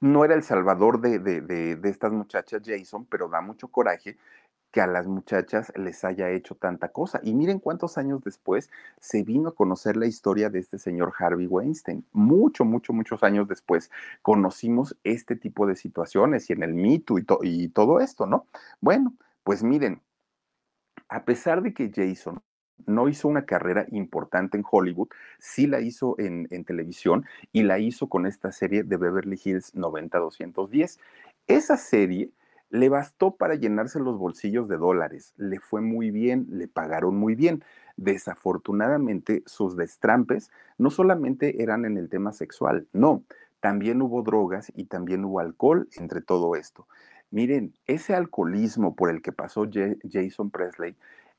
no 0.01 0.25
era 0.25 0.35
el 0.35 0.43
salvador 0.43 1.01
de, 1.01 1.19
de, 1.19 1.41
de, 1.41 1.89
estas 1.89 2.11
muchachas 2.11 2.61
Jason, 2.65 3.05
pero 3.05 3.29
da 3.29 3.41
mucho 3.41 3.67
coraje 3.67 4.17
que 4.71 4.81
a 4.81 4.87
las 4.87 5.07
muchachas 5.07 5.71
les 5.75 6.03
haya 6.03 6.29
hecho 6.29 6.55
tanta 6.55 6.89
cosa. 6.89 7.19
Y 7.23 7.33
miren 7.33 7.59
cuántos 7.59 7.97
años 7.97 8.23
después 8.23 8.69
se 8.99 9.23
vino 9.23 9.49
a 9.49 9.55
conocer 9.55 9.97
la 9.97 10.07
historia 10.07 10.49
de 10.49 10.59
este 10.59 10.77
señor 10.77 11.13
Harvey 11.17 11.47
Weinstein. 11.47 12.05
Mucho, 12.11 12.65
mucho, 12.65 12.93
muchos 12.93 13.23
años 13.23 13.47
después 13.47 13.89
conocimos 14.21 14.97
este 15.03 15.35
tipo 15.35 15.65
de 15.67 15.75
situaciones 15.75 16.49
y 16.49 16.53
en 16.53 16.63
el 16.63 16.73
mito 16.73 17.17
y, 17.17 17.25
y 17.41 17.69
todo 17.69 17.99
esto, 17.99 18.25
¿no? 18.25 18.47
Bueno, 18.81 19.13
pues 19.43 19.63
miren, 19.63 20.01
a 21.09 21.23
pesar 21.23 21.61
de 21.61 21.73
que 21.73 21.91
Jason 21.93 22.41
no 22.85 23.09
hizo 23.09 23.27
una 23.27 23.45
carrera 23.45 23.85
importante 23.91 24.57
en 24.57 24.63
Hollywood, 24.69 25.09
sí 25.39 25.67
la 25.67 25.79
hizo 25.81 26.15
en, 26.19 26.47
televisión 26.65 27.25
y 27.51 27.63
la 27.63 27.79
hizo 27.79 28.07
con 28.07 28.25
esta 28.25 28.51
serie 28.51 28.83
de 28.83 28.97
Beverly 28.97 29.39
Hills 29.43 29.73
90210. 29.75 30.99
Esa 31.47 31.77
serie 31.77 32.31
le 32.69 32.89
bastó 32.89 33.35
para 33.35 33.55
llenarse 33.55 33.99
los 33.99 34.17
bolsillos 34.17 34.67
de 34.67 34.77
dólares, 34.77 35.33
le 35.37 35.59
fue 35.59 35.81
muy 35.81 36.11
bien, 36.11 36.47
le 36.49 36.67
pagaron 36.67 37.15
muy 37.17 37.35
bien. 37.35 37.63
Desafortunadamente, 37.95 39.43
sus 39.45 39.75
destrampes 39.75 40.51
no 40.77 40.89
solamente 40.89 41.63
eran 41.63 41.85
en 41.85 41.97
el 41.97 42.09
tema 42.09 42.31
sexual, 42.31 42.87
no, 42.93 43.23
también 43.59 44.01
hubo 44.01 44.21
drogas 44.21 44.71
y 44.75 44.85
también 44.85 45.25
hubo 45.25 45.39
alcohol 45.39 45.87
entre 45.95 46.21
todo 46.21 46.55
esto. 46.55 46.87
Miren, 47.31 47.73
ese 47.87 48.15
alcoholismo 48.15 48.95
por 48.95 49.09
el 49.09 49.21
que 49.21 49.31
pasó 49.31 49.67
Jason 50.09 50.51
Presley 50.51 50.95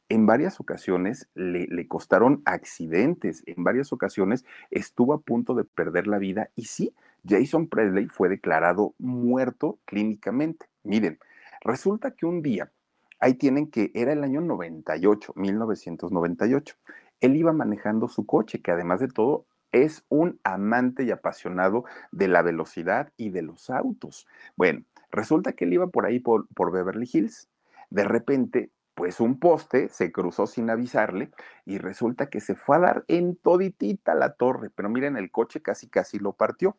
en 0.08 0.26
varias 0.26 0.60
ocasiones 0.60 1.28
le, 1.34 1.86
costaron 1.86 2.42
accidentes, 2.44 3.42
en 3.46 3.62
varias 3.62 3.92
ocasiones 3.92 4.44
estuvo 4.70 5.12
a 5.12 5.20
punto 5.20 5.54
de 5.54 5.64
perder 5.64 6.06
la 6.06 6.18
vida 6.18 6.50
y 6.56 6.64
sí, 6.64 6.94
Jason 7.28 7.68
Presley 7.68 8.06
fue 8.08 8.28
declarado 8.28 8.94
muerto 8.98 9.78
clínicamente. 9.84 10.66
Miren, 10.82 11.18
resulta 11.60 12.12
que 12.12 12.26
un 12.26 12.42
día, 12.42 12.72
ahí 13.20 13.34
tienen 13.34 13.70
que 13.70 13.90
era 13.94 14.12
el 14.12 14.24
año 14.24 14.40
98, 14.40 15.32
1998, 15.36 16.76
él 17.20 17.36
iba 17.36 17.52
manejando 17.52 18.08
su 18.08 18.26
coche, 18.26 18.62
que 18.62 18.70
además 18.70 19.00
de 19.00 19.08
todo 19.08 19.46
es 19.72 20.04
un 20.08 20.40
amante 20.44 21.04
y 21.04 21.10
apasionado 21.10 21.84
de 22.10 22.28
la 22.28 22.42
velocidad 22.42 23.12
y 23.16 23.30
de 23.30 23.42
los 23.42 23.70
autos. 23.70 24.26
Bueno, 24.56 24.84
resulta 25.10 25.52
que 25.52 25.64
él 25.64 25.74
iba 25.74 25.88
por 25.88 26.06
ahí 26.06 26.20
por, 26.20 26.46
Beverly 26.72 27.08
Hills. 27.12 27.48
De 27.90 28.04
repente 28.04 28.70
pues 28.94 29.20
un 29.20 29.38
poste 29.38 29.88
se 29.90 30.10
cruzó 30.10 30.48
sin 30.48 30.70
avisarle 30.70 31.30
y 31.64 31.78
resulta 31.78 32.30
que 32.30 32.40
se 32.40 32.56
fue 32.56 32.76
a 32.76 32.80
dar 32.80 33.04
en 33.06 33.36
toditita 33.36 34.12
la 34.16 34.32
torre, 34.32 34.70
pero 34.74 34.88
miren, 34.88 35.16
el 35.16 35.30
coche 35.30 35.62
casi 35.62 35.88
casi 35.88 36.18
lo 36.18 36.32
partió. 36.32 36.76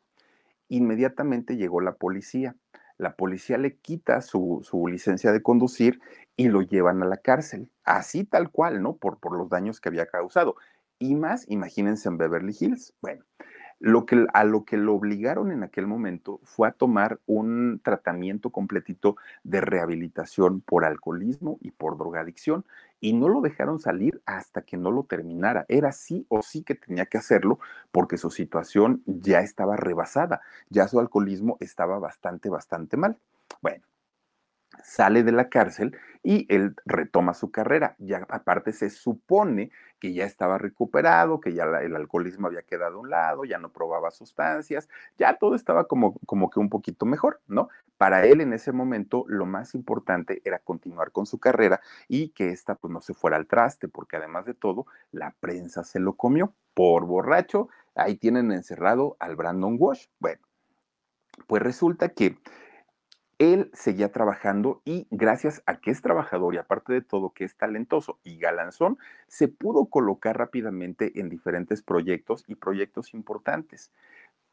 Inmediatamente 0.70 1.58
llegó 1.58 1.82
la 1.82 1.96
policía. 1.96 2.56
La 2.98 3.16
policía 3.16 3.58
le 3.58 3.78
quita 3.78 4.22
su, 4.22 4.62
licencia 4.90 5.32
de 5.32 5.42
conducir 5.42 6.00
y 6.36 6.48
lo 6.48 6.62
llevan 6.62 7.02
a 7.04 7.06
la 7.06 7.18
cárcel, 7.18 7.70
así 7.84 8.24
tal 8.24 8.52
cual, 8.52 8.82
¿no? 8.82 8.96
Por, 8.96 9.20
por 9.20 9.38
los 9.38 9.50
daños 9.50 9.80
que 9.80 9.90
había 9.90 10.06
causado. 10.06 10.56
Y 11.00 11.16
más, 11.16 11.46
imagínense 11.50 12.10
en 12.10 12.18
Beverly 12.18 12.56
Hills. 12.58 12.94
Bueno, 13.02 13.24
lo 13.80 14.06
que, 14.06 14.28
a 14.34 14.44
lo 14.44 14.66
que 14.66 14.78
lo 14.78 14.94
obligaron 14.94 15.52
en 15.52 15.64
aquel 15.64 15.88
momento 15.88 16.40
fue 16.44 16.68
a 16.68 16.72
tomar 16.72 17.20
un 17.26 17.80
tratamiento 17.84 18.50
completito 18.50 19.16
de 19.44 19.62
rehabilitación 19.62 20.62
por 20.62 20.86
alcoholismo 20.86 21.58
y 21.62 21.72
por 21.72 21.98
drogadicción 21.98 22.66
y 23.00 23.14
no 23.14 23.30
lo 23.30 23.42
dejaron 23.42 23.80
salir 23.80 24.22
hasta 24.26 24.62
que 24.62 24.78
no 24.78 24.92
lo 24.92 25.04
terminara. 25.04 25.66
Era 25.70 25.94
sí 25.94 26.26
o 26.28 26.42
sí 26.42 26.64
que 26.64 26.76
tenía 26.76 27.06
que 27.06 27.18
hacerlo 27.18 27.60
porque 27.92 28.18
su 28.18 28.30
situación 28.30 29.02
ya 29.06 29.40
estaba 29.40 29.78
rebasada, 29.78 30.42
ya 30.70 30.88
su 30.88 31.00
alcoholismo 31.00 31.58
estaba 31.62 32.00
bastante, 32.00 32.50
bastante 32.50 32.98
mal. 32.98 33.18
Bueno, 33.62 33.84
sale 34.84 35.24
de 35.24 35.32
la 35.32 35.50
cárcel 35.50 35.98
y 36.24 36.46
él 36.54 36.76
retoma 36.86 37.34
su 37.34 37.52
carrera. 37.52 37.96
Ya 37.98 38.26
aparte 38.30 38.74
se 38.74 38.90
supone 38.90 39.72
que 40.00 40.14
ya 40.14 40.26
estaba 40.26 40.58
recuperado, 40.58 41.40
que 41.40 41.54
ya 41.54 41.64
el 41.64 41.96
alcoholismo 41.96 42.48
había 42.48 42.62
quedado 42.64 42.98
a 42.98 43.00
un 43.00 43.10
lado, 43.10 43.46
ya 43.46 43.58
no 43.58 43.72
probaba 43.72 44.12
sustancias, 44.12 44.90
ya 45.18 45.38
todo 45.38 45.56
estaba 45.56 45.86
como, 45.86 46.16
como 46.26 46.50
que 46.50 46.60
un 46.60 46.70
poquito 46.70 47.06
mejor, 47.06 47.42
¿no? 47.48 47.70
Para 47.98 48.26
él 48.26 48.40
en 48.42 48.54
ese 48.54 48.72
momento 48.72 49.26
lo 49.28 49.46
más 49.46 49.76
importante 49.76 50.42
era 50.46 50.60
continuar 50.60 51.12
con 51.12 51.26
su 51.26 51.38
carrera 51.40 51.82
y 52.08 52.30
que 52.30 52.50
esta 52.50 52.76
pues 52.76 52.94
no 52.94 53.02
se 53.02 53.14
fuera 53.14 53.38
al 53.38 53.48
traste, 53.48 53.90
porque 53.90 54.16
además 54.16 54.46
de 54.46 54.54
todo, 54.54 54.86
la 55.12 55.36
prensa 55.40 55.84
se 55.84 56.00
lo 56.00 56.14
comió 56.14 56.54
por 56.74 57.06
borracho. 57.06 57.68
Ahí 57.96 58.16
tienen 58.16 58.54
encerrado 58.54 59.18
al 59.20 59.36
Brandon 59.36 59.76
Walsh. 59.78 60.08
Bueno, 60.20 60.42
pues 61.48 61.62
resulta 61.62 62.10
que 62.10 62.38
él 63.40 63.72
seguía 63.74 64.12
trabajando 64.12 64.82
y 64.84 65.08
gracias 65.10 65.64
a 65.66 65.80
que 65.80 65.92
es 65.92 66.02
trabajador 66.02 66.54
y 66.54 66.58
aparte 66.58 66.94
de 66.94 67.02
todo 67.02 67.34
que 67.34 67.46
es 67.46 67.56
talentoso 67.56 68.20
y 68.22 68.38
galanzón, 68.38 69.00
se 69.28 69.48
pudo 69.48 69.86
colocar 69.86 70.38
rápidamente 70.38 71.20
en 71.20 71.30
diferentes 71.30 71.82
proyectos 71.82 72.44
y 72.48 72.56
proyectos 72.56 73.14
importantes. 73.14 73.92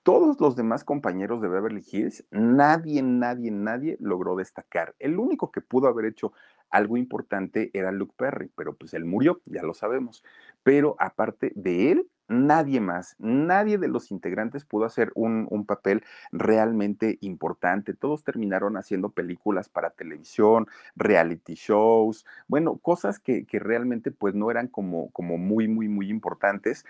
Todos 0.05 0.41
los 0.41 0.55
demás 0.55 0.85
compañeros 0.85 1.43
de 1.43 1.49
Beverly 1.49 1.85
Hills, 1.91 2.25
nadie, 2.31 3.03
nadie, 3.03 3.51
nadie 3.51 3.97
logró 4.01 4.37
destacar. 4.37 4.95
El 5.01 5.19
único 5.19 5.51
que 5.51 5.61
pudo 5.61 5.89
haber 5.89 6.05
hecho 6.05 6.33
algo 6.71 6.97
importante 6.97 7.71
era 7.75 7.91
Luke 7.91 8.15
Perry, 8.17 8.53
pero 8.57 8.77
pues 8.77 8.95
él 8.95 9.05
murió, 9.05 9.41
ya 9.47 9.63
lo 9.63 9.75
sabemos. 9.75 10.23
Pero 10.63 10.95
aparte 11.01 11.51
de 11.57 11.91
él, 11.91 12.09
nadie 12.29 12.81
más, 12.81 13.17
nadie 13.19 13.79
de 13.79 13.89
los 13.89 14.11
integrantes 14.11 14.65
pudo 14.65 14.85
hacer 14.85 15.13
un, 15.15 15.47
papel 15.67 16.05
realmente 16.33 17.19
importante. 17.21 17.95
Todos 17.95 18.23
terminaron 18.25 18.77
haciendo 18.77 19.11
películas 19.11 19.69
para 19.69 19.91
televisión, 19.91 20.67
reality 20.95 21.55
shows, 21.55 22.25
bueno, 22.47 22.77
cosas 22.77 23.19
que, 23.19 23.47
realmente 23.53 24.11
pues 24.11 24.35
no 24.35 24.51
eran 24.51 24.69
como, 24.69 25.11
como 25.11 25.39
muy, 25.39 25.67
muy, 25.67 25.89
muy 25.89 26.11
importantes 26.11 26.85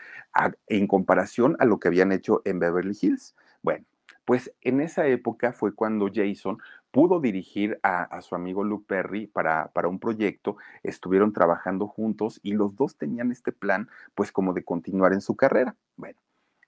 en 0.66 0.87
comparación 0.87 1.57
a 1.59 1.64
lo 1.64 1.78
que 1.78 1.89
habían 1.89 2.12
hecho 2.12 2.43
en 2.45 2.59
Beverly 2.59 2.97
Hills. 3.01 3.34
Bueno, 3.62 3.84
pues 4.24 4.53
en 4.62 4.80
esa 4.80 5.07
época 5.07 5.53
fue 5.53 5.74
cuando 5.74 6.11
Jason 6.12 6.59
pudo 6.97 7.20
dirigir 7.20 7.78
a, 7.82 8.22
su 8.22 8.34
amigo 8.34 8.64
Luke 8.64 8.86
Perry 8.88 9.26
para, 9.26 9.68
para, 9.74 9.86
un 9.86 9.99
proyecto, 9.99 10.57
estuvieron 10.82 11.34
trabajando 11.34 11.86
juntos 11.86 12.40
y 12.42 12.53
los 12.53 12.74
dos 12.74 12.97
tenían 12.97 13.30
este 13.30 13.53
plan, 13.53 13.90
pues 14.14 14.32
como 14.32 14.55
de 14.55 14.64
continuar 14.64 15.12
en 15.12 15.20
su 15.20 15.36
carrera. 15.36 15.76
Bueno, 15.97 16.18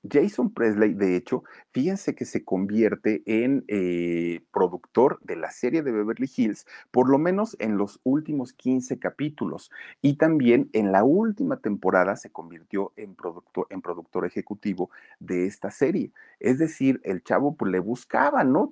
Jason 0.09 0.53
Presley, 0.53 0.95
de 0.95 1.17
hecho, 1.17 1.43
fíjense 1.73 2.15
que 2.15 2.25
se 2.25 2.45
convierte 2.45 3.23
en 3.27 3.65
eh, 3.69 4.41
productor 4.53 5.19
de 5.23 5.37
la 5.37 5.51
serie 5.51 5.83
de 5.83 5.91
Beverly 5.91 6.31
Hills, 6.35 6.67
por 6.91 7.09
lo 7.09 7.19
menos 7.19 7.57
en 7.59 7.77
los 7.77 8.01
últimos 8.05 8.53
15 8.53 8.99
capítulos, 8.99 9.71
y 10.01 10.17
también 10.17 10.71
en 10.73 10.93
la 10.93 11.05
última 11.05 11.59
temporada 11.59 12.17
se 12.17 12.31
convirtió 12.31 12.93
en, 12.97 13.15
productor, 13.15 13.67
en 13.71 13.83
productor 13.83 14.25
ejecutivo 14.25 14.91
de 15.19 15.47
esta 15.47 15.71
serie. 15.71 16.13
Es 16.39 16.59
decir, 16.59 17.01
el 17.05 17.23
chavo 17.23 17.57
pues, 17.57 17.73
le 17.73 17.81
buscaba, 17.81 18.45
¿no? 18.45 18.71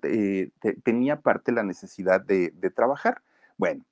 tenía 0.84 1.20
parte 1.20 1.52
la 1.52 1.64
necesidad 1.64 2.20
de, 2.20 2.52
de 2.54 2.70
trabajar. 2.70 3.22
Bueno, 3.56 3.84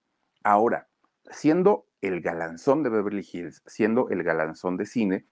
ahora, 0.44 0.86
siendo 1.30 1.86
el 2.00 2.20
galanzón 2.20 2.82
de 2.82 2.90
Beverly 2.90 3.26
Hills, 3.30 3.62
siendo 3.66 4.08
el 4.10 4.22
galanzón 4.22 4.76
de 4.76 4.86
cine, 4.86 5.24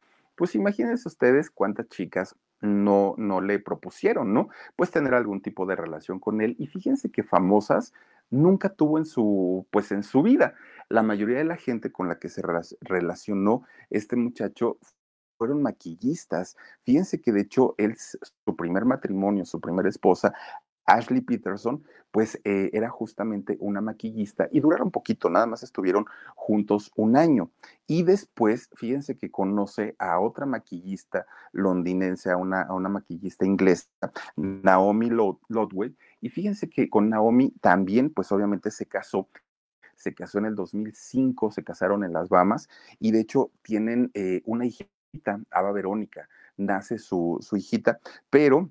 pues 0.42 0.56
imagínense 0.56 1.06
ustedes 1.06 1.52
cuántas 1.52 1.86
chicas 1.86 2.34
no, 2.60 3.14
no 3.16 3.40
le 3.40 3.60
propusieron, 3.60 4.34
¿no? 4.34 4.48
Pues 4.74 4.90
tener 4.90 5.14
algún 5.14 5.40
tipo 5.40 5.66
de 5.66 5.76
relación 5.76 6.18
con 6.18 6.40
él. 6.40 6.56
Y 6.58 6.66
fíjense 6.66 7.12
que 7.12 7.22
famosas 7.22 7.92
nunca 8.28 8.70
tuvo 8.70 8.98
en 8.98 9.04
su, 9.04 9.68
pues 9.70 9.92
en 9.92 10.02
su 10.02 10.20
vida. 10.20 10.56
La 10.88 11.04
mayoría 11.04 11.38
de 11.38 11.44
la 11.44 11.54
gente 11.54 11.92
con 11.92 12.08
la 12.08 12.18
que 12.18 12.28
se 12.28 12.42
relacionó 12.80 13.62
este 13.88 14.16
muchacho 14.16 14.78
fueron 15.38 15.62
maquillistas. 15.62 16.56
Fíjense 16.82 17.20
que 17.20 17.30
de 17.30 17.42
hecho 17.42 17.76
él, 17.78 17.96
su 17.96 18.56
primer 18.56 18.84
matrimonio, 18.84 19.44
su 19.44 19.60
primera 19.60 19.88
esposa, 19.88 20.34
Ashley 20.86 21.20
Peterson, 21.20 21.82
pues 22.10 22.40
eh, 22.44 22.70
era 22.72 22.90
justamente 22.90 23.56
una 23.60 23.80
maquillista 23.80 24.48
y 24.50 24.60
duraron 24.60 24.90
poquito, 24.90 25.30
nada 25.30 25.46
más 25.46 25.62
estuvieron 25.62 26.06
juntos 26.34 26.90
un 26.96 27.16
año. 27.16 27.50
Y 27.86 28.02
después, 28.02 28.68
fíjense 28.74 29.16
que 29.16 29.30
conoce 29.30 29.94
a 29.98 30.20
otra 30.20 30.46
maquillista 30.46 31.26
londinense, 31.52 32.30
a 32.30 32.36
una, 32.36 32.62
a 32.62 32.74
una 32.74 32.88
maquillista 32.88 33.46
inglesa, 33.46 33.88
Naomi 34.36 35.10
Lodway, 35.10 35.94
y 36.20 36.28
fíjense 36.28 36.68
que 36.68 36.88
con 36.90 37.08
Naomi 37.08 37.50
también, 37.60 38.10
pues 38.10 38.30
obviamente 38.32 38.70
se 38.70 38.86
casó 38.86 39.28
se 39.94 40.14
casó 40.14 40.38
en 40.38 40.46
el 40.46 40.56
2005, 40.56 41.52
se 41.52 41.62
casaron 41.62 42.02
en 42.02 42.12
las 42.12 42.28
Bahamas 42.28 42.68
y 42.98 43.12
de 43.12 43.20
hecho 43.20 43.52
tienen 43.62 44.10
eh, 44.14 44.42
una 44.44 44.66
hijita, 44.66 45.40
Ava 45.50 45.70
Verónica, 45.70 46.28
nace 46.56 46.98
su, 46.98 47.38
su 47.40 47.56
hijita, 47.56 48.00
pero 48.28 48.68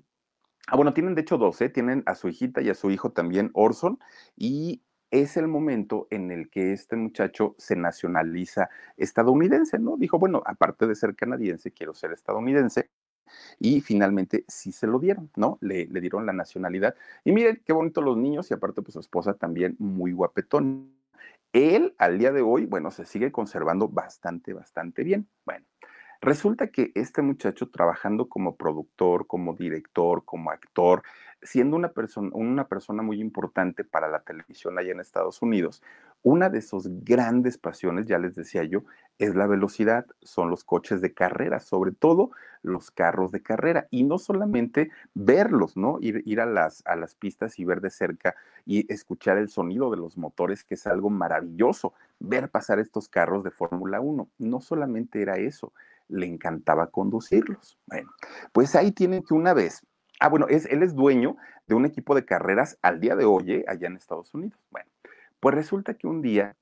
Ah, 0.68 0.76
bueno, 0.76 0.94
tienen 0.94 1.14
de 1.14 1.22
hecho 1.22 1.38
dos, 1.38 1.60
¿eh? 1.60 1.68
Tienen 1.68 2.02
a 2.06 2.14
su 2.14 2.28
hijita 2.28 2.60
y 2.62 2.70
a 2.70 2.74
su 2.74 2.90
hijo 2.90 3.10
también, 3.10 3.50
Orson, 3.52 3.98
y 4.36 4.82
es 5.10 5.36
el 5.36 5.48
momento 5.48 6.06
en 6.10 6.30
el 6.30 6.48
que 6.50 6.72
este 6.72 6.96
muchacho 6.96 7.54
se 7.58 7.76
nacionaliza 7.76 8.70
estadounidense, 8.96 9.78
¿no? 9.78 9.96
Dijo, 9.96 10.18
bueno, 10.18 10.42
aparte 10.46 10.86
de 10.86 10.94
ser 10.94 11.14
canadiense, 11.14 11.72
quiero 11.72 11.94
ser 11.94 12.12
estadounidense. 12.12 12.90
Y 13.58 13.80
finalmente 13.80 14.44
sí 14.48 14.72
se 14.72 14.86
lo 14.86 14.98
dieron, 14.98 15.30
¿no? 15.36 15.58
Le, 15.60 15.86
dieron 15.86 16.26
la 16.26 16.32
nacionalidad. 16.32 16.94
Y 17.24 17.32
miren 17.32 17.62
qué 17.64 17.72
bonito 17.72 18.00
los 18.02 18.16
niños 18.16 18.50
y 18.50 18.54
aparte 18.54 18.82
pues 18.82 18.94
su 18.94 19.00
esposa 19.00 19.34
también 19.34 19.76
muy 19.78 20.12
guapetón. 20.12 20.94
Él 21.52 21.94
al 21.98 22.18
día 22.18 22.32
de 22.32 22.42
hoy, 22.42 22.66
bueno, 22.66 22.90
se 22.90 23.04
sigue 23.04 23.32
conservando 23.32 23.88
bastante, 23.88 24.54
bastante 24.54 25.04
bien. 25.04 25.28
Bueno, 25.44 25.66
Resulta 26.24 26.68
que 26.68 26.92
este 26.94 27.20
muchacho 27.20 27.68
trabajando 27.68 28.28
como 28.28 28.54
productor, 28.54 29.26
como 29.26 29.54
director, 29.54 30.24
como 30.24 30.52
actor, 30.52 31.02
siendo 31.42 31.74
una 31.74 31.88
persona, 31.88 32.30
una 32.32 32.68
persona 32.68 33.02
muy 33.02 33.20
importante 33.20 33.82
para 33.82 34.08
la 34.08 34.20
televisión 34.20 34.78
allá 34.78 34.92
en 34.92 35.00
Estados 35.00 35.42
Unidos, 35.42 35.82
una 36.22 36.48
de 36.48 36.62
sus 36.62 36.86
grandes 37.02 37.58
pasiones, 37.58 38.06
ya 38.06 38.18
les 38.18 38.36
decía 38.36 38.62
yo, 38.62 38.84
es 39.18 39.34
la 39.34 39.48
velocidad, 39.48 40.06
son 40.22 40.48
los 40.48 40.62
coches 40.62 41.00
de 41.00 41.12
carrera, 41.12 41.58
sobre 41.58 41.90
todo 41.90 42.30
los 42.62 42.92
carros 42.92 43.32
de 43.32 43.42
carrera, 43.42 43.88
y 43.90 44.04
no 44.04 44.18
solamente 44.18 44.92
verlos, 45.14 45.76
¿no? 45.76 45.98
Ir, 46.00 46.22
ir 46.24 46.40
a, 46.40 46.46
las, 46.46 46.84
a 46.86 46.94
las 46.94 47.16
pistas 47.16 47.58
y 47.58 47.64
ver 47.64 47.80
de 47.80 47.90
cerca 47.90 48.36
y 48.64 48.90
escuchar 48.92 49.38
el 49.38 49.48
sonido 49.48 49.90
de 49.90 49.96
los 49.96 50.16
motores, 50.16 50.62
que 50.62 50.74
es 50.74 50.86
algo 50.86 51.10
maravilloso, 51.10 51.94
ver 52.20 52.48
pasar 52.48 52.78
estos 52.78 53.08
carros 53.08 53.42
de 53.42 53.50
Fórmula 53.50 54.00
1. 54.00 54.28
No 54.38 54.60
solamente 54.60 55.20
era 55.20 55.38
eso, 55.38 55.72
le 56.12 56.26
encantaba 56.26 56.88
conducirlos. 56.88 57.78
Bueno, 57.86 58.10
pues 58.52 58.74
ahí 58.76 58.92
tienen 58.92 59.22
que 59.22 59.34
una 59.34 59.54
vez, 59.54 59.86
ah, 60.20 60.28
bueno, 60.28 60.46
es, 60.48 60.66
él 60.66 60.82
es 60.82 60.94
dueño 60.94 61.36
de 61.66 61.74
un 61.74 61.86
equipo 61.86 62.14
de 62.14 62.24
carreras 62.24 62.78
al 62.82 63.00
día 63.00 63.16
de 63.16 63.24
hoy, 63.24 63.52
¿eh? 63.52 63.64
allá 63.66 63.88
en 63.88 63.96
Estados 63.96 64.32
Unidos. 64.34 64.58
Bueno, 64.70 64.90
pues 65.40 65.54
resulta 65.54 65.94
que 65.94 66.06
un 66.06 66.22
día 66.22 66.56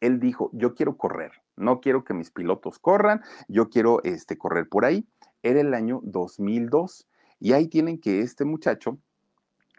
él 0.00 0.20
dijo, 0.20 0.50
yo 0.52 0.74
quiero 0.74 0.96
correr, 0.96 1.32
no 1.56 1.80
quiero 1.80 2.04
que 2.04 2.14
mis 2.14 2.30
pilotos 2.30 2.78
corran, 2.78 3.22
yo 3.48 3.68
quiero 3.68 4.02
este, 4.04 4.38
correr 4.38 4.68
por 4.68 4.84
ahí. 4.84 5.06
Era 5.42 5.60
el 5.60 5.74
año 5.74 6.00
2002 6.04 7.08
y 7.40 7.52
ahí 7.52 7.68
tienen 7.68 8.00
que 8.00 8.20
este 8.20 8.44
muchacho 8.44 8.98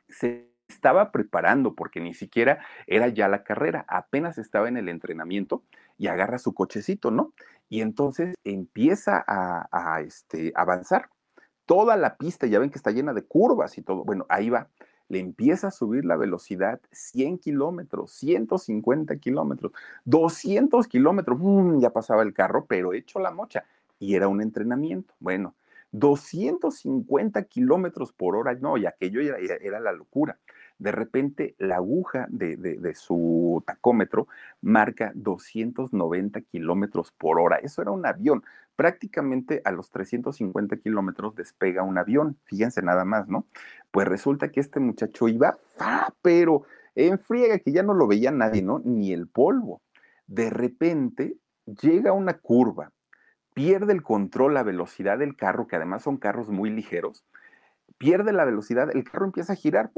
se 0.07 0.49
estaba 0.67 1.11
preparando 1.11 1.73
porque 1.73 1.99
ni 1.99 2.13
siquiera 2.13 2.59
era 2.87 3.07
ya 3.07 3.27
la 3.27 3.43
carrera, 3.43 3.85
apenas 3.87 4.37
estaba 4.37 4.67
en 4.69 4.77
el 4.77 4.87
entrenamiento 4.87 5.63
y 5.99 6.07
agarra 6.07 6.39
su 6.39 6.53
cochecito, 6.53 7.11
¿no? 7.11 7.33
Y 7.67 7.81
entonces 7.81 8.33
empieza 8.43 9.23
a, 9.27 10.01
este, 10.01 10.51
avanzar. 10.55 11.09
Toda 11.65 11.97
la 11.97 12.17
pista, 12.17 12.47
ya 12.47 12.57
ven 12.57 12.71
que 12.71 12.79
está 12.79 12.89
llena 12.89 13.13
de 13.13 13.23
curvas 13.23 13.77
y 13.77 13.83
todo. 13.83 14.03
Bueno, 14.03 14.25
ahí 14.29 14.49
va. 14.49 14.69
Le 15.07 15.19
empieza 15.19 15.67
a 15.67 15.71
subir 15.71 16.05
la 16.05 16.15
velocidad 16.15 16.79
100 16.91 17.37
kilómetros, 17.37 18.11
150 18.13 19.17
kilómetros, 19.17 19.73
200 20.05 20.87
kilómetros. 20.87 21.39
Ya 21.79 21.91
pasaba 21.91 22.23
el 22.23 22.33
carro, 22.33 22.65
pero 22.65 22.93
hecho 22.93 23.19
la 23.19 23.29
mocha. 23.29 23.65
Y 23.99 24.15
era 24.15 24.27
un 24.27 24.41
entrenamiento. 24.41 25.13
Bueno, 25.19 25.53
250 25.91 27.43
kilómetros 27.43 28.13
por 28.13 28.35
hora, 28.35 28.53
no, 28.55 28.77
y 28.77 28.85
aquello 28.85 29.21
era, 29.21 29.79
la 29.79 29.91
locura. 29.91 30.39
De 30.79 30.91
repente, 30.91 31.55
la 31.59 31.75
aguja 31.75 32.25
de, 32.29 32.93
su 32.95 33.63
tacómetro 33.65 34.27
marca 34.61 35.11
290 35.13 36.41
kilómetros 36.41 37.11
por 37.11 37.39
hora. 37.39 37.57
Eso 37.57 37.81
era 37.81 37.91
un 37.91 38.05
avión. 38.05 38.43
Prácticamente 38.75 39.61
a 39.65 39.71
los 39.71 39.91
350 39.91 40.77
kilómetros 40.77 41.35
despega 41.35 41.83
un 41.83 41.97
avión. 41.97 42.37
Fíjense 42.45 42.81
nada 42.81 43.05
más, 43.05 43.27
¿no? 43.27 43.45
Pues 43.91 44.07
resulta 44.07 44.51
que 44.51 44.61
este 44.61 44.79
muchacho 44.79 45.27
iba, 45.27 45.57
¡ah! 45.79 46.13
pero 46.21 46.63
en 46.95 47.19
friega, 47.19 47.59
que 47.59 47.71
ya 47.71 47.83
no 47.83 47.93
lo 47.93 48.07
veía 48.07 48.31
nadie, 48.31 48.61
¿no? 48.61 48.81
Ni 48.83 49.11
el 49.11 49.27
polvo. 49.27 49.81
De 50.27 50.49
repente 50.49 51.35
llega 51.65 52.13
una 52.13 52.35
curva 52.35 52.91
pierde 53.59 53.91
el 53.91 54.03
control, 54.03 54.53
la 54.53 54.63
velocidad 54.63 55.17
del 55.17 55.35
carro, 55.35 55.67
que 55.67 55.75
además 55.75 56.03
son 56.03 56.15
carros 56.15 56.47
muy 56.47 56.69
ligeros, 56.69 57.25
pierde 57.99 58.33
la 58.33 58.45
velocidad, 58.45 58.89
el 58.95 59.03
carro 59.03 59.25
empieza 59.25 59.53
a 59.53 59.57
girar, 59.57 59.91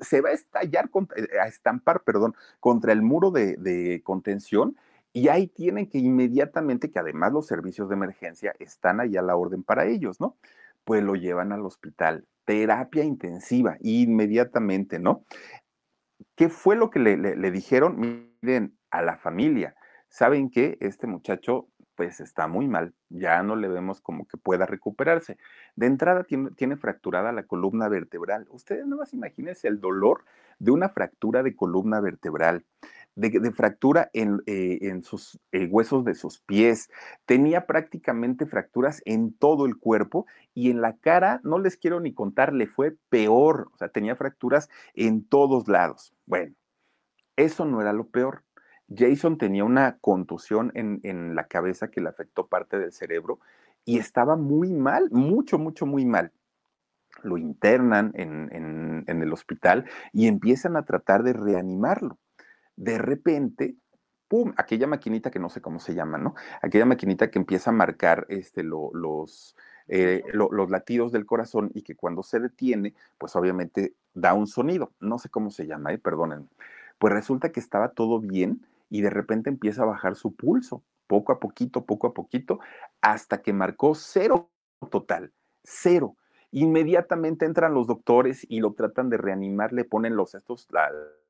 se 0.00 0.20
va 0.20 0.30
a 0.30 0.32
estallar, 0.32 0.90
eh, 1.14 1.38
a 1.40 1.46
estampar, 1.46 2.00
perdón, 2.00 2.34
contra 2.58 2.92
el 2.92 3.02
muro 3.02 3.30
de, 3.30 4.00
contención 4.02 4.76
y 5.12 5.28
ahí 5.28 5.46
tienen 5.46 5.86
que 5.86 5.98
inmediatamente, 5.98 6.90
que 6.90 6.98
además 6.98 7.32
los 7.32 7.46
servicios 7.46 7.88
de 7.88 7.94
emergencia 7.94 8.54
están 8.58 8.98
ahí 8.98 9.16
a 9.16 9.22
la 9.22 9.36
orden 9.36 9.62
para 9.62 9.84
ellos, 9.84 10.20
¿no? 10.20 10.36
Pues 10.84 11.04
lo 11.04 11.14
llevan 11.14 11.52
al 11.52 11.66
hospital, 11.66 12.26
terapia 12.46 13.04
intensiva, 13.04 13.76
inmediatamente, 13.82 14.98
¿no? 14.98 15.22
¿Qué 16.34 16.48
fue 16.48 16.76
lo 16.76 16.88
que 16.88 16.98
le, 16.98 17.16
le, 17.16 17.50
dijeron? 17.50 18.30
Miren, 18.42 18.78
a 18.90 19.02
la 19.02 19.18
familia, 19.18 19.76
¿saben 20.08 20.48
qué? 20.48 20.78
Este 20.80 21.06
muchacho 21.06 21.68
pues 21.94 22.20
está 22.20 22.48
muy 22.48 22.68
mal, 22.68 22.94
ya 23.08 23.42
no 23.42 23.56
le 23.56 23.68
vemos 23.68 24.00
como 24.00 24.26
que 24.26 24.36
pueda 24.36 24.66
recuperarse. 24.66 25.38
De 25.76 25.86
entrada 25.86 26.24
tiene, 26.24 26.76
fracturada 26.76 27.32
la 27.32 27.44
columna 27.44 27.88
vertebral. 27.88 28.46
Ustedes 28.50 28.86
no 28.86 28.96
más 28.96 29.12
imagínense 29.14 29.68
el 29.68 29.80
dolor 29.80 30.24
de 30.58 30.70
una 30.70 30.88
fractura 30.88 31.42
de 31.42 31.54
columna 31.54 32.00
vertebral 32.00 32.64
de, 33.14 33.52
fractura 33.52 34.10
en, 34.14 34.42
eh, 34.46 34.78
en 34.82 35.02
sus 35.02 35.38
eh, 35.52 35.66
huesos 35.66 36.04
de 36.04 36.14
sus 36.14 36.40
pies. 36.40 36.90
Tenía 37.26 37.66
prácticamente 37.66 38.46
fracturas 38.46 39.02
en 39.04 39.34
todo 39.34 39.66
el 39.66 39.76
cuerpo 39.76 40.26
y 40.54 40.70
en 40.70 40.80
la 40.80 40.96
cara, 40.96 41.40
no 41.44 41.58
les 41.58 41.76
quiero 41.76 42.00
ni 42.00 42.14
contar, 42.14 42.52
le 42.52 42.66
fue 42.66 42.96
peor. 43.10 43.68
O 43.74 43.76
sea, 43.76 43.88
tenía 43.88 44.16
fracturas 44.16 44.70
en 44.94 45.24
todos 45.24 45.68
lados. 45.68 46.14
Bueno, 46.26 46.54
eso 47.36 47.64
no 47.64 47.80
era 47.80 47.92
lo 47.92 48.06
peor. 48.06 48.44
Jason 48.96 49.38
tenía 49.38 49.64
una 49.64 49.98
contusión 49.98 50.72
en, 50.74 51.34
la 51.34 51.46
cabeza 51.46 51.88
que 51.88 52.00
le 52.00 52.08
afectó 52.08 52.46
parte 52.46 52.78
del 52.78 52.92
cerebro 52.92 53.38
y 53.84 53.98
estaba 53.98 54.36
muy 54.36 54.72
mal, 54.72 55.10
mucho, 55.10 55.58
mucho, 55.58 55.86
muy 55.86 56.04
mal 56.04 56.32
lo 57.22 57.36
internan 57.36 58.12
en, 58.14 59.04
el 59.06 59.32
hospital 59.32 59.84
y 60.12 60.26
empiezan 60.26 60.76
a 60.76 60.84
tratar 60.84 61.22
de 61.22 61.34
reanimarlo 61.34 62.18
de 62.76 62.98
repente, 62.98 63.76
¡pum! 64.28 64.52
Aquella 64.56 64.86
maquinita 64.86 65.30
que 65.30 65.38
no 65.38 65.48
sé 65.48 65.60
cómo 65.60 65.78
se 65.78 65.94
llama, 65.94 66.18
¿no? 66.18 66.34
Aquella 66.62 66.86
maquinita 66.86 67.30
que 67.30 67.38
empieza 67.38 67.70
a 67.70 67.74
marcar 67.74 68.26
este, 68.28 68.62
los, 68.62 69.56
eh, 69.88 70.22
los 70.32 70.70
latidos 70.70 71.12
del 71.12 71.26
corazón 71.26 71.70
y 71.74 71.82
que 71.82 71.94
cuando 71.94 72.22
se 72.22 72.40
detiene, 72.40 72.94
pues 73.18 73.36
obviamente 73.36 73.94
da 74.14 74.34
un 74.34 74.46
sonido. 74.46 74.92
No 75.00 75.18
sé 75.18 75.28
cómo 75.28 75.50
se 75.50 75.66
llama, 75.66 75.92
¿eh? 75.92 75.98
perdónenme. 75.98 76.48
Pues 76.98 77.12
resulta 77.12 77.52
que 77.52 77.60
estaba 77.60 77.90
todo 77.90 78.20
bien 78.20 78.66
y 78.92 79.00
de 79.00 79.08
repente 79.08 79.48
empieza 79.48 79.82
a 79.82 79.86
bajar 79.86 80.16
su 80.16 80.36
pulso, 80.36 80.84
poco 81.06 81.32
a 81.32 81.40
poquito, 81.40 81.86
poco 81.86 82.08
a 82.08 82.12
poquito, 82.12 82.60
hasta 83.00 83.40
que 83.40 83.54
marcó 83.54 83.94
cero 83.94 84.50
total, 84.90 85.32
cero. 85.64 86.14
Inmediatamente 86.50 87.46
entran 87.46 87.72
los 87.72 87.86
doctores 87.86 88.44
y 88.50 88.60
lo 88.60 88.74
tratan 88.74 89.08
de 89.08 89.16
reanimar, 89.16 89.72
le 89.72 89.86
ponen 89.86 90.14
los 90.14 90.34
estos, 90.34 90.68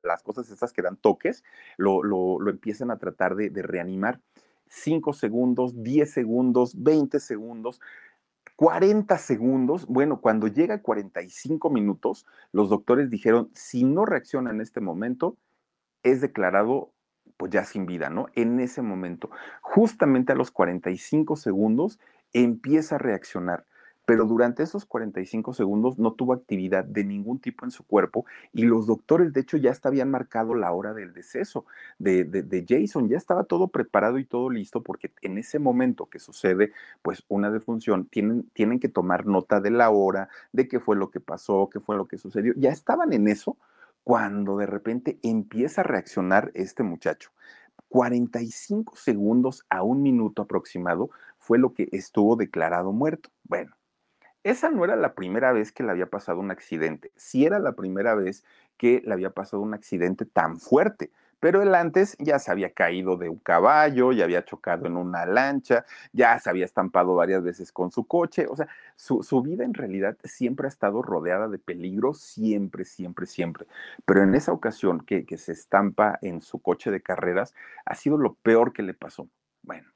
las 0.03 0.23
cosas 0.23 0.49
estas 0.49 0.73
que 0.73 0.81
dan 0.81 0.97
toques, 0.97 1.45
lo, 1.77 2.03
lo, 2.03 2.37
empiezan 2.49 2.91
a 2.91 2.97
tratar 2.97 3.35
de, 3.35 3.49
reanimar. 3.61 4.19
5 4.67 5.13
segundos, 5.13 5.81
10 5.83 6.11
segundos, 6.11 6.83
20 6.83 7.21
segundos, 7.21 7.79
40 8.57 9.17
segundos. 9.17 9.87
Bueno, 9.87 10.19
cuando 10.19 10.47
llega 10.47 10.75
a 10.75 10.81
45 10.81 11.69
minutos, 11.69 12.25
los 12.51 12.69
doctores 12.69 13.09
dijeron, 13.09 13.49
si 13.53 13.85
no 13.85 14.05
reacciona 14.05 14.51
en 14.51 14.59
este 14.59 14.81
momento, 14.81 15.37
es 16.01 16.19
declarado 16.19 16.92
pues 17.37 17.51
ya 17.51 17.65
sin 17.65 17.85
vida, 17.85 18.09
¿no? 18.09 18.27
En 18.35 18.59
ese 18.59 18.81
momento, 18.81 19.29
justamente 19.61 20.31
a 20.31 20.35
los 20.35 20.51
45 20.51 21.35
segundos, 21.35 21.99
empieza 22.33 22.95
a 22.95 22.99
reaccionar 22.99 23.65
pero 24.05 24.25
durante 24.25 24.63
esos 24.63 24.85
45 24.85 25.53
segundos 25.53 25.97
no 25.97 26.13
tuvo 26.13 26.33
actividad 26.33 26.83
de 26.83 27.03
ningún 27.03 27.39
tipo 27.39 27.65
en 27.65 27.71
su 27.71 27.83
cuerpo 27.83 28.25
y 28.51 28.63
los 28.63 28.85
doctores 28.85 29.33
de 29.33 29.41
hecho 29.41 29.57
ya 29.57 29.71
hasta 29.71 29.89
habían 29.89 30.11
marcado 30.11 30.55
la 30.55 30.71
hora 30.71 30.93
del 30.93 31.13
deceso 31.13 31.65
de, 31.99 32.25
de, 32.25 32.65
Jason, 32.67 33.09
ya 33.09 33.17
estaba 33.17 33.45
todo 33.45 33.69
preparado 33.69 34.17
y 34.17 34.25
todo 34.25 34.49
listo 34.49 34.83
porque 34.83 35.11
en 35.21 35.37
ese 35.37 35.59
momento 35.59 36.07
que 36.07 36.19
sucede 36.19 36.71
pues 37.01 37.23
una 37.29 37.49
defunción 37.49 38.05
tienen, 38.05 38.43
tienen 38.53 38.79
que 38.79 38.89
tomar 38.89 39.25
nota 39.25 39.61
de 39.61 39.71
la 39.71 39.89
hora, 39.89 40.29
de 40.51 40.67
qué 40.67 40.79
fue 40.79 40.95
lo 40.95 41.09
que 41.09 41.19
pasó, 41.19 41.69
qué 41.71 41.79
fue 41.79 41.95
lo 41.95 42.07
que 42.07 42.17
sucedió, 42.17 42.53
ya 42.57 42.71
estaban 42.71 43.13
en 43.13 43.27
eso 43.27 43.57
cuando 44.03 44.57
de 44.57 44.65
repente 44.65 45.19
empieza 45.23 45.81
a 45.81 45.85
reaccionar 45.85 46.51
este 46.53 46.83
muchacho. 46.83 47.31
45 47.89 48.95
segundos 48.95 49.65
a 49.69 49.83
un 49.83 50.01
minuto 50.01 50.41
aproximado 50.41 51.09
fue 51.37 51.59
lo 51.59 51.73
que 51.73 51.89
estuvo 51.91 52.35
declarado 52.35 52.91
muerto. 52.91 53.29
Bueno, 53.43 53.75
esa 54.43 54.69
no 54.69 54.83
era 54.83 54.95
la 54.95 55.13
primera 55.13 55.51
vez 55.53 55.71
que 55.71 55.83
le 55.83 55.91
había 55.91 56.07
pasado 56.09 56.39
un 56.39 56.51
accidente, 56.51 57.11
sí 57.15 57.45
era 57.45 57.59
la 57.59 57.73
primera 57.73 58.15
vez 58.15 58.43
que 58.77 59.01
le 59.05 59.13
había 59.13 59.29
pasado 59.29 59.61
un 59.61 59.73
accidente 59.73 60.25
tan 60.25 60.59
fuerte, 60.59 61.11
pero 61.43 61.61
él 61.61 61.75
antes 61.75 62.15
ya 62.19 62.39
se 62.39 62.51
había 62.51 62.71
caído 62.71 63.17
de 63.17 63.27
un 63.27 63.37
caballo, 63.37 64.13
ya 64.13 64.23
había 64.23 64.45
chocado 64.45 64.85
en 64.85 64.95
una 64.95 65.25
lancha, 65.25 65.83
ya 66.13 66.39
se 66.39 66.49
había 66.49 66.63
estampado 66.63 67.15
varias 67.15 67.43
veces 67.43 67.73
con 67.73 67.91
su 67.91 68.05
coche, 68.07 68.47
o 68.47 68.55
sea, 68.55 68.69
su, 68.95 69.41
vida 69.41 69.65
en 69.65 69.73
realidad 69.73 70.15
siempre 70.23 70.67
ha 70.67 70.69
estado 70.69 71.01
rodeada 71.01 71.49
de 71.49 71.59
peligro, 71.59 72.13
siempre, 72.13 72.85
siempre, 72.85 73.25
siempre, 73.25 73.67
pero 74.05 74.23
en 74.23 74.35
esa 74.35 74.53
ocasión 74.53 75.01
que, 75.01 75.25
que 75.25 75.37
se 75.37 75.51
estampa 75.51 76.17
en 76.21 76.41
su 76.41 76.61
coche 76.61 76.91
de 76.91 77.01
carreras, 77.01 77.53
ha 77.83 77.95
sido 77.95 78.17
lo 78.17 78.35
peor 78.35 78.71
que 78.71 78.83
le 78.83 78.93
pasó. 78.93 79.27
Bueno, 79.63 79.89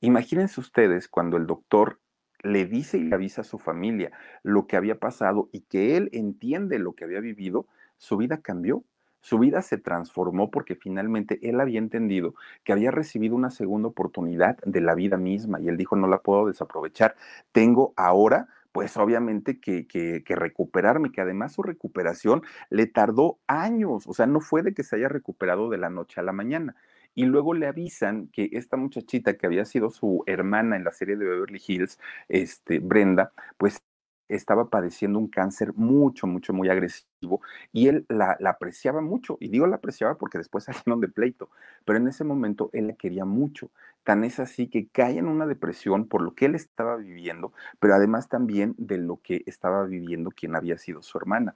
imagínense 0.00 0.58
ustedes 0.58 1.06
cuando 1.06 1.36
el 1.36 1.46
doctor 1.46 2.00
le 2.42 2.64
dice 2.64 2.96
y 2.96 3.02
le 3.02 3.14
avisa 3.14 3.42
a 3.42 3.44
su 3.44 3.58
familia 3.58 4.10
lo 4.42 4.66
que 4.66 4.78
había 4.78 4.98
pasado 4.98 5.50
y 5.52 5.60
que 5.60 5.98
él 5.98 6.08
entiende 6.14 6.78
lo 6.78 6.94
que 6.94 7.04
había 7.04 7.20
vivido, 7.20 7.66
su 7.98 8.16
vida 8.16 8.38
cambió. 8.38 8.84
Su 9.24 9.38
vida 9.38 9.62
se 9.62 9.78
transformó 9.78 10.50
porque 10.50 10.74
finalmente 10.74 11.38
él 11.48 11.58
había 11.58 11.78
entendido 11.78 12.34
que 12.62 12.74
había 12.74 12.90
recibido 12.90 13.34
una 13.34 13.48
segunda 13.48 13.88
oportunidad 13.88 14.58
de 14.66 14.82
la 14.82 14.94
vida 14.94 15.16
misma 15.16 15.58
y 15.62 15.68
él 15.68 15.78
dijo, 15.78 15.96
no 15.96 16.08
la 16.08 16.18
puedo 16.18 16.46
desaprovechar. 16.46 17.16
Tengo 17.50 17.94
ahora 17.96 18.48
pues 18.72 18.98
obviamente 18.98 19.60
que, 19.60 19.86
que, 19.86 20.22
que, 20.24 20.36
recuperarme, 20.36 21.10
que 21.10 21.22
además 21.22 21.54
su 21.54 21.62
recuperación 21.62 22.42
le 22.68 22.86
tardó 22.86 23.38
años, 23.46 24.06
o 24.06 24.12
sea, 24.12 24.26
no 24.26 24.40
fue 24.40 24.62
de 24.62 24.74
que 24.74 24.82
se 24.82 24.96
haya 24.96 25.08
recuperado 25.08 25.70
de 25.70 25.78
la 25.78 25.88
noche 25.88 26.20
a 26.20 26.24
la 26.24 26.32
mañana, 26.32 26.76
y 27.14 27.24
luego 27.24 27.54
le 27.54 27.66
avisan 27.66 28.26
que 28.28 28.50
esta 28.52 28.76
muchachita 28.76 29.38
que 29.38 29.46
había 29.46 29.64
sido 29.64 29.88
su 29.88 30.22
hermana 30.26 30.76
en 30.76 30.84
la 30.84 30.92
serie 30.92 31.16
de 31.16 31.24
Beverly 31.24 31.62
Hills, 31.66 31.98
este, 32.28 32.80
Brenda, 32.80 33.32
pues 33.56 33.80
estaba 34.28 34.68
padeciendo 34.68 35.18
un 35.18 35.28
cáncer 35.28 35.74
mucho, 35.74 36.26
mucho, 36.26 36.52
muy 36.52 36.68
agresivo 36.68 37.40
y 37.72 37.88
él 37.88 38.06
la, 38.08 38.36
apreciaba 38.44 39.00
mucho. 39.00 39.36
Y 39.40 39.48
digo 39.48 39.66
la 39.66 39.76
apreciaba 39.76 40.16
porque 40.16 40.38
después 40.38 40.64
salieron 40.64 41.00
de 41.00 41.08
pleito, 41.08 41.50
pero 41.84 41.98
en 41.98 42.08
ese 42.08 42.24
momento 42.24 42.70
él 42.72 42.88
la 42.88 42.94
quería 42.94 43.24
mucho. 43.24 43.70
Tan 44.02 44.24
es 44.24 44.38
así 44.38 44.68
que 44.68 44.88
cae 44.88 45.18
en 45.18 45.26
una 45.26 45.46
depresión 45.46 46.06
por 46.06 46.22
lo 46.22 46.34
que 46.34 46.46
él 46.46 46.54
estaba 46.54 46.96
viviendo, 46.96 47.52
pero 47.78 47.94
además 47.94 48.28
también 48.28 48.74
de 48.76 48.98
lo 48.98 49.20
que 49.22 49.42
estaba 49.46 49.84
viviendo 49.84 50.30
quien 50.30 50.56
había 50.56 50.76
sido 50.78 51.02
su 51.02 51.16
hermana 51.16 51.54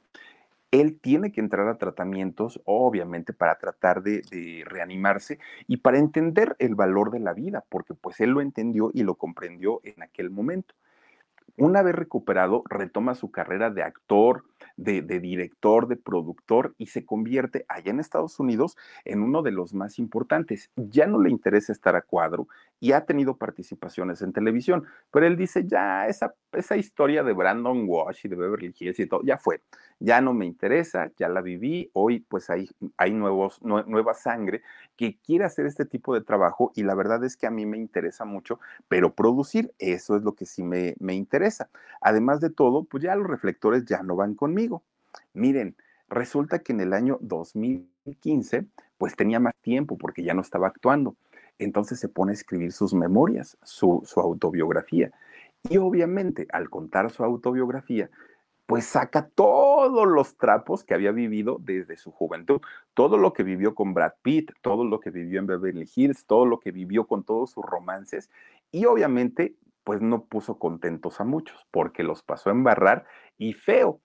él 0.71 0.99
tiene 1.01 1.33
que 1.33 1.41
entrar 1.41 1.69
a 1.69 1.79
tratamientos, 1.79 2.61
obviamente, 2.65 3.33
para 3.33 3.59
tratar 3.59 4.03
de, 4.03 4.23
reanimarse 4.67 5.39
y 5.67 5.79
para 5.79 5.99
entender 5.99 6.57
el 6.59 6.75
valor 6.75 7.11
de 7.11 7.21
la 7.21 7.33
vida, 7.33 7.65
porque 7.69 7.95
pues 7.95 8.21
él 8.21 8.31
lo 8.31 8.41
entendió 8.41 8.91
y 8.93 9.03
lo 9.03 9.15
comprendió 9.15 9.81
en 9.85 10.03
aquel 10.03 10.31
momento. 10.31 10.75
Una 11.59 11.83
vez 11.83 11.97
recuperado, 11.97 12.63
retoma 12.69 13.17
su 13.17 13.33
carrera 13.33 13.71
de 13.71 13.83
actor, 13.83 14.45
de, 14.77 15.03
director, 15.03 15.89
de 15.89 15.97
productor 15.97 16.73
y 16.79 16.87
se 16.87 17.05
convierte 17.05 17.65
allá 17.69 17.91
en 17.91 17.99
Estados 17.99 18.39
Unidos 18.39 18.77
en 19.05 19.23
uno 19.25 19.43
de 19.43 19.51
los 19.51 19.75
más 19.75 19.99
importantes. 19.99 20.71
Ya 20.77 21.07
no 21.07 21.21
le 21.21 21.31
interesa 21.31 21.73
estar 21.73 21.97
a 21.97 22.03
cuadro 22.03 22.47
y 22.79 22.93
ha 22.93 23.07
tenido 23.07 23.37
participaciones 23.37 24.23
en 24.23 24.33
televisión, 24.33 24.85
pero 25.11 25.27
él 25.27 25.37
dice, 25.37 25.67
ya 25.67 26.07
esa, 26.07 26.33
esa 26.53 26.77
historia 26.77 27.25
de 27.25 27.33
Brandon 27.33 27.87
Walsh 27.89 28.21
y 28.27 28.29
de 28.29 28.37
Beverly 28.37 28.73
Hills 28.79 29.01
y 29.01 29.07
todo, 29.07 29.23
ya 29.25 29.37
fue, 29.37 29.61
ya 30.01 30.21
no 30.21 30.33
me 30.35 30.47
interesa, 30.47 31.11
ya 31.17 31.29
la 31.29 31.41
viví, 31.41 31.91
hoy 31.93 32.21
pues 32.21 32.51
hay, 32.51 32.71
hay 32.97 33.13
nuevos, 33.13 33.61
nueva 33.63 34.15
sangre 34.15 34.63
que 34.97 35.19
quiere 35.19 35.45
hacer 35.45 35.67
este 35.67 35.85
tipo 35.85 36.15
de 36.15 36.21
trabajo 36.21 36.73
y 36.75 36.83
la 36.83 36.95
verdad 36.95 37.25
es 37.25 37.37
que 37.37 37.47
a 37.47 37.51
mí 37.51 37.67
me 37.67 37.79
interesa 37.79 38.25
mucho, 38.25 38.61
pero 38.89 39.15
producir, 39.15 39.73
eso 39.79 40.17
es 40.17 40.23
lo 40.23 40.35
que 40.35 40.47
sí 40.47 40.63
me, 40.63 40.95
me 40.99 41.15
interesa. 41.15 41.69
Además 42.01 42.41
de 42.41 42.51
todo, 42.51 42.85
pues 42.85 43.03
ya 43.03 43.17
los 43.17 43.27
reflectores 43.27 43.85
ya 43.85 44.03
no 44.03 44.17
van 44.17 44.35
conmigo. 44.35 44.83
Miren, 45.35 45.77
resulta 46.09 46.61
que 46.61 46.73
en 46.73 46.81
el 46.81 46.93
año 46.93 47.19
2015, 47.21 48.67
pues 48.99 49.17
tenía 49.17 49.41
más 49.41 49.55
tiempo 49.61 49.97
porque 49.99 50.23
ya 50.23 50.35
no 50.35 50.43
estaba 50.43 50.69
actuando 50.69 51.17
entonces 51.59 51.99
se 51.99 52.09
pone 52.09 52.33
a 52.33 52.35
escribir 52.35 52.73
sus 52.73 52.95
memorias, 52.95 53.59
su, 53.63 54.05
autobiografía. 54.17 55.11
Y 55.69 55.77
obviamente, 55.79 56.47
al 56.53 56.71
contar 56.71 57.11
su 57.11 57.25
autobiografía, 57.25 58.11
pues 58.69 58.85
saca 58.85 59.31
todos 59.31 60.07
los 60.07 60.37
trapos 60.37 60.85
que 60.85 60.93
había 60.93 61.11
vivido 61.11 61.57
desde 61.59 61.97
su 61.97 62.13
juventud, 62.13 62.61
todo 62.93 63.17
lo 63.17 63.33
que 63.33 63.43
vivió 63.43 63.75
con 63.75 63.95
Brad 63.95 64.13
Pitt, 64.21 64.51
todo 64.61 64.85
lo 64.85 65.01
que 65.01 65.09
vivió 65.09 65.41
en 65.41 65.47
Beverly 65.47 65.89
Hills, 65.97 66.27
todo 66.27 66.45
lo 66.45 66.61
que 66.61 66.71
vivió 66.71 67.07
con 67.07 67.25
todos 67.25 67.53
sus 67.53 67.65
romances 67.65 68.29
y 68.71 68.85
obviamente 68.85 69.57
pues 69.85 70.03
no 70.03 70.27
puso 70.27 70.59
contentos 70.59 71.19
a 71.19 71.25
muchos, 71.25 71.67
porque 71.71 72.03
los 72.03 72.23
pasó 72.23 72.51
a 72.51 72.53
embarrar 72.53 73.07
y 73.39 73.55
feo. 73.55 74.03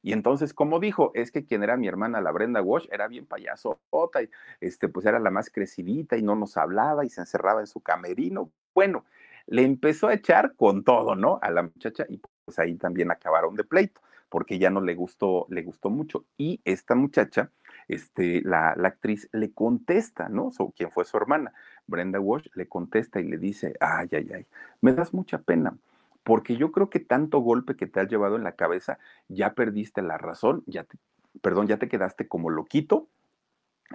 Y 0.00 0.12
entonces, 0.12 0.54
como 0.54 0.78
dijo, 0.78 1.10
es 1.14 1.32
que 1.32 1.44
quien 1.44 1.64
era 1.64 1.76
mi 1.76 1.88
hermana, 1.88 2.20
la 2.20 2.30
Brenda 2.30 2.62
Walsh, 2.62 2.86
era 2.92 3.08
bien 3.08 3.26
payasota, 3.26 4.22
y 4.22 4.30
este, 4.60 4.88
pues 4.88 5.06
era 5.06 5.18
la 5.18 5.32
más 5.32 5.50
crecidita 5.50 6.16
y 6.16 6.22
no 6.22 6.36
nos 6.36 6.56
hablaba 6.56 7.04
y 7.04 7.08
se 7.08 7.22
encerraba 7.22 7.58
en 7.62 7.66
su 7.66 7.80
camerino. 7.80 8.52
Bueno, 8.76 9.06
le 9.46 9.62
empezó 9.62 10.06
a 10.06 10.14
echar 10.14 10.54
con 10.54 10.84
todo, 10.84 11.16
¿no? 11.16 11.40
A 11.42 11.50
la 11.50 11.62
muchacha 11.62 12.06
y 12.08 12.20
pues 12.48 12.58
ahí 12.58 12.76
también 12.76 13.10
acabaron 13.10 13.56
de 13.56 13.64
pleito, 13.64 14.00
porque 14.30 14.58
ya 14.58 14.70
no 14.70 14.80
le 14.80 14.94
gustó, 14.94 15.44
le 15.50 15.60
gustó 15.60 15.90
mucho. 15.90 16.24
Y 16.38 16.62
esta 16.64 16.94
muchacha, 16.94 17.50
este, 17.88 18.40
la, 18.40 18.74
la 18.74 18.88
actriz 18.88 19.28
le 19.32 19.52
contesta, 19.52 20.30
¿no? 20.30 20.50
So, 20.50 20.72
quien 20.74 20.90
fue 20.90 21.04
su 21.04 21.18
hermana, 21.18 21.52
Brenda 21.86 22.18
Walsh, 22.20 22.48
le 22.54 22.66
contesta 22.66 23.20
y 23.20 23.24
le 23.24 23.36
dice, 23.36 23.74
ay, 23.80 24.08
ay, 24.12 24.30
ay, 24.34 24.46
me 24.80 24.94
das 24.94 25.12
mucha 25.12 25.36
pena 25.36 25.76
porque 26.22 26.56
yo 26.56 26.72
creo 26.72 26.88
que 26.88 27.00
tanto 27.00 27.40
golpe 27.40 27.76
que 27.76 27.86
te 27.86 28.00
has 28.00 28.08
llevado 28.08 28.36
en 28.36 28.44
la 28.44 28.52
cabeza, 28.52 28.98
ya 29.28 29.52
perdiste 29.52 30.00
la 30.00 30.16
razón, 30.16 30.62
ya 30.66 30.84
te, 30.84 30.96
perdón, 31.42 31.66
ya 31.66 31.76
te 31.76 31.88
quedaste 31.88 32.28
como 32.28 32.48
loquito 32.48 33.08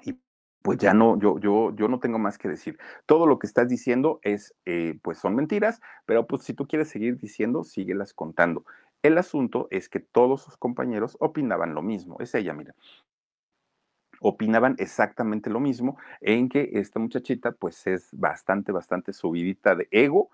y 0.03 0.19
pues 0.63 0.79
ya 0.79 0.93
no, 0.93 1.19
yo, 1.19 1.39
yo, 1.39 1.75
yo 1.75 1.87
no 1.89 1.99
tengo 1.99 2.17
más 2.17 2.37
que 2.37 2.47
decir. 2.47 2.79
Todo 3.05 3.27
lo 3.27 3.37
que 3.37 3.47
estás 3.47 3.67
diciendo 3.67 4.19
es, 4.23 4.55
eh, 4.65 4.97
pues 5.03 5.17
son 5.19 5.35
mentiras, 5.35 5.81
pero 6.05 6.25
pues 6.25 6.43
si 6.43 6.53
tú 6.53 6.67
quieres 6.67 6.87
seguir 6.87 7.17
diciendo, 7.19 7.65
síguelas 7.65 8.13
contando. 8.13 8.65
El 9.03 9.17
asunto 9.17 9.67
es 9.71 9.89
que 9.89 9.99
todos 9.99 10.41
sus 10.41 10.55
compañeros 10.55 11.17
opinaban 11.19 11.75
lo 11.75 11.81
mismo. 11.81 12.15
Es 12.21 12.33
ella, 12.33 12.53
mira. 12.53 12.73
Opinaban 14.21 14.75
exactamente 14.79 15.49
lo 15.49 15.59
mismo 15.59 15.97
en 16.21 16.47
que 16.47 16.69
esta 16.75 16.97
muchachita 16.97 17.51
pues 17.51 17.85
es 17.85 18.07
bastante, 18.13 18.71
bastante 18.71 19.11
subidita 19.11 19.75
de 19.75 19.89
ego 19.91 20.29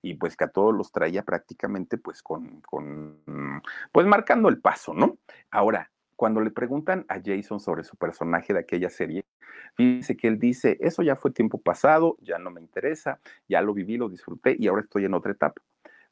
y 0.00 0.14
pues 0.14 0.38
que 0.38 0.44
a 0.44 0.48
todos 0.48 0.74
los 0.74 0.90
traía 0.90 1.22
prácticamente 1.22 1.98
pues 1.98 2.22
con, 2.22 2.62
con, 2.62 3.62
pues 3.92 4.06
marcando 4.06 4.48
el 4.48 4.58
paso, 4.58 4.94
¿no? 4.94 5.18
Ahora, 5.50 5.90
cuando 6.20 6.42
le 6.42 6.50
preguntan 6.50 7.06
a 7.08 7.18
Jason 7.24 7.60
sobre 7.60 7.82
su 7.82 7.96
personaje 7.96 8.52
de 8.52 8.58
aquella 8.58 8.90
serie, 8.90 9.24
dice 9.78 10.18
que 10.18 10.28
él 10.28 10.38
dice, 10.38 10.76
eso 10.78 11.02
ya 11.02 11.16
fue 11.16 11.30
tiempo 11.30 11.56
pasado, 11.56 12.18
ya 12.20 12.38
no 12.38 12.50
me 12.50 12.60
interesa, 12.60 13.20
ya 13.48 13.62
lo 13.62 13.72
viví, 13.72 13.96
lo 13.96 14.10
disfruté 14.10 14.54
y 14.58 14.68
ahora 14.68 14.82
estoy 14.82 15.06
en 15.06 15.14
otra 15.14 15.32
etapa. 15.32 15.62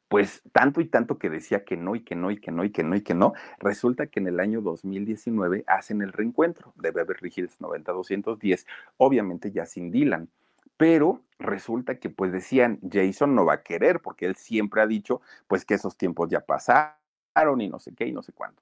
Pues 0.07 0.41
tanto 0.51 0.81
y 0.81 0.85
tanto 0.85 1.19
que 1.19 1.29
decía 1.29 1.63
que 1.63 1.77
no 1.77 1.95
y 1.95 2.01
que 2.01 2.15
no 2.15 2.31
y 2.31 2.39
que 2.39 2.51
no 2.51 2.63
y 2.63 2.71
que 2.71 2.81
no 2.81 2.95
y 2.95 3.01
que 3.01 3.13
no, 3.13 3.33
resulta 3.59 4.07
que 4.07 4.19
en 4.19 4.29
el 4.29 4.39
año 4.39 4.61
2019 4.61 5.63
hacen 5.67 6.01
el 6.01 6.11
reencuentro 6.11 6.73
de 6.75 6.89
Beverly 6.89 7.31
Hills 7.35 7.61
90210, 7.61 8.65
obviamente 8.97 9.51
ya 9.51 9.67
sin 9.67 9.91
Dylan 9.91 10.27
pero 10.75 11.21
resulta 11.37 11.99
que 11.99 12.09
pues 12.09 12.31
decían, 12.31 12.79
Jason 12.89 13.35
no 13.35 13.45
va 13.45 13.55
a 13.55 13.61
querer 13.61 13.99
porque 13.99 14.25
él 14.25 14.35
siempre 14.37 14.81
ha 14.81 14.87
dicho 14.87 15.21
pues 15.47 15.65
que 15.65 15.75
esos 15.75 15.97
tiempos 15.97 16.29
ya 16.29 16.39
pasaron 16.39 17.61
y 17.61 17.69
no 17.69 17.77
sé 17.77 17.93
qué 17.93 18.07
y 18.07 18.11
no 18.11 18.23
sé 18.23 18.31
cuándo. 18.31 18.59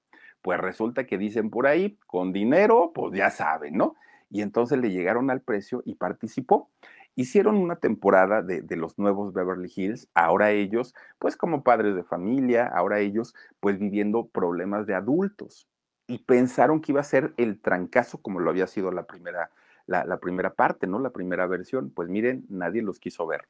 Pues 0.47 0.61
resulta 0.61 1.05
que 1.05 1.17
dicen 1.17 1.49
por 1.49 1.67
ahí, 1.67 1.99
con 2.07 2.31
dinero, 2.31 2.93
pues 2.95 3.13
ya 3.13 3.29
saben, 3.31 3.75
¿no? 3.75 3.97
Y 4.29 4.41
entonces 4.41 4.79
le 4.79 4.91
llegaron 4.91 5.29
al 5.29 5.41
precio 5.41 5.83
y 5.83 5.95
participó. 5.95 6.69
Hicieron 7.15 7.57
una 7.57 7.75
temporada 7.75 8.41
de, 8.41 8.63
los 8.77 8.97
nuevos 8.97 9.33
Beverly 9.33 9.69
Hills, 9.75 10.07
ahora 10.13 10.51
ellos, 10.51 10.95
pues 11.19 11.35
como 11.35 11.63
padres 11.63 11.95
de 11.95 12.05
familia, 12.05 12.65
ahora 12.65 12.99
ellos, 12.99 13.35
pues 13.59 13.77
viviendo 13.77 14.27
problemas 14.27 14.87
de 14.87 14.95
adultos. 14.95 15.67
Y 16.07 16.19
pensaron 16.19 16.79
que 16.79 16.93
iba 16.93 17.01
a 17.01 17.03
ser 17.03 17.33
el 17.35 17.59
trancazo 17.59 18.21
como 18.21 18.39
lo 18.39 18.49
había 18.49 18.67
sido 18.67 18.93
la 18.93 19.05
primera 19.05 19.51
la, 19.85 20.17
primera 20.21 20.53
parte, 20.53 20.87
¿no? 20.87 20.97
La 20.99 21.09
primera 21.09 21.45
versión. 21.45 21.89
Pues 21.89 22.07
miren, 22.07 22.45
nadie 22.47 22.81
los 22.81 23.01
quiso 23.01 23.27
ver 23.27 23.49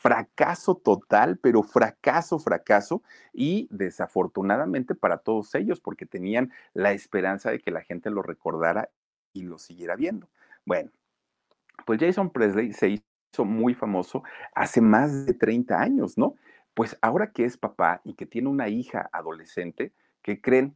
fracaso 0.00 0.76
total, 0.76 1.38
pero 1.38 1.62
fracaso, 1.62 2.38
fracaso, 2.38 3.02
y 3.34 3.68
desafortunadamente 3.70 4.94
para 4.94 5.18
todos 5.18 5.54
ellos, 5.54 5.78
porque 5.78 6.06
tenían 6.06 6.50
la 6.72 6.92
esperanza 6.92 7.50
de 7.50 7.60
que 7.60 7.70
la 7.70 7.82
gente 7.82 8.08
lo 8.08 8.22
recordara 8.22 8.88
y 9.34 9.42
lo 9.42 9.58
siguiera 9.58 9.96
viendo. 9.96 10.30
Bueno, 10.64 10.90
pues 11.84 12.00
Jason 12.00 12.30
Presley 12.30 12.72
se 12.72 12.88
hizo 12.88 13.44
muy 13.44 13.74
famoso 13.74 14.22
hace 14.54 14.80
más 14.80 15.26
de 15.26 15.34
30 15.34 15.78
años, 15.78 16.16
¿no? 16.16 16.34
Pues 16.72 16.96
ahora 17.02 17.30
que 17.32 17.44
es 17.44 17.58
papá 17.58 18.00
y 18.02 18.14
que 18.14 18.24
tiene 18.24 18.48
una 18.48 18.70
hija 18.70 19.10
adolescente, 19.12 19.92
¿qué 20.22 20.40
creen? 20.40 20.74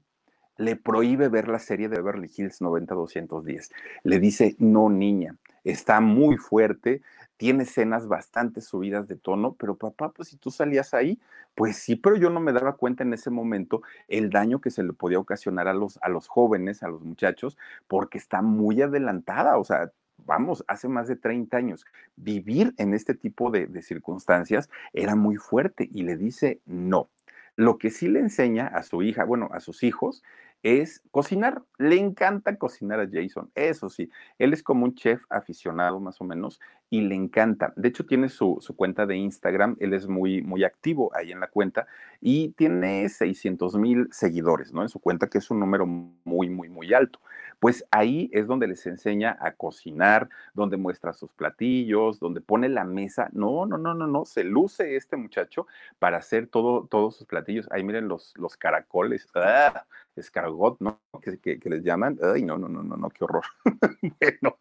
le 0.57 0.77
prohíbe 0.77 1.29
ver 1.29 1.49
la 1.49 1.59
serie 1.59 1.89
de 1.89 1.97
Beverly 1.97 2.31
Hills 2.37 2.61
90210. 2.61 3.73
Le 4.05 4.21
dice, 4.21 4.55
no 4.61 4.89
niña, 4.89 5.37
está 5.65 6.01
muy 6.01 6.37
fuerte, 6.37 7.03
tiene 7.37 7.65
escenas 7.65 8.07
bastante 8.07 8.61
subidas 8.61 9.09
de 9.09 9.17
tono, 9.17 9.55
pero 9.59 9.77
papá, 9.77 10.11
pues 10.11 10.29
si 10.29 10.37
tú 10.37 10.51
salías 10.51 10.95
ahí, 10.95 11.19
pues 11.55 11.77
sí, 11.77 11.97
pero 11.97 12.17
yo 12.17 12.31
no 12.31 12.41
me 12.41 12.53
daba 12.53 12.77
cuenta 12.77 13.03
en 13.03 13.13
ese 13.13 13.31
momento 13.31 13.83
el 14.09 14.31
daño 14.31 14.61
que 14.61 14.71
se 14.71 14.83
le 14.83 14.93
podía 14.93 15.19
ocasionar 15.19 15.69
a 15.69 15.75
los, 15.75 15.99
a 16.03 16.09
los 16.09 16.29
jóvenes, 16.29 16.83
a 16.83 16.89
los 16.89 17.03
muchachos, 17.03 17.59
porque 17.89 18.19
está 18.19 18.43
muy 18.43 18.81
adelantada, 18.83 19.59
o 19.59 19.65
sea, 19.65 19.91
vamos, 20.19 20.65
hace 20.69 20.89
más 20.89 21.09
de 21.09 21.17
30 21.17 21.57
años, 21.57 21.85
vivir 22.17 22.73
en 22.79 22.95
este 22.95 23.15
tipo 23.15 23.51
de, 23.51 23.67
de 23.67 23.83
circunstancias 23.83 24.71
era 24.93 25.17
muy 25.17 25.37
fuerte 25.37 25.89
y 25.93 26.03
le 26.03 26.17
dice 26.17 26.61
no. 26.67 27.09
Lo 27.57 27.79
que 27.79 27.91
sí 27.91 28.09
le 28.09 28.19
enseña 28.19 28.67
a 28.67 28.83
su 28.83 29.03
hija, 29.03 29.25
bueno, 29.25 29.49
a 29.53 29.61
sus 29.61 29.85
hijos, 29.85 30.25
es 30.65 31.03
cocinar. 31.11 31.63
Le 31.79 31.97
encanta 31.97 32.57
cocinar 32.57 32.99
a 32.99 33.09
Jason, 33.09 33.51
eso 33.55 33.89
sí. 33.89 34.11
Él 34.39 34.53
es 34.53 34.63
como 34.63 34.85
un 34.85 34.95
chef 34.95 35.23
aficionado 35.29 36.01
más 36.01 36.21
o 36.21 36.25
menos 36.25 36.59
y 36.91 37.03
le 37.03 37.15
encanta. 37.15 37.73
De 37.77 37.89
hecho, 37.89 38.07
tiene 38.07 38.31
su, 38.31 38.59
cuenta 38.75 39.07
de 39.07 39.17
Instagram, 39.17 39.77
él 39.79 39.93
es 39.93 40.09
muy, 40.09 40.43
muy 40.43 40.65
activo 40.65 41.15
ahí 41.15 41.33
en 41.33 41.41
la 41.41 41.49
cuenta 41.49 41.87
y 42.21 42.49
tiene 42.53 43.09
600 43.09 43.77
mil 43.77 44.09
seguidores, 44.11 44.73
¿no? 44.73 44.83
En 44.83 44.89
su 44.89 44.99
cuenta, 44.99 45.29
que 45.29 45.39
es 45.39 45.51
un 45.51 45.61
número 45.61 45.87
muy, 45.87 46.49
muy, 46.49 46.69
muy 46.71 46.95
alto. 46.95 47.21
Pues 47.65 47.83
ahí 47.91 48.29
es 48.35 48.47
donde 48.47 48.67
les 48.67 48.87
enseña 48.87 49.39
a 49.41 49.53
cocinar, 49.53 50.29
donde 50.53 50.77
muestra 50.77 51.15
sus 51.15 51.33
platillos, 51.33 52.21
donde 52.21 52.43
pone 52.43 52.69
la 52.69 52.85
mesa. 52.85 53.31
No, 53.33 53.65
no, 53.65 53.79
no, 53.79 53.95
no, 53.95 54.07
no, 54.07 54.27
se 54.27 54.45
luce 54.45 54.97
este 54.97 55.17
muchacho 55.17 55.67
para 55.99 56.19
hacer 56.19 56.47
todo, 56.47 56.87
todos 56.87 57.17
sus 57.17 57.27
platillos. 57.27 57.67
Ahí 57.71 57.83
miren 57.83 58.07
los, 58.07 58.35
los 58.37 58.59
caracoles. 58.59 59.27
¡Ah! 59.35 59.87
escargot, 60.15 60.79
¿no? 60.81 61.01
Que, 61.23 61.59
que, 61.59 61.71
les 61.71 61.83
llaman. 61.83 62.19
Ay, 62.23 62.43
no, 62.43 62.59
no, 62.59 62.69
no, 62.69 62.83
no, 62.83 62.99
no, 62.99 63.09
qué 63.09 63.25
horror. 63.25 63.45
bueno, 64.21 64.59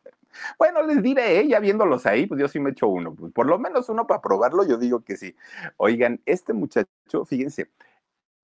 bueno, 0.57 0.83
les 0.83 1.03
diré, 1.03 1.41
¿eh? 1.41 1.47
ya 1.49 1.59
viéndolos 1.59 2.05
ahí, 2.05 2.25
pues 2.25 2.39
yo 2.39 2.47
sí 2.47 2.61
me 2.61 2.69
echo 2.69 2.87
uno. 2.87 3.13
Pues 3.13 3.33
por 3.33 3.47
lo 3.47 3.59
menos 3.59 3.89
uno 3.89 4.07
para 4.07 4.21
probarlo, 4.21 4.65
yo 4.65 4.77
digo 4.77 5.01
que 5.01 5.17
sí. 5.17 5.35
Oigan, 5.75 6.21
este 6.25 6.53
muchacho, 6.53 7.25
fíjense, 7.25 7.69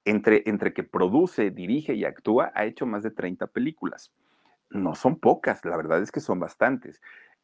entre, 0.03 0.43
entre 0.47 0.73
que 0.73 0.83
produce, 0.83 1.49
dirige 1.49 1.93
y 1.93 2.03
actúa, 2.03 2.51
ha 2.55 2.65
hecho 2.65 2.85
más 2.85 3.03
de 3.03 3.11
30 3.11 3.47
películas. 3.47 4.11
No 4.71 4.93
son 4.95 5.19
pocas, 5.19 5.65
la 5.65 5.77
verdad 5.77 6.01
es 6.01 6.11
que 6.11 6.19
son 6.19 6.39
bastantes. 6.39 7.01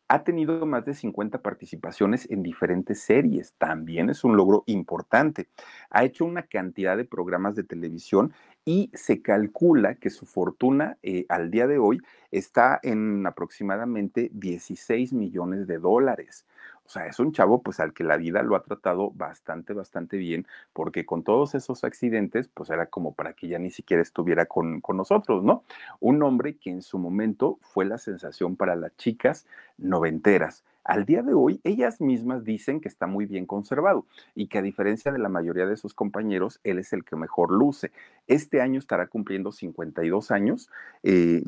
Ha 0.07 0.23
tenido 0.23 0.63
más 0.67 0.85
de 0.85 0.93
50 0.93 1.41
participaciones 1.41 2.29
en 2.29 2.43
diferentes 2.43 3.01
series, 3.01 3.55
también 3.57 4.11
es 4.11 4.23
un 4.23 4.37
logro 4.37 4.63
importante. 4.67 5.47
Ha 5.89 6.03
hecho 6.03 6.25
una 6.25 6.43
cantidad 6.43 6.95
de 6.95 7.05
programas 7.05 7.55
de 7.55 7.63
televisión 7.63 8.33
y 8.65 8.91
se 8.93 9.23
calcula 9.23 9.95
que 9.95 10.11
su 10.11 10.27
fortuna 10.27 10.97
eh, 11.01 11.25
al 11.27 11.49
día 11.49 11.65
de 11.65 11.79
hoy 11.79 12.01
está 12.29 12.79
en 12.83 13.25
aproximadamente 13.25 14.29
16 14.33 15.11
millones 15.13 15.65
de 15.65 15.79
dólares. 15.79 16.45
O 16.85 16.89
sea, 16.89 17.07
es 17.07 17.19
un 17.19 17.31
chavo 17.31 17.61
pues 17.61 17.79
al 17.79 17.93
que 17.93 18.03
la 18.03 18.17
vida 18.17 18.43
lo 18.43 18.55
ha 18.55 18.63
tratado 18.63 19.11
bastante, 19.11 19.73
bastante 19.73 20.17
bien, 20.17 20.45
porque 20.73 21.05
con 21.05 21.23
todos 21.23 21.55
esos 21.55 21.83
accidentes, 21.83 22.47
pues 22.47 22.69
era 22.69 22.85
como 22.85 23.13
para 23.13 23.33
que 23.33 23.47
ya 23.47 23.59
ni 23.59 23.71
siquiera 23.71 24.03
estuviera 24.03 24.45
con, 24.45 24.81
con 24.81 24.97
nosotros, 24.97 25.43
¿no? 25.43 25.63
Un 25.99 26.21
hombre 26.23 26.57
que 26.57 26.69
en 26.69 26.81
su 26.81 26.99
momento 26.99 27.57
fue 27.61 27.85
la 27.85 27.97
sensación 27.97 28.55
para 28.55 28.75
las 28.75 28.95
chicas 28.97 29.47
noventeras. 29.77 30.63
Al 30.85 31.05
día 31.05 31.23
de 31.23 31.33
hoy, 31.33 31.59
ellas 31.63 31.99
mismas 31.99 32.43
dicen 32.43 32.79
que 32.79 32.87
está 32.87 33.07
muy 33.07 33.25
bien 33.25 33.47
conservado 33.47 34.05
y 34.35 34.47
que 34.47 34.59
a 34.59 34.61
diferencia 34.61 35.11
de 35.11 35.17
la 35.17 35.29
mayoría 35.29 35.65
de 35.65 35.77
sus 35.77 35.95
compañeros, 35.95 36.59
él 36.63 36.77
es 36.77 36.93
el 36.93 37.03
que 37.03 37.15
mejor 37.15 37.51
luce. 37.51 37.91
Este 38.27 38.61
año 38.61 38.77
estará 38.77 39.07
cumpliendo 39.07 39.51
52 39.51 40.29
años. 40.29 40.69
Eh, 41.01 41.41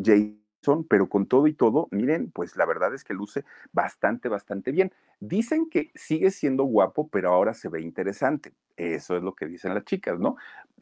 pero 0.89 1.09
con 1.09 1.25
todo 1.25 1.47
y 1.47 1.53
todo, 1.53 1.87
miren, 1.91 2.31
pues 2.31 2.55
la 2.57 2.65
verdad 2.65 2.93
es 2.93 3.03
que 3.03 3.13
luce 3.13 3.45
bastante, 3.71 4.29
bastante 4.29 4.71
bien. 4.71 4.91
Dicen 5.19 5.69
que 5.69 5.91
sigue 5.95 6.31
siendo 6.31 6.63
guapo, 6.63 7.07
pero 7.07 7.31
ahora 7.31 7.53
se 7.53 7.69
ve 7.69 7.81
interesante. 7.81 8.53
Eso 8.75 9.17
es 9.17 9.23
lo 9.23 9.33
que 9.33 9.47
dicen 9.47 9.73
las 9.73 9.85
chicas, 9.85 10.19
¿no? 10.19 10.35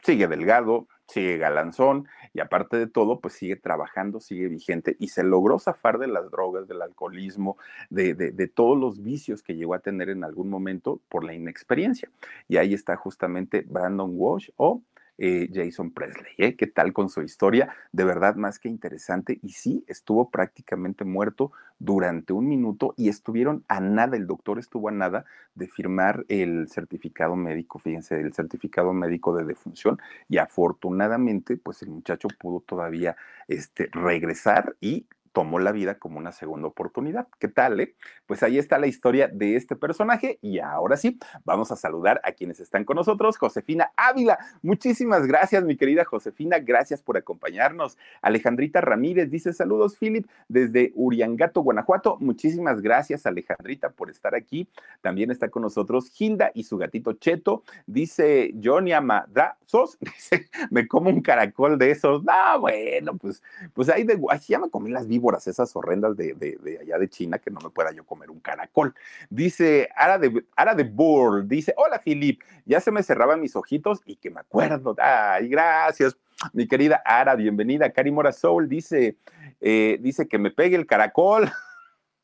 Sigue 0.04 0.28
delgado, 0.28 0.88
sigue 1.08 1.38
galanzón 1.38 2.08
y 2.34 2.42
aparte 2.42 2.78
de 2.78 2.88
todo, 2.88 3.22
pues 3.22 3.36
sigue 3.36 3.56
trabajando, 3.56 4.20
sigue 4.20 4.50
vigente 4.50 4.98
y 5.00 5.08
se 5.10 5.24
logró 5.24 5.60
zafar 5.60 5.98
de 6.00 6.08
las 6.08 6.30
drogas, 6.30 6.68
del 6.68 6.82
alcoholismo, 6.82 7.58
de, 7.90 8.14
de, 8.14 8.32
de 8.32 8.48
todos 8.48 8.78
los 8.78 9.02
vicios 9.02 9.42
que 9.42 9.56
llegó 9.56 9.74
a 9.74 9.80
tener 9.80 10.10
en 10.10 10.24
algún 10.24 10.50
momento 10.50 11.00
por 11.08 11.24
la 11.24 11.34
inexperiencia. 11.34 12.10
Y 12.50 12.58
ahí 12.58 12.74
está 12.74 12.98
justamente 12.98 13.66
Brandon 13.68 14.12
Walsh 14.14 14.50
o 14.58 14.82
eh, 15.18 15.50
Jason 15.54 15.92
Presley. 15.92 16.34
¿eh? 16.38 16.56
¿Qué 16.56 16.68
tal 16.68 16.94
con 16.94 17.10
su 17.10 17.22
historia? 17.22 17.74
De 17.92 18.04
verdad, 18.04 18.36
más 18.36 18.60
que 18.60 18.70
interesante. 18.70 19.40
Y 19.42 19.50
sí, 19.50 19.84
estuvo 19.88 20.30
prácticamente 20.30 21.06
muerto 21.06 21.52
durante 21.80 22.34
un 22.34 22.48
minuto 22.48 22.94
y 22.98 23.10
estuvieron 23.10 23.64
a 23.68 23.80
nada, 23.80 24.16
el 24.18 24.28
doctor 24.28 24.60
estuvo 24.60 24.90
a 24.90 24.92
nada 24.92 25.26
de 25.56 25.68
firmar 25.68 26.26
el 26.30 26.68
certificado 26.70 27.36
médico, 27.36 27.80
fíjense, 27.80 28.20
el 28.20 28.34
certificado 28.34 28.94
médico 28.94 29.36
de 29.36 29.44
defunción 29.44 30.00
y 30.30 30.38
afortunadamente, 30.38 31.58
pues 31.58 31.82
el 31.82 31.90
muchacho 31.90 32.28
pudo 32.40 32.62
todavía 32.62 33.16
este, 33.48 33.90
regresar 33.92 34.76
y 34.80 35.06
tomó 35.36 35.60
la 35.60 35.74
vida 35.74 36.00
como 36.00 36.18
una 36.18 36.32
segunda 36.32 36.70
oportunidad. 36.70 37.28
¿Qué 37.40 37.50
tal? 37.50 37.82
Eh? 37.82 37.94
Pues 38.26 38.42
ahí 38.42 38.58
está 38.58 38.80
la 38.80 38.88
historia 38.88 39.28
de 39.28 39.58
este 39.58 39.76
personaje 39.76 40.40
y 40.42 40.60
ahora 40.60 40.96
sí, 40.96 41.20
vamos 41.44 41.74
a 41.74 41.76
saludar 41.76 42.22
a 42.24 42.32
quienes 42.32 42.62
están 42.62 42.86
con 42.86 42.96
nosotros. 42.96 43.38
Josefina 43.38 43.92
Ávila, 43.98 44.40
muchísimas 44.62 45.28
gracias, 45.28 45.66
mi 45.66 45.76
querida 45.76 46.06
Josefina, 46.06 46.60
gracias 46.60 47.02
por 47.02 47.18
acompañarnos. 47.18 47.98
Alejandrita 48.22 48.80
Ramírez 48.80 49.30
dice 49.30 49.52
saludos, 49.52 49.98
Philip, 49.98 50.26
desde 50.48 50.94
Uriangato, 50.96 51.62
Guanajuato. 51.62 52.16
Muchísimas 52.22 52.82
gracias, 52.82 53.26
Alejandrita, 53.26 53.90
por 53.90 54.10
estar 54.10 54.36
aquí. 54.36 54.70
También 55.02 55.32
está 55.32 55.50
con 55.50 55.64
nosotros 55.64 56.10
Hilda 56.18 56.52
y 56.54 56.64
su 56.64 56.78
gatito 56.78 57.12
Cheto. 57.12 57.64
Dice 57.86 58.54
Johnny 58.64 58.94
Amadrazos, 58.94 59.98
dice, 60.00 60.48
me 60.72 60.88
como 60.88 61.10
un 61.10 61.20
caracol 61.20 61.78
de 61.78 61.92
esos. 61.92 62.24
No, 62.24 62.62
bueno, 62.62 63.18
pues, 63.18 63.44
pues 63.74 63.90
ahí, 63.90 64.06
de, 64.06 64.18
ahí 64.30 64.40
ya 64.48 64.60
me 64.60 64.70
comí 64.70 64.92
las 64.92 65.06
vivas 65.06 65.25
esas 65.34 65.76
horrendas 65.76 66.16
de, 66.16 66.34
de, 66.34 66.80
allá 66.82 66.98
de 66.98 67.10
China, 67.10 67.40
que 67.40 67.52
no 67.52 67.60
me 67.62 67.70
pueda 67.70 67.92
yo 67.92 68.06
comer 68.06 68.30
un 68.30 68.40
caracol. 68.40 68.94
Dice 69.30 69.90
Ara 69.96 70.18
de, 70.18 70.46
Ara 70.56 70.76
de 70.76 70.84
Bull, 70.84 71.48
dice, 71.48 71.74
hola 71.78 72.00
Filip, 72.00 72.42
ya 72.66 72.80
se 72.80 72.92
me 72.92 73.04
cerraban 73.04 73.42
mis 73.42 73.56
ojitos 73.56 74.02
y 74.06 74.16
que 74.16 74.30
me 74.30 74.40
acuerdo. 74.42 74.96
Ay, 74.98 75.48
gracias. 75.50 76.16
Mi 76.54 76.68
querida 76.68 77.02
Ara, 77.06 77.36
bienvenida. 77.36 77.92
Cari 77.92 78.12
Mora 78.12 78.32
Soul 78.32 78.70
dice, 78.70 79.18
eh, 79.62 79.98
dice 80.02 80.28
que 80.28 80.38
me 80.38 80.52
pegue 80.52 80.76
el 80.76 80.86
caracol. 80.86 81.50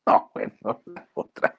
No, 0.04 0.32
bueno, 0.34 0.82
la 0.86 1.08
otra. 1.14 1.54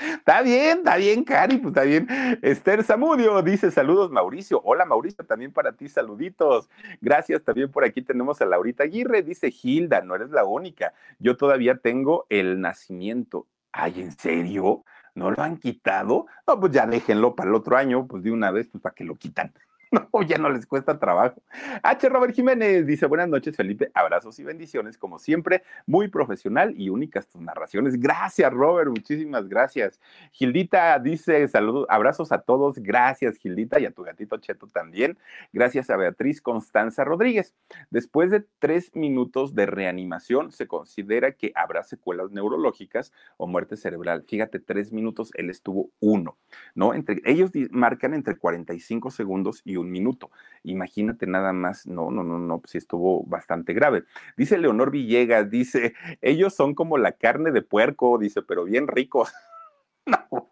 Está 0.00 0.42
bien, 0.42 0.78
está 0.78 0.96
bien, 0.96 1.24
Cari, 1.24 1.58
pues 1.58 1.72
está 1.72 1.82
bien. 1.82 2.08
Esther 2.42 2.82
Zamudio 2.82 3.42
dice 3.42 3.70
saludos, 3.70 4.10
Mauricio. 4.10 4.60
Hola, 4.64 4.84
Mauricio, 4.86 5.24
también 5.26 5.52
para 5.52 5.72
ti, 5.72 5.88
saluditos. 5.88 6.70
Gracias, 7.00 7.42
también 7.44 7.70
por 7.70 7.84
aquí 7.84 8.00
tenemos 8.02 8.40
a 8.40 8.46
Laurita 8.46 8.84
Aguirre. 8.84 9.22
Dice 9.22 9.52
Hilda, 9.62 10.00
no 10.00 10.14
eres 10.14 10.30
la 10.30 10.44
única. 10.44 10.94
Yo 11.18 11.36
todavía 11.36 11.76
tengo 11.76 12.26
el 12.30 12.60
nacimiento. 12.60 13.46
Ay, 13.72 14.00
¿en 14.00 14.12
serio? 14.12 14.84
¿No 15.14 15.30
lo 15.30 15.42
han 15.42 15.58
quitado? 15.58 16.26
No, 16.46 16.58
pues 16.58 16.72
ya 16.72 16.86
déjenlo 16.86 17.34
para 17.34 17.50
el 17.50 17.54
otro 17.54 17.76
año, 17.76 18.06
pues 18.06 18.22
de 18.22 18.30
una 18.30 18.50
vez, 18.50 18.68
pues 18.68 18.82
para 18.82 18.94
que 18.94 19.04
lo 19.04 19.16
quitan. 19.16 19.52
No, 20.12 20.22
ya 20.22 20.38
no 20.38 20.50
les 20.50 20.66
cuesta 20.66 20.98
trabajo. 20.98 21.42
H. 21.82 22.08
Robert 22.08 22.34
Jiménez 22.34 22.86
dice: 22.86 23.06
Buenas 23.06 23.28
noches, 23.28 23.56
Felipe. 23.56 23.90
Abrazos 23.94 24.38
y 24.38 24.44
bendiciones, 24.44 24.96
como 24.96 25.18
siempre. 25.18 25.62
Muy 25.86 26.08
profesional 26.08 26.74
y 26.76 26.90
únicas 26.90 27.26
tus 27.26 27.40
narraciones. 27.40 27.98
Gracias, 27.98 28.52
Robert. 28.52 28.90
Muchísimas 28.90 29.48
gracias. 29.48 30.00
Gildita 30.32 30.98
dice: 30.98 31.46
Saludos, 31.48 31.86
abrazos 31.88 32.30
a 32.30 32.42
todos. 32.42 32.78
Gracias, 32.78 33.36
Gildita, 33.36 33.80
y 33.80 33.86
a 33.86 33.90
tu 33.90 34.02
gatito 34.02 34.36
Cheto 34.38 34.68
también. 34.68 35.18
Gracias 35.52 35.90
a 35.90 35.96
Beatriz 35.96 36.40
Constanza 36.40 37.04
Rodríguez. 37.04 37.54
Después 37.90 38.30
de 38.30 38.44
tres 38.60 38.94
minutos 38.94 39.54
de 39.54 39.66
reanimación, 39.66 40.52
se 40.52 40.68
considera 40.68 41.32
que 41.32 41.52
habrá 41.54 41.82
secuelas 41.82 42.30
neurológicas 42.30 43.12
o 43.36 43.46
muerte 43.46 43.76
cerebral. 43.76 44.24
Fíjate, 44.28 44.60
tres 44.60 44.92
minutos, 44.92 45.30
él 45.34 45.50
estuvo 45.50 45.90
uno, 46.00 46.38
¿no? 46.74 46.94
Entre, 46.94 47.20
ellos 47.24 47.50
marcan 47.70 48.14
entre 48.14 48.36
45 48.36 49.10
segundos 49.10 49.62
y 49.64 49.79
un 49.80 49.90
minuto. 49.90 50.30
Imagínate 50.62 51.26
nada 51.26 51.52
más, 51.52 51.86
no, 51.86 52.10
no, 52.10 52.22
no, 52.22 52.38
no, 52.38 52.60
pues 52.60 52.74
estuvo 52.74 53.24
bastante 53.24 53.72
grave. 53.72 54.04
Dice 54.36 54.58
Leonor 54.58 54.90
Villegas, 54.90 55.50
dice, 55.50 55.94
ellos 56.20 56.54
son 56.54 56.74
como 56.74 56.98
la 56.98 57.12
carne 57.12 57.50
de 57.50 57.62
puerco, 57.62 58.18
dice, 58.18 58.42
pero 58.42 58.64
bien 58.64 58.86
ricos. 58.88 59.32
no, 60.06 60.50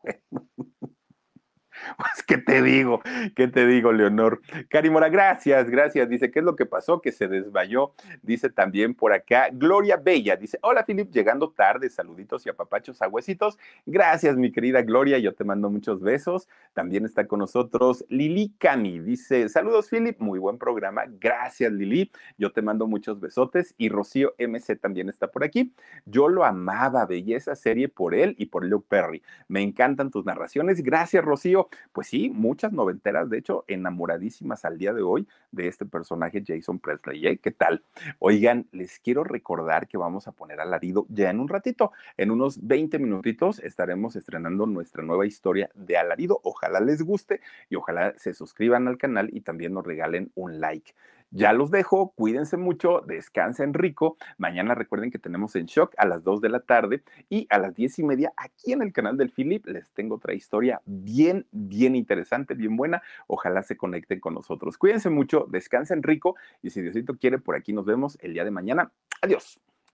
Pues, 1.96 2.22
¿qué 2.26 2.38
te 2.38 2.62
digo? 2.62 3.00
¿Qué 3.34 3.48
te 3.48 3.66
digo, 3.66 3.92
Leonor? 3.92 4.40
Carimora, 4.68 5.08
gracias, 5.08 5.70
gracias. 5.70 6.08
Dice, 6.08 6.30
¿qué 6.30 6.40
es 6.40 6.44
lo 6.44 6.56
que 6.56 6.66
pasó? 6.66 7.00
Que 7.00 7.12
se 7.12 7.28
desmayó. 7.28 7.92
Dice 8.22 8.50
también 8.50 8.94
por 8.94 9.12
acá, 9.12 9.48
Gloria 9.52 9.96
Bella. 9.96 10.36
Dice, 10.36 10.58
hola, 10.62 10.84
Filip, 10.84 11.10
llegando 11.10 11.50
tarde. 11.50 11.90
Saluditos 11.90 12.46
y 12.46 12.50
apapachos 12.50 13.02
a 13.02 13.08
huesitos. 13.08 13.58
Gracias, 13.86 14.36
mi 14.36 14.52
querida 14.52 14.82
Gloria. 14.82 15.18
Yo 15.18 15.34
te 15.34 15.44
mando 15.44 15.70
muchos 15.70 16.00
besos. 16.00 16.48
También 16.72 17.04
está 17.04 17.26
con 17.26 17.40
nosotros 17.40 18.04
Lili 18.08 18.54
Cami. 18.58 19.00
Dice, 19.00 19.48
saludos, 19.48 19.88
Philip. 19.90 20.20
Muy 20.20 20.38
buen 20.38 20.58
programa. 20.58 21.04
Gracias, 21.20 21.72
Lili. 21.72 22.10
Yo 22.36 22.52
te 22.52 22.62
mando 22.62 22.86
muchos 22.86 23.20
besotes. 23.20 23.74
Y 23.78 23.88
Rocío 23.88 24.34
MC 24.38 24.76
también 24.76 25.08
está 25.08 25.28
por 25.28 25.44
aquí. 25.44 25.72
Yo 26.06 26.28
lo 26.28 26.44
amaba, 26.44 27.06
belleza 27.06 27.54
serie 27.54 27.88
por 27.88 28.14
él 28.14 28.34
y 28.38 28.46
por 28.46 28.64
Luke 28.64 28.86
Perry. 28.88 29.22
Me 29.48 29.62
encantan 29.62 30.10
tus 30.10 30.24
narraciones. 30.24 30.82
Gracias, 30.82 31.24
Rocío 31.24 31.67
pues 31.92 32.08
sí, 32.08 32.30
muchas 32.30 32.72
noventeras, 32.72 33.30
de 33.30 33.38
hecho, 33.38 33.64
enamoradísimas 33.68 34.64
al 34.64 34.78
día 34.78 34.92
de 34.92 35.02
hoy 35.02 35.26
de 35.52 35.68
este 35.68 35.86
personaje 35.86 36.42
Jason 36.46 36.78
Presley. 36.78 37.26
¿eh? 37.26 37.38
¿Qué 37.38 37.50
tal? 37.50 37.82
Oigan, 38.18 38.66
les 38.72 38.98
quiero 38.98 39.24
recordar 39.24 39.88
que 39.88 39.98
vamos 39.98 40.28
a 40.28 40.32
poner 40.32 40.60
alarido 40.60 41.06
ya 41.08 41.30
en 41.30 41.40
un 41.40 41.48
ratito. 41.48 41.92
En 42.16 42.30
unos 42.30 42.66
20 42.66 42.98
minutitos 42.98 43.58
estaremos 43.60 44.16
estrenando 44.16 44.66
nuestra 44.66 45.02
nueva 45.02 45.26
historia 45.26 45.70
de 45.74 45.96
alarido. 45.96 46.40
Ojalá 46.42 46.80
les 46.80 47.02
guste 47.02 47.40
y 47.68 47.76
ojalá 47.76 48.14
se 48.16 48.34
suscriban 48.34 48.88
al 48.88 48.98
canal 48.98 49.30
y 49.32 49.40
también 49.40 49.74
nos 49.74 49.86
regalen 49.86 50.30
un 50.34 50.60
like. 50.60 50.92
Ya 51.30 51.52
los 51.52 51.70
dejo, 51.70 52.12
cuídense 52.14 52.56
mucho, 52.56 53.02
descansen 53.06 53.74
rico. 53.74 54.16
Mañana 54.38 54.74
recuerden 54.74 55.10
que 55.10 55.18
tenemos 55.18 55.54
en 55.56 55.66
shock 55.66 55.94
a 55.98 56.06
las 56.06 56.24
2 56.24 56.40
de 56.40 56.48
la 56.48 56.60
tarde 56.60 57.02
y 57.28 57.46
a 57.50 57.58
las 57.58 57.74
10 57.74 57.98
y 57.98 58.02
media 58.04 58.32
aquí 58.36 58.72
en 58.72 58.80
el 58.80 58.92
canal 58.92 59.18
del 59.18 59.30
Philip 59.30 59.66
les 59.66 59.90
tengo 59.92 60.14
otra 60.16 60.32
historia 60.32 60.80
bien, 60.86 61.46
bien 61.50 61.96
interesante, 61.96 62.54
bien 62.54 62.76
buena. 62.76 63.02
Ojalá 63.26 63.62
se 63.62 63.76
conecten 63.76 64.20
con 64.20 64.34
nosotros. 64.34 64.78
Cuídense 64.78 65.10
mucho, 65.10 65.46
descansen 65.50 66.02
rico 66.02 66.36
y 66.62 66.70
si 66.70 66.80
Diosito 66.80 67.16
quiere, 67.16 67.38
por 67.38 67.56
aquí 67.56 67.74
nos 67.74 67.84
vemos 67.84 68.16
el 68.22 68.32
día 68.32 68.44
de 68.44 68.50
mañana. 68.50 68.90
Adiós. 69.20 69.60